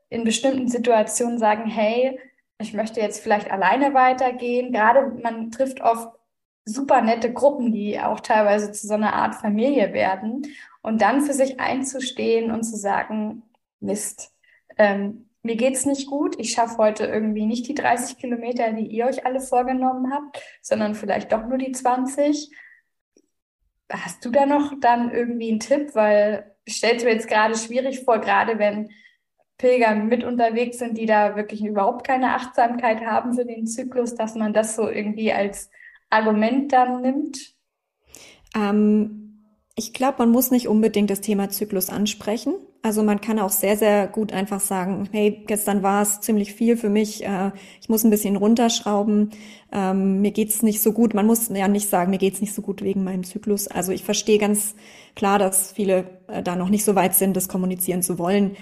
in 0.09 0.23
bestimmten 0.23 0.67
Situationen 0.67 1.39
sagen, 1.39 1.65
hey, 1.65 2.19
ich 2.59 2.73
möchte 2.73 3.01
jetzt 3.01 3.21
vielleicht 3.21 3.51
alleine 3.51 3.93
weitergehen. 3.93 4.71
Gerade 4.71 5.07
man 5.21 5.51
trifft 5.51 5.81
oft 5.81 6.09
super 6.65 7.01
nette 7.01 7.31
Gruppen, 7.31 7.71
die 7.71 7.99
auch 7.99 8.19
teilweise 8.19 8.71
zu 8.71 8.87
so 8.87 8.93
einer 8.93 9.13
Art 9.13 9.35
Familie 9.35 9.93
werden. 9.93 10.47
Und 10.81 11.01
dann 11.01 11.21
für 11.21 11.33
sich 11.33 11.59
einzustehen 11.59 12.51
und 12.51 12.63
zu 12.63 12.77
sagen, 12.77 13.43
Mist, 13.79 14.33
ähm, 14.77 15.26
mir 15.47 15.55
geht's 15.55 15.85
nicht 15.85 16.07
gut, 16.07 16.35
ich 16.37 16.51
schaffe 16.51 16.77
heute 16.77 17.05
irgendwie 17.05 17.45
nicht 17.45 17.67
die 17.67 17.73
30 17.73 18.17
Kilometer, 18.17 18.71
die 18.73 18.85
ihr 18.85 19.05
euch 19.07 19.25
alle 19.25 19.39
vorgenommen 19.39 20.13
habt, 20.13 20.41
sondern 20.61 20.93
vielleicht 20.93 21.31
doch 21.31 21.47
nur 21.47 21.57
die 21.57 21.71
20. 21.71 22.51
Hast 23.89 24.23
du 24.23 24.29
da 24.29 24.45
noch 24.45 24.73
dann 24.79 25.11
irgendwie 25.11 25.49
einen 25.49 25.59
Tipp? 25.59 25.95
Weil 25.95 26.53
ich 26.65 26.75
stelle 26.75 27.03
mir 27.03 27.13
jetzt 27.13 27.29
gerade 27.29 27.57
schwierig 27.57 28.03
vor, 28.03 28.19
gerade 28.19 28.59
wenn 28.59 28.89
Pilgern 29.57 30.07
mit 30.07 30.23
unterwegs 30.23 30.77
sind, 30.77 30.97
die 30.97 31.05
da 31.05 31.35
wirklich 31.35 31.63
überhaupt 31.65 32.05
keine 32.05 32.35
Achtsamkeit 32.35 33.01
haben 33.01 33.33
für 33.33 33.45
den 33.45 33.65
Zyklus, 33.65 34.13
dass 34.15 34.35
man 34.35 34.53
das 34.53 34.75
so 34.75 34.87
irgendwie 34.87 35.31
als 35.31 35.71
Argument 36.09 36.71
dann 36.73 37.01
nimmt? 37.01 37.55
Ähm, 38.55 39.26
ich 39.79 39.93
glaube, 39.93 40.15
man 40.17 40.31
muss 40.31 40.49
nicht 40.49 40.67
unbedingt 40.67 41.11
das 41.11 41.21
Thema 41.21 41.49
Zyklus 41.49 41.89
ansprechen. 41.89 42.55
Also 42.81 43.03
man 43.03 43.21
kann 43.21 43.37
auch 43.37 43.51
sehr, 43.51 43.77
sehr 43.77 44.07
gut 44.07 44.33
einfach 44.33 44.59
sagen, 44.59 45.07
hey, 45.11 45.43
gestern 45.45 45.83
war 45.83 46.01
es 46.01 46.19
ziemlich 46.19 46.55
viel 46.55 46.77
für 46.77 46.89
mich, 46.89 47.23
äh, 47.23 47.51
ich 47.79 47.87
muss 47.87 48.03
ein 48.03 48.09
bisschen 48.09 48.37
runterschrauben, 48.37 49.31
ähm, 49.71 50.21
mir 50.21 50.31
geht's 50.31 50.63
nicht 50.63 50.81
so 50.81 50.93
gut. 50.93 51.13
Man 51.13 51.27
muss 51.27 51.49
ja 51.49 51.67
nicht 51.67 51.89
sagen, 51.89 52.09
mir 52.09 52.17
geht's 52.17 52.41
nicht 52.41 52.55
so 52.55 52.63
gut 52.63 52.81
wegen 52.81 53.03
meinem 53.03 53.23
Zyklus. 53.23 53.67
Also 53.67 53.91
ich 53.91 54.03
verstehe 54.03 54.39
ganz 54.39 54.73
klar, 55.15 55.37
dass 55.37 55.73
viele 55.73 56.05
äh, 56.27 56.41
da 56.41 56.55
noch 56.55 56.69
nicht 56.69 56.83
so 56.83 56.95
weit 56.95 57.13
sind, 57.13 57.37
das 57.37 57.47
kommunizieren 57.47 58.01
zu 58.01 58.17
wollen. 58.17 58.57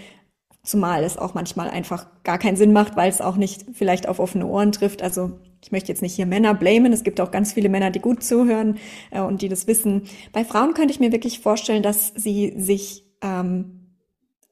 Zumal 0.63 1.06
es 1.06 1.17
auch 1.17 1.34
manchmal 1.34 1.69
einfach 1.69 2.08
gar 2.23 2.39
keinen 2.39 2.58
Sinn 2.58 2.73
macht, 2.73 2.97
weil 2.97 3.10
es 3.10 3.21
auch 3.21 3.38
nicht 3.38 3.65
vielleicht 3.71 4.10
auf 4.10 4.19
offene 4.19 4.47
Ohren 4.47 4.73
trifft. 4.73 5.01
Also 5.01 5.39
ich 5.65 5.71
möchte 5.71 5.91
jetzt 5.91 6.04
nicht 6.04 6.13
hier 6.13 6.28
Männer 6.28 6.54
blamen, 6.54 6.93
es 6.93 7.04
gibt 7.04 7.19
auch 7.19 7.32
ganz 7.32 7.54
viele 7.54 7.69
Männer, 7.69 7.89
die 7.89 7.99
gut 7.99 8.21
zuhören 8.21 8.78
äh, 9.10 9.19
und 9.19 9.41
die 9.41 9.49
das 9.49 9.65
wissen. 9.65 10.04
Bei 10.32 10.45
Frauen 10.45 10.75
könnte 10.75 10.93
ich 10.93 10.99
mir 10.99 11.12
wirklich 11.12 11.39
vorstellen, 11.39 11.82
dass 11.82 12.13
sie 12.15 12.54
sich, 12.56 13.04
ähm, 13.23 13.95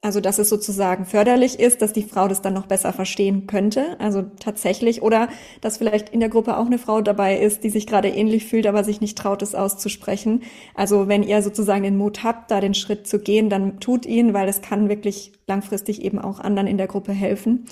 also 0.01 0.21
dass 0.21 0.39
es 0.39 0.49
sozusagen 0.49 1.05
förderlich 1.05 1.59
ist, 1.59 1.83
dass 1.83 1.93
die 1.93 2.01
Frau 2.01 2.27
das 2.27 2.41
dann 2.41 2.55
noch 2.55 2.65
besser 2.65 2.93
verstehen 2.93 3.45
könnte. 3.45 3.95
Also 3.99 4.23
tatsächlich, 4.39 5.03
oder 5.03 5.29
dass 5.61 5.77
vielleicht 5.77 6.09
in 6.09 6.19
der 6.19 6.29
Gruppe 6.29 6.57
auch 6.57 6.65
eine 6.65 6.79
Frau 6.79 6.99
dabei 7.01 7.37
ist, 7.37 7.63
die 7.63 7.69
sich 7.69 7.85
gerade 7.85 8.07
ähnlich 8.09 8.45
fühlt, 8.47 8.65
aber 8.65 8.83
sich 8.83 8.99
nicht 8.99 9.15
traut, 9.15 9.43
es 9.43 9.53
auszusprechen. 9.53 10.41
Also 10.73 11.07
wenn 11.07 11.21
ihr 11.21 11.43
sozusagen 11.43 11.83
den 11.83 11.95
Mut 11.95 12.23
habt, 12.23 12.49
da 12.49 12.59
den 12.59 12.73
Schritt 12.73 13.05
zu 13.05 13.19
gehen, 13.19 13.51
dann 13.51 13.79
tut 13.79 14.07
ihn, 14.07 14.33
weil 14.33 14.49
es 14.49 14.61
kann 14.61 14.89
wirklich 14.89 15.33
langfristig 15.45 16.01
eben 16.01 16.17
auch 16.17 16.39
anderen 16.39 16.67
in 16.67 16.79
der 16.79 16.87
Gruppe 16.87 17.11
helfen. 17.11 17.65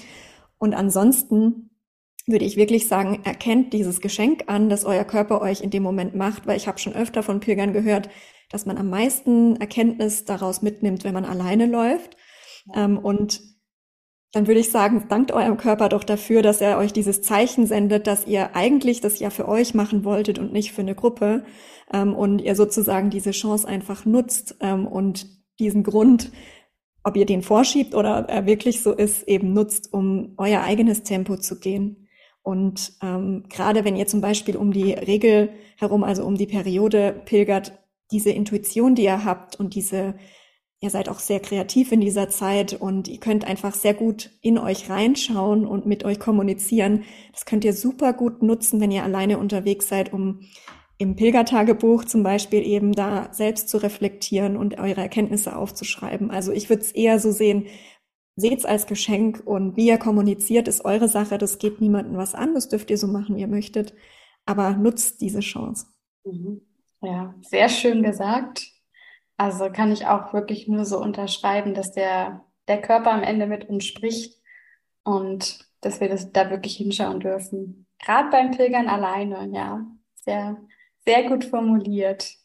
Und 0.60 0.76
ansonsten 0.76 1.71
würde 2.28 2.46
ich 2.46 2.56
wirklich 2.56 2.88
sagen, 2.88 3.22
erkennt 3.24 3.74
dieses 3.74 4.02
Geschenk 4.02 4.44
an, 4.48 4.70
das 4.70 4.86
euer 4.86 5.04
Körper 5.04 5.42
euch 5.42 5.62
in 5.62 5.70
dem 5.70 5.84
Moment 5.84 6.16
macht, 6.16 6.48
weil 6.48 6.58
ich 6.58 6.68
habe 6.68 6.80
schon 6.80 6.94
öfter 6.94 7.24
von 7.24 7.40
Pilgern 7.40 7.74
gehört, 7.74 8.10
dass 8.50 8.66
man 8.66 8.78
am 8.78 8.90
meisten 8.90 9.56
Erkenntnis 9.58 10.26
daraus 10.26 10.62
mitnimmt, 10.62 11.04
wenn 11.04 11.14
man 11.14 11.26
alleine 11.26 11.66
läuft. 11.66 12.18
Ähm, 12.76 12.98
und 12.98 13.42
dann 14.34 14.48
würde 14.48 14.62
ich 14.62 14.72
sagen, 14.72 15.06
dankt 15.10 15.32
eurem 15.32 15.58
Körper 15.58 15.90
doch 15.90 16.04
dafür, 16.04 16.42
dass 16.42 16.62
er 16.62 16.78
euch 16.78 16.94
dieses 16.94 17.22
Zeichen 17.22 17.66
sendet, 17.66 18.08
dass 18.08 18.28
ihr 18.28 18.56
eigentlich 18.56 19.02
das 19.02 19.20
ja 19.20 19.30
für 19.30 19.48
euch 19.48 19.74
machen 19.74 20.06
wolltet 20.06 20.40
und 20.40 20.54
nicht 20.54 20.72
für 20.72 20.82
eine 20.82 20.96
Gruppe. 20.96 21.44
Ähm, 21.92 22.14
und 22.14 22.40
ihr 22.40 22.56
sozusagen 22.56 23.10
diese 23.10 23.32
Chance 23.32 23.68
einfach 23.68 24.06
nutzt 24.06 24.56
ähm, 24.62 24.88
und 24.88 25.28
diesen 25.60 25.84
Grund, 25.84 26.32
ob 27.04 27.18
ihr 27.18 27.26
den 27.26 27.42
vorschiebt 27.42 27.94
oder 27.94 28.30
er 28.30 28.46
wirklich 28.46 28.82
so 28.82 28.94
ist, 28.94 29.28
eben 29.28 29.54
nutzt, 29.54 29.92
um 29.92 30.34
euer 30.38 30.62
eigenes 30.62 31.04
Tempo 31.04 31.36
zu 31.36 31.60
gehen. 31.60 32.08
Und 32.44 32.94
ähm, 33.02 33.44
gerade 33.50 33.86
wenn 33.86 33.96
ihr 33.96 34.08
zum 34.08 34.22
Beispiel 34.22 34.58
um 34.58 34.74
die 34.74 34.94
Regel 34.94 35.50
herum, 35.78 36.04
also 36.04 36.26
um 36.26 36.36
die 36.36 36.48
Periode 36.48 37.22
pilgert, 37.26 37.74
diese 38.12 38.32
Intuition, 38.32 38.96
die 38.96 39.04
ihr 39.04 39.24
habt 39.24 39.60
und 39.60 39.76
diese, 39.76 40.16
ihr 40.80 40.90
seid 40.90 41.08
auch 41.08 41.20
sehr 41.20 41.40
kreativ 41.40 41.92
in 41.92 42.02
dieser 42.02 42.30
Zeit 42.30 42.74
und 42.74 43.08
ihr 43.08 43.20
könnt 43.20 43.46
einfach 43.46 43.74
sehr 43.74 43.94
gut 43.94 44.32
in 44.42 44.58
euch 44.58 44.90
reinschauen 44.90 45.66
und 45.66 45.86
mit 45.86 46.04
euch 46.04 46.20
kommunizieren. 46.20 47.04
Das 47.32 47.46
könnt 47.46 47.64
ihr 47.64 47.74
super 47.74 48.14
gut 48.14 48.42
nutzen, 48.42 48.82
wenn 48.82 48.92
ihr 48.92 49.04
alleine 49.04 49.38
unterwegs 49.38 49.88
seid, 49.88 50.12
um 50.12 50.42
im 50.98 51.16
Pilgertagebuch 51.16 52.06
zum 52.06 52.22
Beispiel 52.22 52.64
eben 52.64 52.92
da 52.92 53.30
selbst 53.32 53.70
zu 53.70 53.78
reflektieren 53.78 54.56
und 54.56 54.78
eure 54.78 55.02
Erkenntnisse 55.02 55.56
aufzuschreiben. 55.56 56.30
Also 56.30 56.52
ich 56.52 56.70
würde 56.70 56.84
es 56.84 56.92
eher 56.92 57.20
so 57.20 57.32
sehen, 57.32 57.66
seht's 58.36 58.66
als 58.66 58.88
Geschenk 58.88 59.42
und 59.46 59.76
wie 59.76 59.88
ihr 59.88 59.98
kommuniziert, 59.98 60.68
ist 60.68 60.86
eure 60.86 61.08
Sache. 61.08 61.38
Das 61.38 61.60
geht 61.60 61.82
niemandem 61.82 62.18
was 62.18 62.36
an. 62.36 62.54
Das 62.54 62.70
dürft 62.70 62.90
ihr 62.90 62.98
so 62.98 63.08
machen, 63.08 63.36
wie 63.36 63.42
ihr 63.42 63.48
möchtet. 63.48 63.94
Aber 64.46 64.72
nutzt 64.72 65.22
diese 65.22 65.42
Chance. 65.42 65.88
Mhm. 66.24 66.62
Ja, 67.02 67.36
sehr 67.42 67.70
schön 67.70 68.04
gesagt. 68.04 68.68
Also 69.38 69.72
kann 69.72 69.92
ich 69.92 70.06
auch 70.06 70.34
wirklich 70.34 70.68
nur 70.68 70.86
so 70.86 71.02
unterschreiben, 71.02 71.74
dass 71.74 71.92
der, 71.94 72.46
der 72.68 72.80
Körper 72.82 73.12
am 73.12 73.24
Ende 73.24 73.48
mit 73.48 73.68
uns 73.70 73.86
spricht 73.86 74.40
und 75.04 75.68
dass 75.82 76.00
wir 76.00 76.10
das 76.10 76.32
da 76.32 76.52
wirklich 76.52 76.76
hinschauen 76.76 77.20
dürfen. 77.20 77.88
Gerade 77.98 78.30
beim 78.30 78.52
Pilgern 78.52 78.88
alleine, 78.88 79.50
ja. 79.52 79.86
Sehr, 80.16 80.58
sehr 81.06 81.28
gut 81.28 81.46
formuliert. 81.46 82.36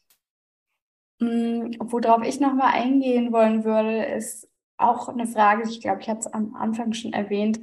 Hm, 1.21 1.77
worauf 1.79 2.23
ich 2.25 2.41
nochmal 2.41 2.73
eingehen 2.73 3.33
wollen 3.33 3.65
würde, 3.65 4.05
ist 4.05 4.49
auch 4.79 5.09
eine 5.09 5.27
Frage, 5.27 5.69
ich 5.69 5.81
glaube, 5.81 6.01
ich 6.01 6.09
hatte 6.09 6.21
es 6.21 6.27
am 6.27 6.55
Anfang 6.55 6.93
schon 6.93 7.13
erwähnt. 7.13 7.61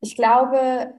Ich 0.00 0.16
glaube, 0.16 0.94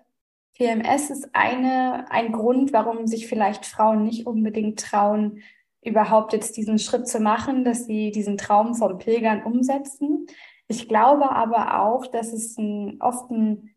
PMS 0.58 1.10
ist 1.10 1.30
eine, 1.34 2.10
ein 2.10 2.32
Grund, 2.32 2.71
warum 2.73 3.08
sich 3.08 3.28
vielleicht 3.28 3.65
Frauen 3.65 4.04
nicht 4.04 4.25
unbedingt 4.25 4.80
trauen, 4.80 5.41
überhaupt 5.82 6.34
jetzt 6.34 6.58
diesen 6.58 6.80
Schritt 6.80 7.08
zu 7.08 7.19
machen, 7.19 7.63
dass 7.63 7.86
sie 7.86 8.12
diesen 8.12 8.38
Traum 8.38 8.73
vom 8.73 8.97
Pilgern 8.97 9.43
umsetzen. 9.43 10.25
Ich 10.67 10.88
glaube 10.88 11.32
aber 11.32 11.82
auch, 11.82 12.08
dass 12.08 12.34
es 12.34 12.58
ein, 12.58 12.97
oft 13.01 13.30
ein, 13.30 13.75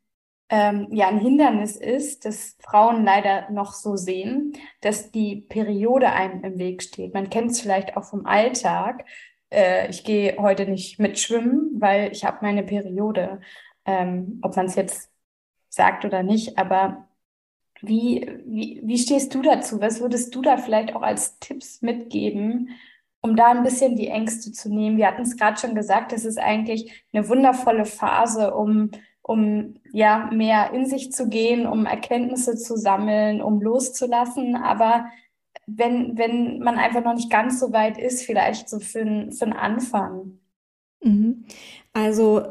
ähm, 0.48 0.88
ja, 0.90 1.08
ein 1.08 1.18
Hindernis 1.18 1.76
ist, 1.76 2.24
dass 2.24 2.56
Frauen 2.60 3.04
leider 3.04 3.50
noch 3.50 3.74
so 3.74 3.96
sehen, 3.96 4.54
dass 4.80 5.10
die 5.10 5.36
Periode 5.36 6.10
einem 6.10 6.42
im 6.44 6.58
Weg 6.58 6.82
steht. 6.82 7.12
Man 7.12 7.28
kennt 7.28 7.50
es 7.50 7.60
vielleicht 7.60 7.96
auch 7.96 8.04
vom 8.04 8.24
Alltag, 8.24 9.04
äh, 9.50 9.88
ich 9.90 10.04
gehe 10.04 10.36
heute 10.38 10.66
nicht 10.66 10.98
mitschwimmen, 10.98 11.80
weil 11.80 12.12
ich 12.12 12.24
habe 12.24 12.38
meine 12.42 12.62
Periode. 12.62 13.40
Ähm, 13.84 14.38
ob 14.42 14.56
man 14.56 14.66
es 14.66 14.74
jetzt 14.74 15.10
sagt 15.68 16.04
oder 16.04 16.22
nicht, 16.22 16.58
aber 16.58 17.08
wie, 17.80 18.28
wie, 18.44 18.80
wie 18.84 18.98
stehst 18.98 19.34
du 19.34 19.42
dazu? 19.42 19.80
Was 19.80 20.00
würdest 20.00 20.34
du 20.34 20.42
da 20.42 20.56
vielleicht 20.56 20.94
auch 20.94 21.02
als 21.02 21.38
Tipps 21.38 21.82
mitgeben, 21.82 22.70
um 23.20 23.36
da 23.36 23.50
ein 23.50 23.62
bisschen 23.62 23.96
die 23.96 24.08
Ängste 24.08 24.52
zu 24.52 24.68
nehmen? 24.68 24.96
Wir 24.96 25.06
hatten 25.06 25.22
es 25.22 25.36
gerade 25.36 25.58
schon 25.58 25.74
gesagt, 25.74 26.12
es 26.12 26.24
ist 26.24 26.38
eigentlich 26.38 27.04
eine 27.12 27.28
wundervolle 27.28 27.84
Phase, 27.84 28.54
um, 28.54 28.90
um 29.22 29.76
ja 29.92 30.28
mehr 30.32 30.72
in 30.72 30.86
sich 30.86 31.12
zu 31.12 31.28
gehen, 31.28 31.66
um 31.66 31.86
Erkenntnisse 31.86 32.56
zu 32.56 32.76
sammeln, 32.76 33.40
um 33.40 33.60
loszulassen. 33.60 34.56
Aber 34.56 35.06
wenn, 35.68 36.16
wenn 36.16 36.60
man 36.60 36.78
einfach 36.78 37.04
noch 37.04 37.14
nicht 37.14 37.30
ganz 37.30 37.60
so 37.60 37.72
weit 37.72 37.98
ist, 37.98 38.22
vielleicht 38.22 38.68
so 38.68 38.80
für, 38.80 39.00
ein, 39.00 39.32
für 39.32 39.44
einen 39.44 39.52
Anfang? 39.54 40.38
Mhm. 41.02 41.44
Also 41.92 42.42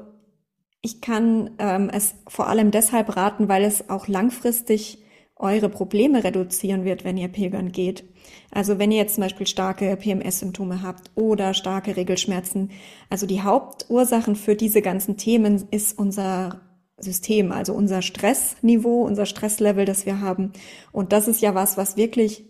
ich 0.82 1.02
kann 1.02 1.52
ähm, 1.58 1.90
es 1.92 2.16
vor 2.28 2.48
allem 2.48 2.72
deshalb 2.72 3.16
raten, 3.16 3.50
weil 3.50 3.64
es 3.64 3.90
auch 3.90 4.08
langfristig 4.08 5.04
eure 5.36 5.70
Probleme 5.70 6.24
reduzieren 6.24 6.86
wird, 6.86 7.04
wenn 7.04 7.18
ihr 7.18 7.28
pilgern 7.28 7.72
geht. 7.72 8.04
Also 8.52 8.80
wenn 8.80 8.92
ihr 8.92 8.98
jetzt 8.98 9.16
zum 9.16 9.24
Beispiel 9.24 9.48
starke 9.48 9.96
PMS-Symptome 9.96 10.82
habt 10.82 11.12
oder 11.16 11.54
starke 11.54 11.96
Regelschmerzen. 11.96 12.72
Also 13.10 13.26
die 13.28 13.42
Hauptursachen 13.42 14.36
für 14.36 14.56
diese 14.56 14.82
ganzen 14.82 15.18
Themen 15.18 15.68
ist 15.72 15.98
unser 15.98 16.62
System, 17.00 17.52
also 17.52 17.74
unser 17.74 18.02
Stressniveau, 18.02 19.04
unser 19.04 19.28
Stresslevel, 19.28 19.86
das 19.86 20.06
wir 20.06 20.22
haben. 20.22 20.54
Und 20.92 21.14
das 21.14 21.28
ist 21.28 21.42
ja 21.42 21.54
was, 21.54 21.78
was 21.78 21.98
wirklich 21.98 22.46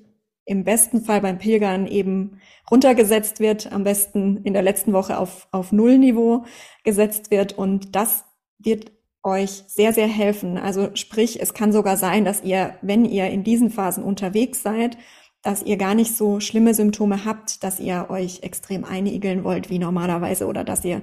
im 0.47 0.63
besten 0.63 1.01
Fall 1.03 1.19
beim 1.19 1.37
Pilgern 1.37 1.87
eben 1.87 2.39
runtergesetzt 2.71 3.41
wird, 3.41 3.71
am 3.71 3.83
besten 3.83 4.37
in 4.43 4.53
der 4.53 4.61
letzten 4.61 4.93
Woche 4.93 5.19
auf, 5.19 5.47
auf 5.51 5.73
Nullniveau 5.73 6.45
gesetzt 6.85 7.31
wird. 7.31 7.57
Und 7.57 7.95
das 7.95 8.23
wird 8.57 8.93
euch 9.23 9.63
sehr, 9.67 9.91
sehr 9.91 10.07
helfen. 10.07 10.57
Also 10.57 10.95
sprich, 10.95 11.41
es 11.41 11.53
kann 11.53 11.73
sogar 11.73 11.97
sein, 11.97 12.23
dass 12.23 12.43
ihr, 12.43 12.75
wenn 12.81 13.03
ihr 13.03 13.29
in 13.29 13.43
diesen 13.43 13.69
Phasen 13.69 14.03
unterwegs 14.03 14.63
seid, 14.63 14.97
dass 15.43 15.63
ihr 15.63 15.75
gar 15.75 15.95
nicht 15.95 16.15
so 16.15 16.39
schlimme 16.39 16.73
Symptome 16.73 17.25
habt, 17.25 17.61
dass 17.63 17.81
ihr 17.81 18.07
euch 18.09 18.41
extrem 18.43 18.85
einigeln 18.85 19.43
wollt 19.43 19.69
wie 19.69 19.79
normalerweise 19.79 20.47
oder 20.47 20.63
dass 20.63 20.85
ihr 20.85 21.01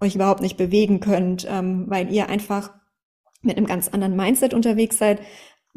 euch 0.00 0.14
überhaupt 0.14 0.40
nicht 0.40 0.56
bewegen 0.56 1.00
könnt, 1.00 1.46
ähm, 1.48 1.84
weil 1.88 2.10
ihr 2.10 2.30
einfach 2.30 2.72
mit 3.42 3.58
einem 3.58 3.66
ganz 3.66 3.88
anderen 3.88 4.16
Mindset 4.16 4.54
unterwegs 4.54 4.96
seid, 4.96 5.20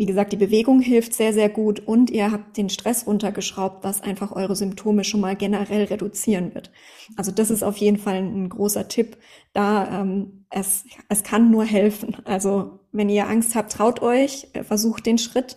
wie 0.02 0.08
gesagt, 0.08 0.34
die 0.34 0.38
Bewegung 0.38 0.82
hilft 0.82 1.14
sehr, 1.14 1.32
sehr 1.32 1.48
gut 1.48 1.80
und 1.80 2.10
ihr 2.10 2.32
habt 2.32 2.58
den 2.58 2.72
Stress 2.72 3.06
runtergeschraubt, 3.06 3.84
was 3.84 4.02
einfach 4.02 4.32
eure 4.32 4.56
Symptome 4.56 5.04
schon 5.04 5.22
mal 5.22 5.36
generell 5.36 5.84
reduzieren 5.84 6.56
wird. 6.56 6.72
Also 7.18 7.32
das 7.32 7.52
ist 7.52 7.62
auf 7.62 7.78
jeden 7.78 7.98
Fall 7.98 8.16
ein 8.16 8.50
großer 8.50 8.88
Tipp. 8.88 9.18
Da 9.54 10.02
ähm, 10.02 10.48
es, 10.50 10.86
es 11.08 11.22
kann 11.22 11.52
nur 11.52 11.66
helfen. 11.66 12.18
Also 12.26 12.80
wenn 12.92 13.10
ihr 13.10 13.28
Angst 13.28 13.54
habt, 13.54 13.74
traut 13.74 14.02
euch, 14.02 14.48
äh, 14.54 14.64
versucht 14.64 15.06
den 15.06 15.20
Schritt. 15.20 15.56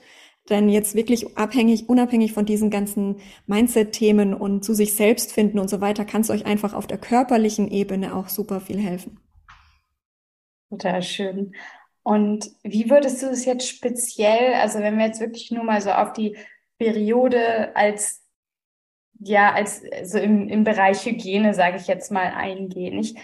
Denn 0.51 0.69
jetzt 0.69 0.95
wirklich 0.95 1.39
abhängig, 1.39 1.89
unabhängig 1.89 2.35
von 2.35 2.45
diesen 2.45 2.69
ganzen 2.69 3.23
Mindset-Themen 3.47 4.35
und 4.35 4.63
zu 4.63 4.75
sich 4.75 4.93
selbst 4.93 5.33
finden 5.33 5.59
und 5.59 5.71
so 5.71 5.81
weiter, 5.81 6.05
kann 6.05 6.21
es 6.21 6.29
euch 6.29 6.45
einfach 6.45 6.75
auf 6.75 6.87
der 6.87 6.99
körperlichen 6.99 7.71
Ebene 7.71 8.15
auch 8.15 8.29
super 8.29 8.61
viel 8.61 8.79
helfen. 8.79 9.21
Total 10.69 11.03
schön. 11.03 11.55
Und 12.05 12.51
wie 12.63 12.89
würdest 12.91 13.23
du 13.23 13.27
es 13.27 13.45
jetzt 13.45 13.69
speziell, 13.69 14.55
also 14.55 14.79
wenn 14.79 14.99
wir 14.99 15.07
jetzt 15.07 15.21
wirklich 15.21 15.51
nur 15.51 15.65
mal 15.65 15.81
so 15.81 15.91
auf 15.91 16.13
die 16.13 16.37
Periode 16.79 17.75
als, 17.75 18.23
ja, 19.19 19.53
als 19.53 19.83
so 20.05 20.19
im, 20.19 20.49
im 20.49 20.63
Bereich 20.63 21.05
Hygiene, 21.05 21.55
sage 21.55 21.79
ich 21.79 21.89
jetzt 21.89 22.13
mal, 22.13 22.33
eingehen. 22.35 22.99
Ich 22.99 23.17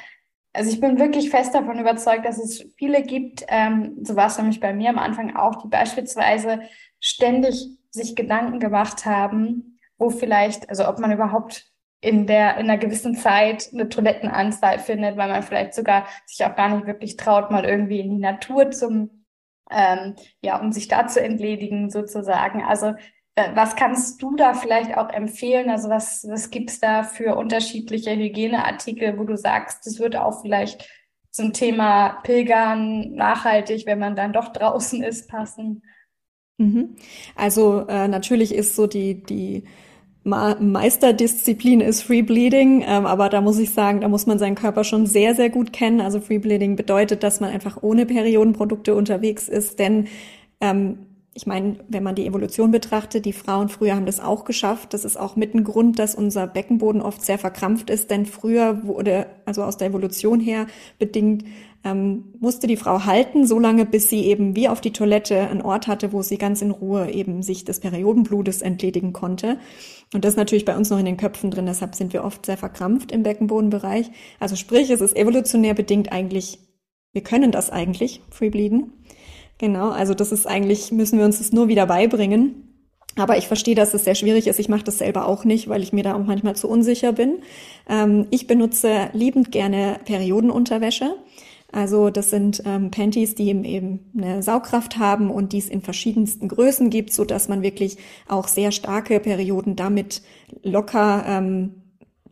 also 0.52 0.70
ich 0.70 0.80
bin 0.80 0.98
wirklich 0.98 1.30
fest 1.30 1.54
davon 1.54 1.78
überzeugt, 1.78 2.24
dass 2.24 2.38
es 2.38 2.64
viele 2.76 3.02
gibt, 3.02 3.44
ähm, 3.48 3.98
so 4.02 4.16
war 4.16 4.26
es 4.26 4.36
nämlich 4.36 4.60
bei 4.60 4.72
mir 4.72 4.90
am 4.90 4.98
Anfang 4.98 5.36
auch, 5.36 5.62
die 5.62 5.68
beispielsweise 5.68 6.60
ständig 6.98 7.68
sich 7.90 8.16
Gedanken 8.16 8.58
gemacht 8.58 9.04
haben, 9.06 9.78
wo 9.96 10.10
vielleicht, 10.10 10.68
also 10.68 10.88
ob 10.88 10.98
man 10.98 11.12
überhaupt 11.12 11.69
in 12.00 12.26
der, 12.26 12.56
in 12.56 12.70
einer 12.70 12.78
gewissen 12.78 13.14
Zeit 13.14 13.70
eine 13.72 13.88
Toilettenanzahl 13.88 14.78
findet, 14.78 15.16
weil 15.16 15.28
man 15.28 15.42
vielleicht 15.42 15.74
sogar 15.74 16.06
sich 16.26 16.44
auch 16.44 16.56
gar 16.56 16.74
nicht 16.74 16.86
wirklich 16.86 17.16
traut, 17.16 17.50
mal 17.50 17.64
irgendwie 17.64 18.00
in 18.00 18.10
die 18.10 18.22
Natur 18.22 18.70
zum, 18.70 19.24
ähm, 19.70 20.16
ja, 20.40 20.58
um 20.58 20.72
sich 20.72 20.88
da 20.88 21.06
zu 21.06 21.20
entledigen 21.20 21.90
sozusagen. 21.90 22.62
Also 22.62 22.94
äh, 23.34 23.50
was 23.54 23.76
kannst 23.76 24.22
du 24.22 24.34
da 24.34 24.54
vielleicht 24.54 24.96
auch 24.96 25.10
empfehlen? 25.10 25.68
Also 25.68 25.90
was, 25.90 26.26
was 26.28 26.50
gibt's 26.50 26.80
da 26.80 27.02
für 27.02 27.36
unterschiedliche 27.36 28.12
Hygieneartikel, 28.16 29.18
wo 29.18 29.24
du 29.24 29.36
sagst, 29.36 29.86
das 29.86 29.98
wird 29.98 30.16
auch 30.16 30.40
vielleicht 30.40 30.88
zum 31.30 31.52
Thema 31.52 32.20
Pilgern 32.22 33.12
nachhaltig, 33.12 33.86
wenn 33.86 33.98
man 33.98 34.16
dann 34.16 34.32
doch 34.32 34.48
draußen 34.52 35.02
ist, 35.02 35.28
passen? 35.28 35.82
Mhm. 36.56 36.96
Also 37.36 37.86
äh, 37.88 38.08
natürlich 38.08 38.54
ist 38.54 38.74
so 38.74 38.86
die, 38.86 39.22
die 39.22 39.64
Meisterdisziplin 40.22 41.80
ist 41.80 42.02
Free 42.02 42.22
Bleeding, 42.22 42.82
ähm, 42.86 43.06
aber 43.06 43.30
da 43.30 43.40
muss 43.40 43.58
ich 43.58 43.70
sagen, 43.70 44.02
da 44.02 44.08
muss 44.08 44.26
man 44.26 44.38
seinen 44.38 44.54
Körper 44.54 44.84
schon 44.84 45.06
sehr, 45.06 45.34
sehr 45.34 45.48
gut 45.48 45.72
kennen. 45.72 46.00
Also 46.00 46.20
Free 46.20 46.38
Bleeding 46.38 46.76
bedeutet, 46.76 47.22
dass 47.22 47.40
man 47.40 47.50
einfach 47.50 47.82
ohne 47.82 48.04
Periodenprodukte 48.04 48.94
unterwegs 48.94 49.48
ist, 49.48 49.78
denn 49.78 50.08
ähm, 50.60 50.98
ich 51.32 51.46
meine, 51.46 51.76
wenn 51.88 52.02
man 52.02 52.16
die 52.16 52.26
Evolution 52.26 52.72
betrachtet, 52.72 53.24
die 53.24 53.32
Frauen 53.32 53.68
früher 53.68 53.94
haben 53.94 54.04
das 54.04 54.18
auch 54.18 54.44
geschafft. 54.44 54.92
Das 54.94 55.04
ist 55.04 55.16
auch 55.16 55.36
mit 55.36 55.54
ein 55.54 55.62
Grund, 55.62 55.98
dass 55.98 56.16
unser 56.16 56.46
Beckenboden 56.48 57.00
oft 57.00 57.22
sehr 57.22 57.38
verkrampft 57.38 57.88
ist, 57.88 58.10
denn 58.10 58.26
früher 58.26 58.84
wurde, 58.84 59.26
also 59.44 59.62
aus 59.62 59.76
der 59.76 59.88
Evolution 59.88 60.40
her 60.40 60.66
bedingt, 60.98 61.44
ähm, 61.84 62.34
musste 62.40 62.66
die 62.66 62.76
Frau 62.76 63.04
halten, 63.04 63.46
so 63.46 63.58
lange, 63.58 63.86
bis 63.86 64.10
sie 64.10 64.26
eben 64.26 64.54
wie 64.54 64.68
auf 64.68 64.80
die 64.80 64.92
Toilette 64.92 65.48
einen 65.48 65.62
Ort 65.62 65.86
hatte, 65.86 66.12
wo 66.12 66.22
sie 66.22 66.38
ganz 66.38 66.62
in 66.62 66.70
Ruhe 66.70 67.10
eben 67.10 67.42
sich 67.42 67.64
des 67.64 67.80
Periodenblutes 67.80 68.62
entledigen 68.62 69.12
konnte. 69.12 69.58
Und 70.12 70.24
das 70.24 70.32
ist 70.32 70.38
natürlich 70.38 70.64
bei 70.64 70.76
uns 70.76 70.90
noch 70.90 70.98
in 70.98 71.06
den 71.06 71.16
Köpfen 71.16 71.50
drin, 71.50 71.66
deshalb 71.66 71.94
sind 71.94 72.12
wir 72.12 72.24
oft 72.24 72.44
sehr 72.44 72.58
verkrampft 72.58 73.12
im 73.12 73.22
Beckenbodenbereich. 73.22 74.10
Also 74.38 74.56
sprich, 74.56 74.90
es 74.90 75.00
ist 75.00 75.16
evolutionär 75.16 75.74
bedingt 75.74 76.12
eigentlich, 76.12 76.58
wir 77.12 77.22
können 77.22 77.50
das 77.50 77.70
eigentlich, 77.70 78.20
Free 78.30 78.50
Bleeden. 78.50 78.92
Genau, 79.58 79.90
also 79.90 80.14
das 80.14 80.32
ist 80.32 80.46
eigentlich, 80.46 80.92
müssen 80.92 81.18
wir 81.18 81.24
uns 81.24 81.38
das 81.38 81.52
nur 81.52 81.68
wieder 81.68 81.86
beibringen. 81.86 82.66
Aber 83.16 83.36
ich 83.36 83.48
verstehe, 83.48 83.74
dass 83.74 83.92
es 83.92 84.04
sehr 84.04 84.14
schwierig 84.14 84.46
ist. 84.46 84.60
Ich 84.60 84.68
mache 84.68 84.84
das 84.84 84.98
selber 84.98 85.26
auch 85.26 85.44
nicht, 85.44 85.68
weil 85.68 85.82
ich 85.82 85.92
mir 85.92 86.04
da 86.04 86.14
auch 86.14 86.24
manchmal 86.24 86.54
zu 86.54 86.68
unsicher 86.68 87.12
bin. 87.12 87.40
Ähm, 87.88 88.26
ich 88.30 88.46
benutze 88.46 89.10
liebend 89.12 89.50
gerne 89.50 89.98
Periodenunterwäsche. 90.04 91.16
Also 91.72 92.10
das 92.10 92.30
sind 92.30 92.62
ähm, 92.64 92.90
Panties, 92.90 93.34
die 93.34 93.48
eben 93.48 94.10
eine 94.16 94.42
Saugkraft 94.42 94.98
haben 94.98 95.30
und 95.30 95.52
die 95.52 95.58
es 95.58 95.68
in 95.68 95.82
verschiedensten 95.82 96.48
Größen 96.48 96.90
gibt, 96.90 97.12
so 97.12 97.24
dass 97.24 97.48
man 97.48 97.62
wirklich 97.62 97.96
auch 98.28 98.48
sehr 98.48 98.72
starke 98.72 99.20
Perioden 99.20 99.76
damit 99.76 100.22
locker 100.62 101.24
ähm, 101.26 101.74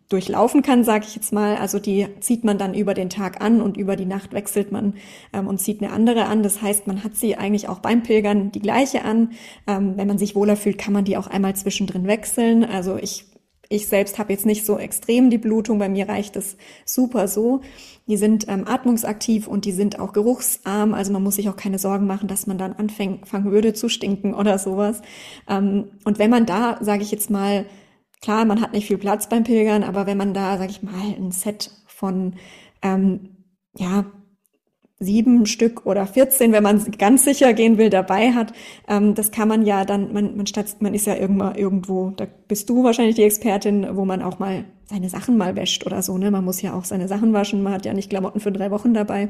durchlaufen 0.09 0.63
kann, 0.63 0.85
sage 0.85 1.05
ich 1.07 1.15
jetzt 1.15 1.33
mal. 1.33 1.57
Also 1.57 1.79
die 1.79 2.07
zieht 2.21 2.43
man 2.43 2.57
dann 2.57 2.73
über 2.73 2.95
den 2.95 3.11
Tag 3.11 3.43
an 3.43 3.61
und 3.61 3.77
über 3.77 3.95
die 3.95 4.07
Nacht 4.07 4.33
wechselt 4.33 4.73
man 4.73 4.95
ähm, 5.33 5.47
und 5.47 5.59
zieht 5.59 5.83
eine 5.83 5.93
andere 5.93 6.25
an. 6.25 6.43
Das 6.43 6.63
heißt, 6.63 6.87
man 6.87 7.05
hat 7.05 7.15
sie 7.15 7.37
eigentlich 7.37 7.69
auch 7.69 7.81
beim 7.81 8.03
Pilgern 8.03 8.51
die 8.51 8.61
gleiche 8.61 9.05
an. 9.05 9.33
Ähm, 9.67 9.97
wenn 9.97 10.09
man 10.09 10.19
sich 10.19 10.35
wohler 10.35 10.57
fühlt, 10.57 10.79
kann 10.79 10.95
man 10.95 11.05
die 11.05 11.19
auch 11.19 11.27
einmal 11.27 11.55
zwischendrin 11.57 12.07
wechseln. 12.07 12.65
Also 12.65 12.97
ich 12.97 13.27
ich 13.69 13.87
selbst 13.87 14.19
habe 14.19 14.33
jetzt 14.33 14.47
nicht 14.47 14.65
so 14.65 14.79
extrem 14.79 15.31
die 15.31 15.39
Blutung, 15.39 15.79
bei 15.79 15.89
mir 15.89 16.09
reicht 16.09 16.37
es 16.37 16.57
super 16.85 17.29
so. 17.29 17.61
Die 18.07 18.17
sind 18.17 18.49
ähm, 18.49 18.67
atmungsaktiv 18.67 19.47
und 19.47 19.65
die 19.67 19.73
sind 19.73 19.99
auch 19.99 20.13
geruchsarm, 20.13 20.95
also 20.95 21.13
man 21.13 21.23
muss 21.23 21.37
sich 21.37 21.49
auch 21.49 21.57
keine 21.57 21.79
Sorgen 21.79 22.07
machen, 22.07 22.29
dass 22.29 22.47
man 22.47 22.57
dann 22.57 22.73
anfangen 22.73 23.21
würde 23.45 23.75
zu 23.75 23.89
stinken 23.89 24.35
oder 24.35 24.59
sowas. 24.59 25.03
Ähm, 25.49 25.91
und 26.05 26.19
wenn 26.19 26.31
man 26.31 26.47
da, 26.47 26.79
sage 26.81 27.03
ich 27.03 27.11
jetzt 27.11 27.31
mal, 27.31 27.67
Klar, 28.21 28.45
man 28.45 28.61
hat 28.61 28.73
nicht 28.73 28.87
viel 28.87 28.99
Platz 28.99 29.29
beim 29.29 29.45
Pilgern, 29.45 29.85
aber 29.85 30.07
wenn 30.07 30.19
man 30.19 30.35
da, 30.35 30.59
sag 30.59 30.71
ich 30.71 30.83
mal, 30.83 31.15
ein 31.17 31.31
Set 31.31 31.71
von 31.87 32.35
ähm, 32.83 33.37
ja 33.77 34.07
sieben 35.01 35.47
Stück 35.47 35.87
oder 35.87 36.07
14, 36.07 36.53
wenn 36.53 36.63
man 36.63 36.85
ganz 36.99 37.25
sicher 37.25 37.53
gehen 37.53 37.79
will, 37.79 37.91
dabei 37.91 38.33
hat, 38.33 38.53
ähm, 38.89 39.15
das 39.15 39.31
kann 39.31 39.49
man 39.49 39.65
ja 39.65 39.85
dann, 39.85 40.13
man, 40.13 40.37
man, 40.37 40.47
statt, 40.47 40.77
man 40.81 40.95
ist 40.95 41.07
ja 41.07 41.15
irgendwann 41.15 41.55
irgendwo, 41.55 42.11
da 42.17 42.27
bist 42.49 42.69
du 42.69 42.83
wahrscheinlich 42.83 43.17
die 43.17 43.23
Expertin, 43.23 43.87
wo 43.93 44.05
man 44.05 44.23
auch 44.23 44.39
mal 44.39 44.65
seine 44.87 45.09
Sachen 45.09 45.37
mal 45.37 45.55
wäscht 45.55 45.87
oder 45.87 46.03
so, 46.03 46.19
ne? 46.19 46.31
Man 46.31 46.45
muss 46.45 46.63
ja 46.63 46.73
auch 46.73 46.85
seine 46.85 47.09
Sachen 47.09 47.33
waschen, 47.33 47.63
man 47.63 47.75
hat 47.75 47.85
ja 47.85 47.95
nicht 47.95 48.11
Klamotten 48.11 48.41
für 48.41 48.51
drei 48.51 48.71
Wochen 48.71 48.95
dabei. 48.95 49.29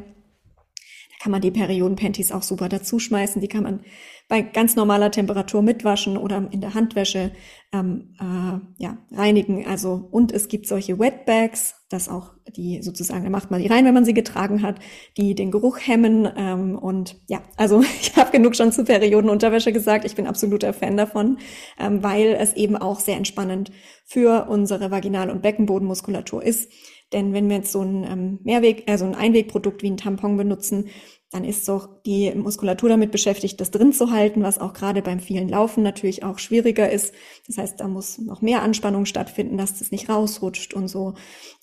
Kann 1.21 1.33
man 1.33 1.41
die 1.41 1.51
Periodenpanties 1.51 2.33
auch 2.33 2.43
super 2.43 2.69
dazu 2.69 2.99
schmeißen, 2.99 3.41
die 3.41 3.49
kann 3.49 3.65
man 3.65 3.81
bei 4.29 4.43
ganz 4.43 4.77
normaler 4.77 5.11
Temperatur 5.11 5.63
mitwaschen 5.63 6.19
oder 6.19 6.47
in 6.51 6.61
der 6.61 6.75
Handwäsche 6.75 7.33
ähm, 7.73 8.15
äh, 8.21 8.83
ja, 8.83 8.99
reinigen. 9.11 9.67
Also 9.67 10.07
und 10.11 10.33
es 10.33 10.49
gibt 10.49 10.67
solche 10.67 10.99
Wetbags, 10.99 11.75
das 11.89 12.11
auch 12.11 12.35
die 12.55 12.83
sozusagen, 12.83 13.25
da 13.25 13.31
macht 13.31 13.51
man 13.51 13.63
die 13.63 13.69
rein, 13.69 13.87
wenn 13.87 13.95
man 13.95 14.05
sie 14.05 14.13
getragen 14.13 14.63
hat, 14.63 14.79
die 15.17 15.35
den 15.35 15.51
Geruch 15.51 15.79
hemmen. 15.79 16.29
Ähm, 16.37 16.79
und 16.79 17.17
ja, 17.27 17.43
also 17.57 17.81
ich 18.01 18.15
habe 18.17 18.31
genug 18.31 18.55
schon 18.55 18.71
zu 18.71 18.85
Periodenunterwäsche 18.85 19.73
gesagt. 19.73 20.05
Ich 20.05 20.15
bin 20.15 20.27
absoluter 20.27 20.75
Fan 20.75 20.99
davon, 20.99 21.39
ähm, 21.79 22.03
weil 22.03 22.37
es 22.39 22.53
eben 22.53 22.77
auch 22.77 23.01
sehr 23.01 23.17
entspannend 23.17 23.73
für 24.05 24.47
unsere 24.49 24.91
Vaginal- 24.91 25.31
und 25.31 25.41
Beckenbodenmuskulatur 25.43 26.43
ist. 26.43 26.71
Denn 27.13 27.33
wenn 27.33 27.49
wir 27.49 27.57
jetzt 27.57 27.73
so 27.73 27.81
ein 27.81 28.05
ähm, 28.05 28.39
Mehrweg, 28.43 28.85
also 28.87 29.05
ein 29.05 29.15
Einwegprodukt 29.15 29.83
wie 29.83 29.91
ein 29.91 29.97
Tampon 29.97 30.37
benutzen, 30.37 30.91
dann 31.31 31.45
ist 31.45 31.69
doch 31.69 32.03
die 32.07 32.33
Muskulatur 32.35 32.89
damit 32.89 33.11
beschäftigt, 33.11 33.61
das 33.61 33.71
drin 33.71 33.93
zu 33.93 34.11
halten, 34.11 34.43
was 34.43 34.59
auch 34.59 34.73
gerade 34.73 35.03
beim 35.03 35.21
vielen 35.21 35.49
Laufen 35.49 35.83
natürlich 35.83 36.23
auch 36.25 36.39
schwieriger 36.39 36.91
ist. 36.91 37.15
Das 37.47 37.59
heißt, 37.59 37.81
da 37.81 37.89
muss 37.89 38.17
noch 38.19 38.41
mehr 38.41 38.63
Anspannung 38.63 39.05
stattfinden, 39.05 39.59
dass 39.59 39.79
das 39.79 39.91
nicht 39.91 40.09
rausrutscht 40.09 40.73
und 40.73 40.89
so. 40.89 41.15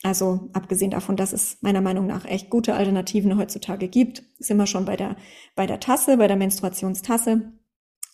Also 0.04 0.50
abgesehen 0.54 0.91
davon, 0.91 1.16
dass 1.16 1.34
es 1.34 1.58
meiner 1.62 1.82
Meinung 1.82 2.06
nach 2.06 2.26
echt 2.26 2.52
gute 2.52 2.76
Alternativen 2.76 3.38
heutzutage 3.38 3.88
gibt, 3.88 4.24
sind 4.38 4.58
wir 4.58 4.68
schon 4.68 4.86
bei 4.86 4.98
der, 4.98 5.16
bei 5.56 5.66
der 5.66 5.80
Tasse, 5.80 6.18
bei 6.18 6.28
der 6.28 6.38
Menstruationstasse 6.38 7.54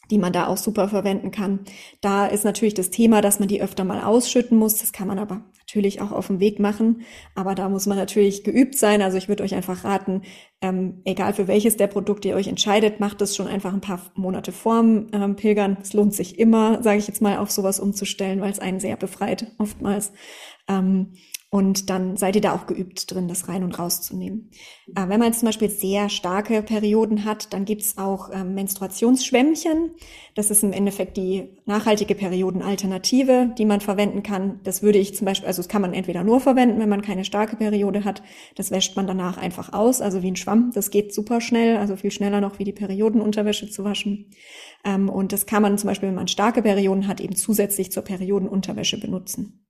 die 0.09 0.17
man 0.17 0.33
da 0.33 0.47
auch 0.47 0.57
super 0.57 0.89
verwenden 0.89 1.31
kann. 1.31 1.59
Da 2.01 2.25
ist 2.25 2.43
natürlich 2.43 2.73
das 2.73 2.89
Thema, 2.89 3.21
dass 3.21 3.39
man 3.39 3.47
die 3.47 3.61
öfter 3.61 3.83
mal 3.83 4.01
ausschütten 4.01 4.57
muss. 4.57 4.77
Das 4.77 4.91
kann 4.91 5.07
man 5.07 5.19
aber 5.19 5.45
natürlich 5.59 6.01
auch 6.01 6.11
auf 6.11 6.27
dem 6.27 6.39
Weg 6.39 6.59
machen. 6.59 7.03
Aber 7.33 7.55
da 7.55 7.69
muss 7.69 7.85
man 7.85 7.97
natürlich 7.97 8.43
geübt 8.43 8.77
sein. 8.77 9.01
Also 9.01 9.17
ich 9.17 9.29
würde 9.29 9.43
euch 9.43 9.55
einfach 9.55 9.85
raten, 9.85 10.23
ähm, 10.61 11.01
egal 11.05 11.33
für 11.33 11.47
welches 11.47 11.77
der 11.77 11.87
Produkte 11.87 12.27
ihr 12.27 12.35
euch 12.35 12.47
entscheidet, 12.47 12.99
macht 12.99 13.21
es 13.21 13.35
schon 13.35 13.47
einfach 13.47 13.73
ein 13.73 13.81
paar 13.81 14.01
Monate 14.15 14.51
vorm 14.51 15.07
ähm, 15.13 15.35
Pilgern. 15.35 15.77
Es 15.81 15.93
lohnt 15.93 16.13
sich 16.13 16.37
immer, 16.39 16.83
sage 16.83 16.99
ich 16.99 17.07
jetzt 17.07 17.21
mal, 17.21 17.37
auf 17.37 17.49
sowas 17.49 17.79
umzustellen, 17.79 18.41
weil 18.41 18.51
es 18.51 18.59
einen 18.59 18.79
sehr 18.81 18.97
befreit 18.97 19.47
oftmals. 19.59 20.11
Ähm, 20.67 21.13
und 21.53 21.89
dann 21.89 22.15
seid 22.15 22.37
ihr 22.37 22.41
da 22.41 22.55
auch 22.55 22.65
geübt 22.65 23.13
drin, 23.13 23.27
das 23.27 23.49
rein 23.49 23.65
und 23.65 23.77
rauszunehmen. 23.77 24.51
Äh, 24.95 25.09
wenn 25.09 25.19
man 25.19 25.23
jetzt 25.23 25.41
zum 25.41 25.47
Beispiel 25.47 25.69
sehr 25.69 26.07
starke 26.07 26.63
Perioden 26.63 27.25
hat, 27.25 27.51
dann 27.51 27.65
gibt's 27.65 27.97
auch 27.97 28.29
ähm, 28.31 28.53
Menstruationsschwämmchen. 28.55 29.91
Das 30.33 30.49
ist 30.49 30.63
im 30.63 30.71
Endeffekt 30.71 31.17
die 31.17 31.49
nachhaltige 31.65 32.15
Periodenalternative, 32.15 33.53
die 33.57 33.65
man 33.65 33.81
verwenden 33.81 34.23
kann. 34.23 34.61
Das 34.63 34.81
würde 34.81 34.99
ich 34.99 35.13
zum 35.13 35.25
Beispiel, 35.25 35.45
also 35.45 35.61
das 35.61 35.67
kann 35.67 35.81
man 35.81 35.93
entweder 35.93 36.23
nur 36.23 36.39
verwenden, 36.39 36.79
wenn 36.79 36.87
man 36.87 37.01
keine 37.01 37.25
starke 37.25 37.57
Periode 37.57 38.05
hat. 38.05 38.23
Das 38.55 38.71
wäscht 38.71 38.95
man 38.95 39.05
danach 39.05 39.37
einfach 39.37 39.73
aus, 39.73 39.99
also 39.99 40.23
wie 40.23 40.31
ein 40.31 40.37
Schwamm. 40.37 40.71
Das 40.73 40.89
geht 40.89 41.13
super 41.13 41.41
schnell, 41.41 41.75
also 41.75 41.97
viel 41.97 42.11
schneller 42.11 42.39
noch 42.39 42.59
wie 42.59 42.63
die 42.63 42.71
Periodenunterwäsche 42.71 43.69
zu 43.69 43.83
waschen. 43.83 44.31
Ähm, 44.85 45.09
und 45.09 45.33
das 45.33 45.47
kann 45.47 45.61
man 45.61 45.77
zum 45.77 45.89
Beispiel, 45.89 46.07
wenn 46.07 46.15
man 46.15 46.29
starke 46.29 46.61
Perioden 46.61 47.09
hat, 47.09 47.19
eben 47.19 47.35
zusätzlich 47.35 47.91
zur 47.91 48.03
Periodenunterwäsche 48.03 48.97
benutzen. 48.97 49.67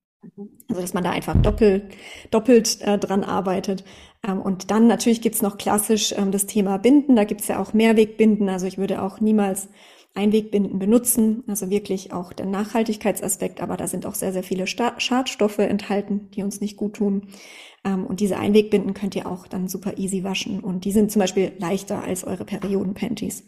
Also 0.69 0.81
dass 0.81 0.93
man 0.93 1.03
da 1.03 1.11
einfach 1.11 1.35
doppelt, 1.41 1.83
doppelt 2.29 2.79
äh, 2.81 2.97
dran 2.97 3.23
arbeitet. 3.23 3.83
Ähm, 4.27 4.39
und 4.41 4.71
dann 4.71 4.87
natürlich 4.87 5.21
gibt's 5.21 5.41
noch 5.41 5.57
klassisch 5.57 6.13
ähm, 6.15 6.31
das 6.31 6.45
Thema 6.45 6.77
Binden. 6.77 7.15
Da 7.15 7.23
gibt's 7.23 7.47
ja 7.47 7.59
auch 7.59 7.73
Mehrwegbinden. 7.73 8.49
Also 8.49 8.67
ich 8.67 8.77
würde 8.77 9.01
auch 9.01 9.19
niemals 9.19 9.69
Einwegbinden 10.13 10.77
benutzen. 10.77 11.43
Also 11.47 11.69
wirklich 11.69 12.13
auch 12.13 12.33
der 12.33 12.45
Nachhaltigkeitsaspekt. 12.45 13.61
Aber 13.61 13.77
da 13.77 13.87
sind 13.87 14.05
auch 14.05 14.15
sehr, 14.15 14.31
sehr 14.31 14.43
viele 14.43 14.67
Sta 14.67 14.99
Schadstoffe 14.99 15.59
enthalten, 15.59 16.29
die 16.35 16.43
uns 16.43 16.61
nicht 16.61 16.77
gut 16.77 16.93
tun. 16.97 17.27
Ähm, 17.83 18.05
und 18.05 18.19
diese 18.19 18.37
Einwegbinden 18.37 18.93
könnt 18.93 19.15
ihr 19.15 19.25
auch 19.25 19.47
dann 19.47 19.67
super 19.67 19.97
easy 19.97 20.23
waschen. 20.23 20.59
Und 20.59 20.85
die 20.85 20.91
sind 20.91 21.11
zum 21.11 21.19
Beispiel 21.19 21.53
leichter 21.57 22.03
als 22.03 22.23
eure 22.23 22.45
Periodenpanties. 22.45 23.45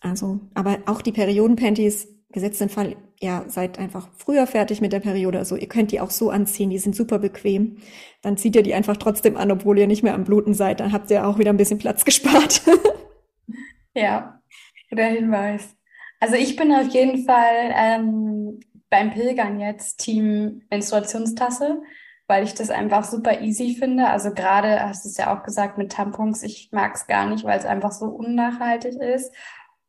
Also, 0.00 0.40
aber 0.54 0.78
auch 0.86 1.02
die 1.02 1.12
Periodenpanties 1.12 2.08
gesetzten 2.30 2.68
Fall, 2.68 2.96
ja, 3.20 3.44
seid 3.48 3.78
einfach 3.78 4.08
früher 4.16 4.46
fertig 4.46 4.80
mit 4.80 4.92
der 4.92 5.00
Periode. 5.00 5.38
Also 5.38 5.56
ihr 5.56 5.68
könnt 5.68 5.92
die 5.92 6.00
auch 6.00 6.10
so 6.10 6.30
anziehen, 6.30 6.70
die 6.70 6.78
sind 6.78 6.94
super 6.94 7.18
bequem. 7.18 7.78
Dann 8.22 8.36
zieht 8.36 8.54
ihr 8.56 8.62
die 8.62 8.74
einfach 8.74 8.96
trotzdem 8.96 9.36
an, 9.36 9.50
obwohl 9.50 9.78
ihr 9.78 9.86
nicht 9.86 10.02
mehr 10.02 10.14
am 10.14 10.24
Bluten 10.24 10.54
seid. 10.54 10.80
Dann 10.80 10.92
habt 10.92 11.10
ihr 11.10 11.26
auch 11.26 11.38
wieder 11.38 11.50
ein 11.50 11.56
bisschen 11.56 11.78
Platz 11.78 12.04
gespart. 12.04 12.62
ja, 13.94 14.40
guter 14.90 15.06
Hinweis. 15.06 15.74
Also 16.20 16.34
ich 16.34 16.56
bin 16.56 16.72
auf 16.72 16.88
jeden 16.88 17.24
Fall 17.24 17.72
ähm, 17.74 18.60
beim 18.90 19.10
Pilgern 19.12 19.60
jetzt 19.60 19.98
Team 19.98 20.62
Menstruationstasse. 20.70 21.80
weil 22.26 22.44
ich 22.44 22.54
das 22.54 22.70
einfach 22.70 23.04
super 23.04 23.40
easy 23.40 23.74
finde. 23.74 24.08
Also 24.08 24.32
gerade, 24.34 24.82
hast 24.82 25.04
du 25.04 25.08
es 25.08 25.16
ja 25.16 25.34
auch 25.36 25.42
gesagt, 25.44 25.78
mit 25.78 25.92
Tampons, 25.92 26.42
ich 26.42 26.68
mag 26.72 26.94
es 26.94 27.06
gar 27.06 27.26
nicht, 27.26 27.44
weil 27.44 27.58
es 27.58 27.64
einfach 27.64 27.92
so 27.92 28.06
unnachhaltig 28.06 28.96
ist. 28.96 29.32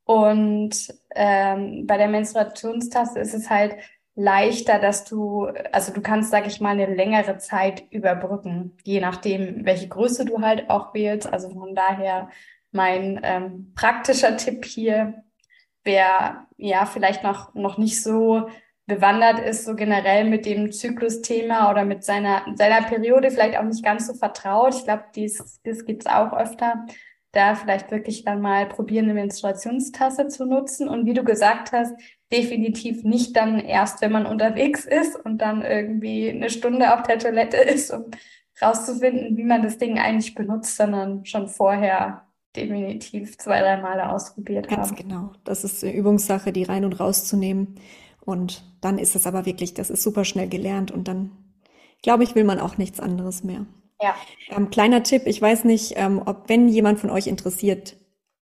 Und 0.06 0.94
ähm, 1.16 1.86
bei 1.88 1.98
der 1.98 2.08
Menstruationstasse 2.08 3.20
ist 3.20 3.34
es 3.34 3.50
halt 3.50 3.76
leichter, 4.16 4.80
dass 4.80 5.06
du, 5.06 5.46
also 5.72 5.94
du 5.94 6.02
kannst, 6.02 6.32
sag 6.32 6.46
ich 6.46 6.60
mal, 6.60 6.72
eine 6.72 6.94
längere 6.94 7.38
Zeit 7.38 7.84
überbrücken, 7.90 8.78
je 8.84 9.00
nachdem, 9.00 9.66
welche 9.66 9.88
Größe 9.88 10.26
du 10.26 10.42
halt 10.42 10.70
auch 10.70 10.94
wählst. 10.94 11.32
Also 11.32 11.50
von 11.50 11.74
daher 11.74 12.30
mein 12.72 13.20
ähm, 13.24 13.74
praktischer 13.76 14.36
Tipp 14.38 14.66
hier, 14.66 15.24
wer 15.84 16.48
ja 16.58 16.86
vielleicht 16.86 17.24
noch, 17.24 17.54
noch 17.54 17.78
nicht 17.78 18.04
so 18.04 18.50
bewandert 18.86 19.40
ist, 19.40 19.64
so 19.66 19.76
generell 19.76 20.26
mit 20.26 20.46
dem 20.46 20.72
Zyklusthema 20.72 21.72
oder 21.72 21.86
mit 21.86 22.04
seiner, 22.04 22.44
seiner 22.56 22.82
Periode 22.82 23.32
vielleicht 23.32 23.58
auch 23.58 23.64
nicht 23.64 23.86
ganz 23.86 24.08
so 24.08 24.14
vertraut. 24.14 24.76
Ich 24.76 24.84
glaube, 24.84 25.06
dies, 25.16 25.62
dies 25.64 25.86
gibt's 25.86 26.08
auch 26.08 26.34
öfter. 26.34 26.86
Da 27.32 27.56
vielleicht 27.56 27.92
wirklich 27.92 28.26
dann 28.26 28.42
mal 28.42 28.68
probieren, 28.68 29.06
eine 29.06 29.14
Menstruationstasse 29.14 30.28
zu 30.30 30.46
nutzen. 30.46 30.90
Und 30.90 31.06
wie 31.06 31.14
du 31.14 31.24
gesagt 31.24 31.72
hast, 31.72 31.94
definitiv 32.32 33.04
nicht 33.04 33.36
dann 33.36 33.60
erst, 33.60 34.02
wenn 34.02 34.12
man 34.12 34.26
unterwegs 34.26 34.86
ist 34.86 35.16
und 35.16 35.40
dann 35.40 35.62
irgendwie 35.62 36.30
eine 36.30 36.50
Stunde 36.50 36.94
auf 36.94 37.04
der 37.04 37.20
Toilette 37.20 37.58
ist, 37.58 37.92
um 37.92 38.06
rauszufinden, 38.62 39.38
wie 39.38 39.44
man 39.44 39.62
das 39.62 39.78
Ding 39.78 40.00
eigentlich 40.00 40.36
benutzt, 40.36 40.76
sondern 40.76 41.26
schon 41.26 41.48
vorher 41.48 42.26
definitiv 42.56 43.38
zwei, 43.38 43.62
drei 43.62 43.78
Male 43.78 44.10
ausprobiert 44.10 44.68
Ganz 44.68 44.90
haben. 44.90 44.96
genau. 44.96 45.32
Das 45.44 45.64
ist 45.64 45.84
eine 45.84 45.94
Übungssache, 45.94 46.52
die 46.52 46.64
rein 46.64 46.84
und 46.84 47.00
rauszunehmen. 47.00 47.76
Und 48.22 48.64
dann 48.82 48.98
ist 48.98 49.16
es 49.16 49.28
aber 49.28 49.46
wirklich, 49.46 49.74
das 49.74 49.90
ist 49.90 50.04
super 50.04 50.26
schnell 50.26 50.50
gelernt 50.50 50.92
und 50.92 51.08
dann, 51.08 51.32
glaube 52.02 52.24
ich, 52.24 52.36
will 52.36 52.44
man 52.44 52.60
auch 52.60 52.78
nichts 52.78 53.00
anderes 53.00 53.44
mehr. 53.44 53.66
Ja. 54.02 54.16
Ähm, 54.50 54.70
kleiner 54.70 55.04
Tipp, 55.04 55.24
ich 55.26 55.42
weiß 55.42 55.66
nicht, 55.66 55.94
ähm, 55.98 56.22
ob 56.26 56.48
wenn 56.48 56.70
jemand 56.70 57.00
von 57.00 57.10
euch 57.10 57.28
interessiert 57.28 57.98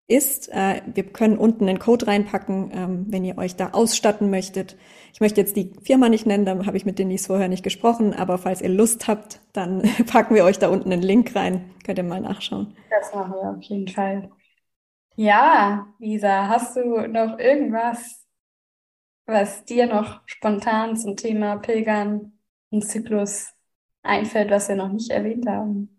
ist, 0.08 0.50
äh, 0.54 0.82
wir 0.86 1.04
können 1.04 1.38
unten 1.38 1.68
einen 1.68 1.80
Code 1.80 2.08
reinpacken, 2.08 2.72
ähm, 2.74 3.06
wenn 3.10 3.26
ihr 3.26 3.38
euch 3.38 3.56
da 3.56 3.72
ausstatten 3.72 4.30
möchtet. 4.30 4.78
Ich 5.14 5.20
möchte 5.20 5.42
jetzt 5.42 5.58
die 5.58 5.74
Firma 5.84 6.10
nicht 6.10 6.26
nennen, 6.26 6.46
da 6.46 6.66
habe 6.66 6.78
ich 6.78 6.86
mit 6.86 6.98
Denise 6.98 7.28
vorher 7.28 7.50
nicht 7.50 7.64
gesprochen, 7.64 8.14
aber 8.14 8.38
falls 8.38 8.62
ihr 8.62 8.70
Lust 8.70 9.08
habt, 9.08 9.42
dann 9.52 9.82
packen 10.12 10.36
wir 10.36 10.46
euch 10.46 10.60
da 10.60 10.70
unten 10.70 10.94
einen 10.94 11.02
Link 11.02 11.36
rein. 11.36 11.72
Könnt 11.86 11.98
ihr 11.98 12.04
mal 12.04 12.22
nachschauen. 12.22 12.76
Das 12.90 13.14
machen 13.14 13.34
wir 13.34 13.50
auf 13.58 13.64
jeden 13.64 13.88
Fall. 13.88 14.30
Ja, 15.16 15.88
Lisa, 16.00 16.48
hast 16.48 16.78
du 16.78 17.08
noch 17.08 17.40
irgendwas, 17.40 18.24
was 19.26 19.66
dir 19.66 19.88
noch 19.88 20.22
spontan 20.26 20.96
zum 20.96 21.18
Thema 21.18 21.58
Pilgern 21.58 22.34
und 22.70 22.88
Zyklus 22.88 23.57
einfällt, 24.08 24.50
was 24.50 24.70
wir 24.70 24.76
noch 24.76 24.92
nicht 24.92 25.12
erwähnt 25.12 25.48
haben? 25.48 25.90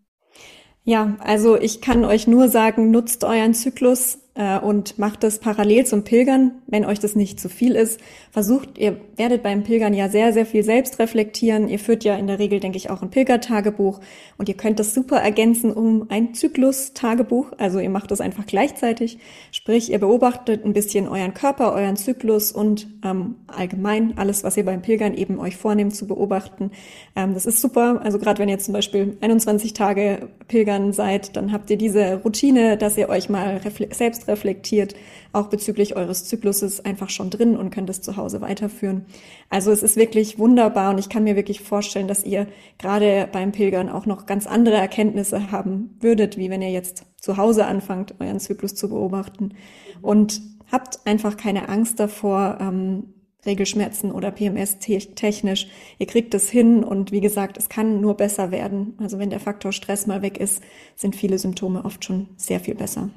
Ja, 0.85 1.17
also 1.21 1.57
ich 1.57 1.81
kann 1.83 2.05
euch 2.05 2.27
nur 2.27 2.49
sagen, 2.49 2.91
nutzt 2.91 3.23
euren 3.23 3.53
Zyklus, 3.53 4.19
und 4.39 4.99
macht 4.99 5.24
das 5.24 5.41
parallel 5.41 5.84
zum 5.84 6.05
Pilgern, 6.05 6.53
wenn 6.68 6.84
euch 6.84 7.01
das 7.01 7.16
nicht 7.16 7.41
zu 7.41 7.49
viel 7.49 7.74
ist. 7.74 8.01
Versucht, 8.30 8.78
ihr 8.78 9.01
werdet 9.16 9.43
beim 9.43 9.64
Pilgern 9.64 9.95
ja 9.95 10.09
sehr, 10.09 10.32
sehr 10.32 10.47
viel 10.47 10.62
selbst 10.62 11.01
reflektieren. 11.01 11.68
Ihr 11.68 11.80
führt 11.80 12.05
ja 12.05 12.14
in 12.14 12.28
der 12.28 12.39
Regel, 12.39 12.61
denke 12.61 12.76
ich, 12.76 12.89
auch 12.89 13.03
ein 13.03 13.11
Pilgertagebuch 13.11 14.01
und 14.36 14.49
ihr 14.49 14.57
könnt 14.57 14.78
das 14.78 14.95
super 14.95 15.16
ergänzen 15.16 15.72
um 15.72 16.07
ein 16.09 16.34
Zyklus-Tagebuch. 16.34 17.53
Also 17.59 17.80
ihr 17.80 17.91
macht 17.91 18.12
das 18.12 18.20
einfach 18.20 18.47
gleichzeitig. 18.47 19.18
Sprich, 19.51 19.91
ihr 19.91 19.99
beobachtet 19.99 20.64
ein 20.64 20.72
bisschen 20.72 21.09
euren 21.09 21.34
Körper, 21.34 21.72
euren 21.72 21.97
Zyklus 21.97 22.53
und 22.53 22.86
ähm, 23.05 23.36
allgemein 23.49 24.16
alles, 24.18 24.45
was 24.45 24.57
ihr 24.57 24.64
beim 24.64 24.82
Pilgern 24.82 25.14
eben 25.14 25.41
euch 25.41 25.57
vornehmt 25.57 25.97
zu 25.97 26.07
beobachten. 26.07 26.70
Ähm, 27.16 27.34
das 27.34 27.45
ist 27.45 27.61
super. 27.61 28.01
Also 28.05 28.18
gerade 28.18 28.39
wenn 28.39 28.49
ihr 28.49 28.59
zum 28.61 28.74
Beispiel 28.74 29.16
21 29.20 29.72
Tage 29.72 30.28
Pilgern 30.47 30.93
seid, 30.93 31.36
dann 31.36 31.53
habt 31.53 31.70
ihr 31.70 31.76
diese 31.76 32.20
Routine, 32.22 32.76
dass 32.76 32.97
ihr 32.97 33.09
euch 33.09 33.28
mal 33.28 33.61
selbst 33.91 34.28
reflektiert, 34.29 34.95
auch 35.33 35.49
bezüglich 35.49 35.97
eures 35.97 36.24
Zykluses 36.26 36.85
einfach 36.85 37.11
schon 37.11 37.31
drin 37.31 37.57
und 37.57 37.70
könnt 37.70 37.91
es 37.91 38.01
zu 38.03 38.16
Hause 38.16 38.41
weiterführen. 38.41 39.07
Also 39.51 39.72
es 39.72 39.83
ist 39.83 39.97
wirklich 39.97 40.39
wunderbar 40.39 40.91
und 40.91 40.99
ich 40.99 41.09
kann 41.09 41.24
mir 41.24 41.37
wirklich 41.37 41.61
vorstellen, 41.61 42.09
dass 42.09 42.24
ihr 42.24 42.47
gerade 42.79 43.29
beim 43.33 43.53
Pilgern 43.53 43.89
auch 43.89 44.07
noch 44.07 44.26
ganz 44.26 44.47
andere 44.47 44.76
Erkenntnisse 44.76 45.51
haben 45.51 45.97
würdet, 46.01 46.37
wie 46.37 46.51
wenn 46.51 46.62
ihr 46.62 46.70
jetzt 46.70 47.05
zu 47.16 47.37
Hause 47.37 47.66
anfangt, 47.66 48.14
euren 48.20 48.41
Zyklus 48.41 48.74
zu 48.74 48.89
beobachten. 48.89 49.55
Und 50.03 50.41
habt 50.70 51.01
einfach 51.07 51.37
keine 51.37 51.68
Angst 51.68 51.99
davor, 51.99 52.59
ähm, 52.61 53.14
Regelschmerzen 53.47 54.11
oder 54.11 54.31
PMS 54.31 54.79
technisch. 54.79 55.68
Ihr 55.99 56.07
kriegt 56.07 56.35
es 56.35 56.51
hin 56.51 56.83
und 56.83 57.12
wie 57.12 57.20
gesagt, 57.20 57.57
es 57.57 57.68
kann 57.68 58.01
nur 58.01 58.16
besser 58.16 58.51
werden. 58.51 58.95
Also 58.99 59.18
wenn 59.18 59.31
der 59.31 59.41
Faktor 59.41 59.72
Stress 59.72 60.07
mal 60.07 60.22
weg 60.22 60.39
ist, 60.39 60.62
sind 60.97 61.14
viele 61.14 61.39
Symptome 61.39 61.85
oft 61.85 62.05
schon 62.05 62.29
sehr 62.37 62.61
viel 62.61 62.74
besser. 62.74 63.11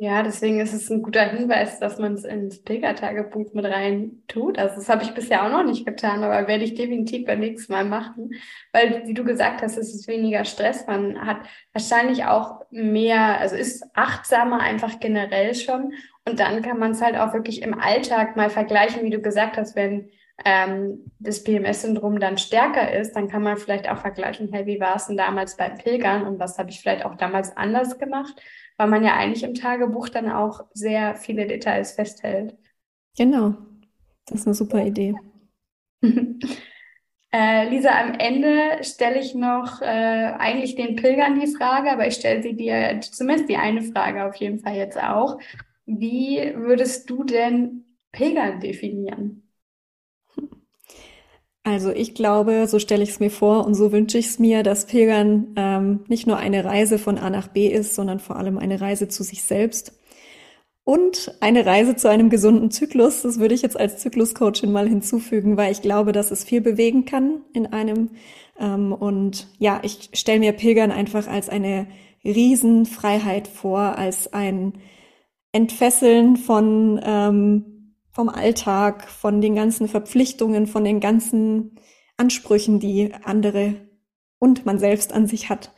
Ja, 0.00 0.22
deswegen 0.22 0.60
ist 0.60 0.72
es 0.72 0.88
ein 0.90 1.02
guter 1.02 1.24
Hinweis, 1.28 1.80
dass 1.80 1.98
man 1.98 2.14
es 2.14 2.22
ins 2.24 2.62
Pilgertagebuch 2.62 3.52
mit 3.52 3.64
rein 3.64 4.22
tut. 4.28 4.56
Also 4.56 4.76
das 4.76 4.88
habe 4.88 5.02
ich 5.02 5.10
bisher 5.12 5.44
auch 5.44 5.50
noch 5.50 5.64
nicht 5.64 5.84
getan, 5.84 6.22
aber 6.22 6.46
werde 6.46 6.62
ich 6.62 6.74
definitiv 6.74 7.26
beim 7.26 7.40
nächsten 7.40 7.72
Mal 7.72 7.84
machen. 7.84 8.30
Weil, 8.72 9.02
wie 9.08 9.14
du 9.14 9.24
gesagt 9.24 9.60
hast, 9.60 9.76
es 9.76 9.92
ist 9.92 10.06
weniger 10.06 10.44
Stress. 10.44 10.86
Man 10.86 11.26
hat 11.26 11.38
wahrscheinlich 11.72 12.24
auch 12.26 12.60
mehr, 12.70 13.40
also 13.40 13.56
ist 13.56 13.84
achtsamer 13.94 14.60
einfach 14.60 15.00
generell 15.00 15.56
schon. 15.56 15.92
Und 16.24 16.38
dann 16.38 16.62
kann 16.62 16.78
man 16.78 16.92
es 16.92 17.02
halt 17.02 17.16
auch 17.16 17.32
wirklich 17.34 17.62
im 17.62 17.74
Alltag 17.74 18.36
mal 18.36 18.50
vergleichen, 18.50 19.02
wie 19.02 19.10
du 19.10 19.20
gesagt 19.20 19.56
hast, 19.56 19.74
wenn 19.74 20.10
ähm, 20.44 21.10
das 21.18 21.42
PMS-Syndrom 21.44 22.20
dann 22.20 22.38
stärker 22.38 22.92
ist, 22.92 23.12
dann 23.14 23.28
kann 23.28 23.42
man 23.42 23.56
vielleicht 23.56 23.88
auch 23.88 23.98
vergleichen, 23.98 24.48
hey, 24.52 24.66
wie 24.66 24.80
war 24.80 24.96
es 24.96 25.06
denn 25.06 25.16
damals 25.16 25.56
beim 25.56 25.76
Pilgern 25.78 26.26
und 26.26 26.38
was 26.38 26.58
habe 26.58 26.70
ich 26.70 26.80
vielleicht 26.80 27.04
auch 27.04 27.16
damals 27.16 27.56
anders 27.56 27.98
gemacht? 27.98 28.40
weil 28.78 28.88
man 28.88 29.04
ja 29.04 29.16
eigentlich 29.16 29.42
im 29.42 29.54
Tagebuch 29.54 30.08
dann 30.08 30.30
auch 30.30 30.64
sehr 30.72 31.16
viele 31.16 31.46
Details 31.46 31.92
festhält. 31.92 32.56
Genau, 33.16 33.54
das 34.26 34.40
ist 34.40 34.46
eine 34.46 34.54
super 34.54 34.86
Idee. 34.86 35.14
äh, 37.32 37.68
Lisa, 37.68 37.90
am 38.00 38.14
Ende 38.14 38.82
stelle 38.82 39.18
ich 39.18 39.34
noch 39.34 39.82
äh, 39.82 39.84
eigentlich 39.84 40.76
den 40.76 40.94
Pilgern 40.94 41.40
die 41.40 41.52
Frage, 41.52 41.90
aber 41.90 42.06
ich 42.06 42.14
stelle 42.14 42.42
sie 42.42 42.54
dir 42.54 43.00
zumindest 43.00 43.48
die 43.48 43.56
eine 43.56 43.82
Frage 43.82 44.24
auf 44.24 44.36
jeden 44.36 44.60
Fall 44.60 44.76
jetzt 44.76 45.02
auch. 45.02 45.38
Wie 45.84 46.52
würdest 46.54 47.10
du 47.10 47.24
denn 47.24 47.84
Pilgern 48.12 48.60
definieren? 48.60 49.47
Also 51.68 51.90
ich 51.90 52.14
glaube, 52.14 52.66
so 52.66 52.78
stelle 52.78 53.02
ich 53.02 53.10
es 53.10 53.20
mir 53.20 53.30
vor 53.30 53.66
und 53.66 53.74
so 53.74 53.92
wünsche 53.92 54.16
ich 54.16 54.24
es 54.24 54.38
mir, 54.38 54.62
dass 54.62 54.86
Pilgern 54.86 55.48
ähm, 55.54 56.00
nicht 56.08 56.26
nur 56.26 56.38
eine 56.38 56.64
Reise 56.64 56.98
von 56.98 57.18
A 57.18 57.28
nach 57.28 57.48
B 57.48 57.66
ist, 57.68 57.94
sondern 57.94 58.20
vor 58.20 58.36
allem 58.36 58.56
eine 58.56 58.80
Reise 58.80 59.08
zu 59.08 59.22
sich 59.22 59.42
selbst 59.42 59.92
und 60.84 61.36
eine 61.40 61.66
Reise 61.66 61.94
zu 61.94 62.08
einem 62.08 62.30
gesunden 62.30 62.70
Zyklus. 62.70 63.20
Das 63.20 63.38
würde 63.38 63.54
ich 63.54 63.60
jetzt 63.60 63.78
als 63.78 63.98
Zykluscoachin 63.98 64.72
mal 64.72 64.88
hinzufügen, 64.88 65.58
weil 65.58 65.70
ich 65.70 65.82
glaube, 65.82 66.12
dass 66.12 66.30
es 66.30 66.42
viel 66.42 66.62
bewegen 66.62 67.04
kann 67.04 67.42
in 67.52 67.66
einem. 67.66 68.12
Ähm, 68.58 68.94
und 68.94 69.48
ja, 69.58 69.80
ich 69.82 70.08
stelle 70.14 70.38
mir 70.38 70.52
Pilgern 70.52 70.90
einfach 70.90 71.28
als 71.28 71.50
eine 71.50 71.86
Riesenfreiheit 72.24 73.46
vor, 73.46 73.98
als 73.98 74.32
ein 74.32 74.72
Entfesseln 75.52 76.38
von 76.38 76.98
ähm, 77.04 77.77
vom 78.18 78.28
Alltag, 78.28 79.08
von 79.08 79.40
den 79.40 79.54
ganzen 79.54 79.86
Verpflichtungen, 79.86 80.66
von 80.66 80.82
den 80.82 80.98
ganzen 80.98 81.76
Ansprüchen, 82.16 82.80
die 82.80 83.14
andere 83.22 83.76
und 84.40 84.66
man 84.66 84.80
selbst 84.80 85.12
an 85.12 85.28
sich 85.28 85.50
hat. 85.50 85.72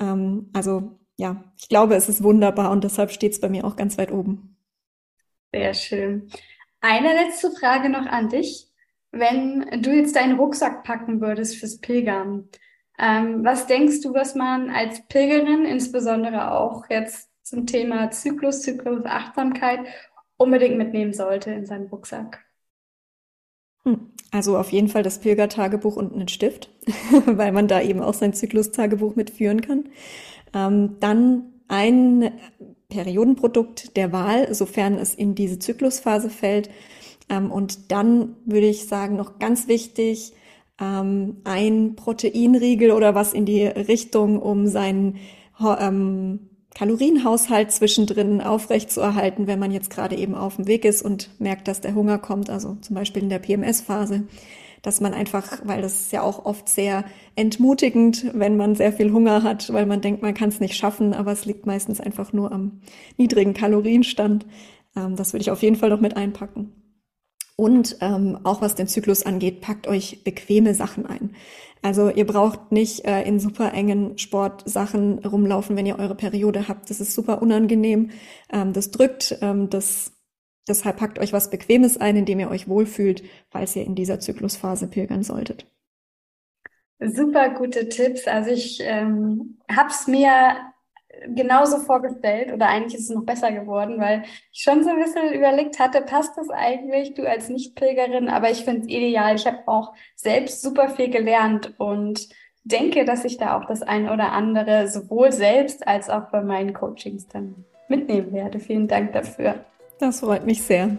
Ähm, 0.00 0.50
also 0.52 1.00
ja, 1.16 1.42
ich 1.58 1.68
glaube, 1.68 1.96
es 1.96 2.08
ist 2.08 2.22
wunderbar 2.22 2.70
und 2.70 2.84
deshalb 2.84 3.10
steht 3.10 3.32
es 3.32 3.40
bei 3.40 3.48
mir 3.48 3.64
auch 3.64 3.74
ganz 3.74 3.98
weit 3.98 4.12
oben. 4.12 4.56
Sehr 5.52 5.74
schön. 5.74 6.30
Eine 6.80 7.12
letzte 7.12 7.50
Frage 7.50 7.88
noch 7.88 8.06
an 8.06 8.28
dich. 8.28 8.68
Wenn 9.10 9.82
du 9.82 9.90
jetzt 9.90 10.14
deinen 10.14 10.38
Rucksack 10.38 10.84
packen 10.84 11.20
würdest 11.20 11.56
fürs 11.56 11.80
Pilgern, 11.80 12.50
ähm, 13.00 13.44
was 13.44 13.66
denkst 13.66 14.00
du, 14.02 14.14
was 14.14 14.36
man 14.36 14.70
als 14.70 15.04
Pilgerin, 15.08 15.64
insbesondere 15.64 16.52
auch 16.52 16.88
jetzt 16.88 17.30
zum 17.42 17.66
Thema 17.66 18.12
Zyklus, 18.12 18.62
Zyklus, 18.62 19.04
Achtsamkeit 19.04 19.80
unbedingt 20.40 20.78
mitnehmen 20.78 21.12
sollte 21.12 21.50
in 21.50 21.66
seinem 21.66 21.86
Rucksack? 21.88 22.44
Hm, 23.84 24.12
also 24.30 24.56
auf 24.56 24.72
jeden 24.72 24.88
Fall 24.88 25.02
das 25.02 25.20
Pilgertagebuch 25.20 25.96
und 25.96 26.12
einen 26.14 26.28
Stift, 26.28 26.70
weil 27.26 27.52
man 27.52 27.68
da 27.68 27.80
eben 27.80 28.00
auch 28.00 28.14
sein 28.14 28.32
Zyklustagebuch 28.32 29.16
mitführen 29.16 29.60
kann. 29.60 29.84
Ähm, 30.54 30.96
dann 31.00 31.52
ein 31.68 32.32
Periodenprodukt 32.88 33.96
der 33.96 34.12
Wahl, 34.12 34.52
sofern 34.54 34.98
es 34.98 35.14
in 35.14 35.34
diese 35.34 35.58
Zyklusphase 35.58 36.30
fällt. 36.30 36.70
Ähm, 37.28 37.50
und 37.50 37.92
dann 37.92 38.36
würde 38.44 38.66
ich 38.66 38.86
sagen, 38.86 39.16
noch 39.16 39.38
ganz 39.38 39.68
wichtig, 39.68 40.32
ähm, 40.80 41.38
ein 41.44 41.94
Proteinriegel 41.96 42.90
oder 42.90 43.14
was 43.14 43.32
in 43.32 43.44
die 43.46 43.64
Richtung, 43.66 44.40
um 44.40 44.66
seinen 44.66 45.18
ähm, 45.60 46.49
Kalorienhaushalt 46.74 47.72
zwischendrin 47.72 48.40
aufrecht 48.40 48.90
zu 48.90 49.00
erhalten, 49.00 49.46
wenn 49.46 49.58
man 49.58 49.72
jetzt 49.72 49.90
gerade 49.90 50.16
eben 50.16 50.34
auf 50.34 50.56
dem 50.56 50.66
Weg 50.66 50.84
ist 50.84 51.02
und 51.02 51.30
merkt, 51.40 51.68
dass 51.68 51.80
der 51.80 51.94
Hunger 51.94 52.18
kommt, 52.18 52.48
also 52.48 52.76
zum 52.80 52.94
Beispiel 52.94 53.22
in 53.22 53.28
der 53.28 53.40
PMS-Phase. 53.40 54.24
dass 54.82 55.02
man 55.02 55.12
einfach, 55.12 55.60
weil 55.64 55.82
das 55.82 56.00
ist 56.00 56.12
ja 56.12 56.22
auch 56.22 56.46
oft 56.46 56.66
sehr 56.66 57.04
entmutigend, 57.36 58.30
wenn 58.32 58.56
man 58.56 58.74
sehr 58.74 58.94
viel 58.94 59.12
Hunger 59.12 59.42
hat, 59.42 59.70
weil 59.72 59.84
man 59.84 60.00
denkt, 60.00 60.22
man 60.22 60.32
kann 60.32 60.48
es 60.48 60.58
nicht 60.58 60.74
schaffen, 60.74 61.12
aber 61.12 61.32
es 61.32 61.44
liegt 61.44 61.66
meistens 61.66 62.00
einfach 62.00 62.32
nur 62.32 62.50
am 62.50 62.80
niedrigen 63.18 63.52
Kalorienstand. 63.52 64.46
Ähm, 64.96 65.16
das 65.16 65.34
würde 65.34 65.42
ich 65.42 65.50
auf 65.50 65.62
jeden 65.62 65.76
Fall 65.76 65.90
noch 65.90 66.00
mit 66.00 66.16
einpacken. 66.16 66.72
Und 67.56 67.98
ähm, 68.00 68.38
auch 68.42 68.62
was 68.62 68.74
den 68.74 68.88
Zyklus 68.88 69.26
angeht, 69.26 69.60
packt 69.60 69.86
euch 69.86 70.24
bequeme 70.24 70.74
Sachen 70.74 71.04
ein. 71.04 71.34
Also 71.82 72.10
ihr 72.10 72.26
braucht 72.26 72.72
nicht 72.72 73.06
äh, 73.06 73.22
in 73.22 73.40
super 73.40 73.72
engen 73.72 74.18
Sportsachen 74.18 75.20
rumlaufen, 75.20 75.76
wenn 75.76 75.86
ihr 75.86 75.98
eure 75.98 76.14
Periode 76.14 76.68
habt. 76.68 76.90
Das 76.90 77.00
ist 77.00 77.14
super 77.14 77.40
unangenehm. 77.40 78.10
Ähm, 78.52 78.72
das 78.72 78.90
drückt. 78.90 79.38
Ähm, 79.40 79.70
das, 79.70 80.12
deshalb 80.68 80.98
packt 80.98 81.18
euch 81.18 81.32
was 81.32 81.50
Bequemes 81.50 81.96
ein, 81.96 82.16
indem 82.16 82.40
ihr 82.40 82.50
euch 82.50 82.68
wohlfühlt, 82.68 83.22
falls 83.48 83.74
ihr 83.76 83.84
in 83.84 83.94
dieser 83.94 84.20
Zyklusphase 84.20 84.88
pilgern 84.88 85.22
solltet. 85.22 85.66
Super 87.02 87.54
gute 87.54 87.88
Tipps. 87.88 88.26
Also 88.26 88.50
ich 88.50 88.80
ähm, 88.82 89.58
habe 89.70 89.88
es 89.88 90.06
mir 90.06 90.56
genauso 91.28 91.78
vorgestellt 91.78 92.52
oder 92.52 92.68
eigentlich 92.68 92.94
ist 92.94 93.10
es 93.10 93.14
noch 93.14 93.24
besser 93.24 93.52
geworden, 93.52 94.00
weil 94.00 94.22
ich 94.52 94.62
schon 94.62 94.82
so 94.82 94.90
ein 94.90 95.02
bisschen 95.02 95.32
überlegt 95.32 95.78
hatte, 95.78 96.00
passt 96.02 96.36
das 96.36 96.48
eigentlich, 96.50 97.14
du 97.14 97.28
als 97.28 97.48
Nicht-Pilgerin, 97.48 98.28
aber 98.28 98.50
ich 98.50 98.64
finde 98.64 98.82
es 98.82 98.88
ideal. 98.88 99.34
Ich 99.34 99.46
habe 99.46 99.58
auch 99.66 99.92
selbst 100.14 100.62
super 100.62 100.88
viel 100.88 101.10
gelernt 101.10 101.74
und 101.78 102.28
denke, 102.64 103.04
dass 103.04 103.24
ich 103.24 103.38
da 103.38 103.58
auch 103.58 103.66
das 103.66 103.82
eine 103.82 104.12
oder 104.12 104.32
andere 104.32 104.88
sowohl 104.88 105.32
selbst 105.32 105.86
als 105.86 106.10
auch 106.10 106.30
bei 106.30 106.42
meinen 106.42 106.72
Coachings 106.72 107.26
dann 107.28 107.64
mitnehmen 107.88 108.32
werde. 108.32 108.60
Vielen 108.60 108.88
Dank 108.88 109.12
dafür. 109.12 109.56
Das 109.98 110.20
freut 110.20 110.46
mich 110.46 110.62
sehr. 110.62 110.90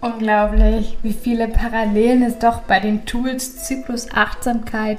Unglaublich, 0.00 0.98
wie 1.02 1.12
viele 1.12 1.48
Parallelen 1.48 2.22
es 2.22 2.38
doch 2.38 2.62
bei 2.62 2.80
den 2.80 3.04
Tools 3.06 3.64
Zyklus 3.64 4.08
Achtsamkeit 4.12 4.98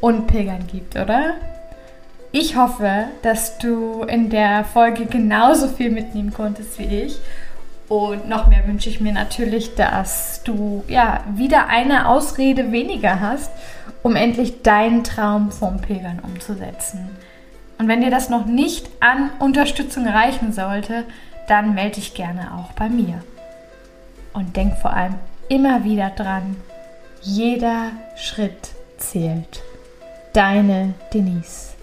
und 0.00 0.26
Pilgern 0.26 0.66
gibt, 0.70 0.96
oder? 0.96 1.34
Ich 2.36 2.56
hoffe, 2.56 3.04
dass 3.22 3.58
du 3.58 4.02
in 4.02 4.28
der 4.28 4.64
Folge 4.64 5.06
genauso 5.06 5.68
viel 5.68 5.90
mitnehmen 5.90 6.32
konntest 6.32 6.80
wie 6.80 7.02
ich. 7.02 7.20
Und 7.88 8.28
noch 8.28 8.48
mehr 8.48 8.66
wünsche 8.66 8.88
ich 8.88 9.00
mir 9.00 9.12
natürlich, 9.12 9.76
dass 9.76 10.42
du 10.42 10.82
ja 10.88 11.22
wieder 11.32 11.68
eine 11.68 12.08
Ausrede 12.08 12.72
weniger 12.72 13.20
hast, 13.20 13.52
um 14.02 14.16
endlich 14.16 14.62
deinen 14.62 15.04
Traum 15.04 15.52
vom 15.52 15.80
Pilgern 15.80 16.18
umzusetzen. 16.24 17.08
Und 17.78 17.86
wenn 17.86 18.00
dir 18.00 18.10
das 18.10 18.30
noch 18.30 18.46
nicht 18.46 18.90
an 18.98 19.30
Unterstützung 19.38 20.08
reichen 20.08 20.52
sollte, 20.52 21.04
dann 21.46 21.76
melde 21.76 22.00
dich 22.00 22.14
gerne 22.14 22.52
auch 22.58 22.72
bei 22.72 22.88
mir. 22.88 23.22
Und 24.32 24.56
denk 24.56 24.76
vor 24.78 24.92
allem 24.92 25.14
immer 25.48 25.84
wieder 25.84 26.10
dran, 26.10 26.56
jeder 27.22 27.92
Schritt 28.16 28.70
zählt. 28.98 29.62
Deine 30.32 30.94
Denise. 31.12 31.73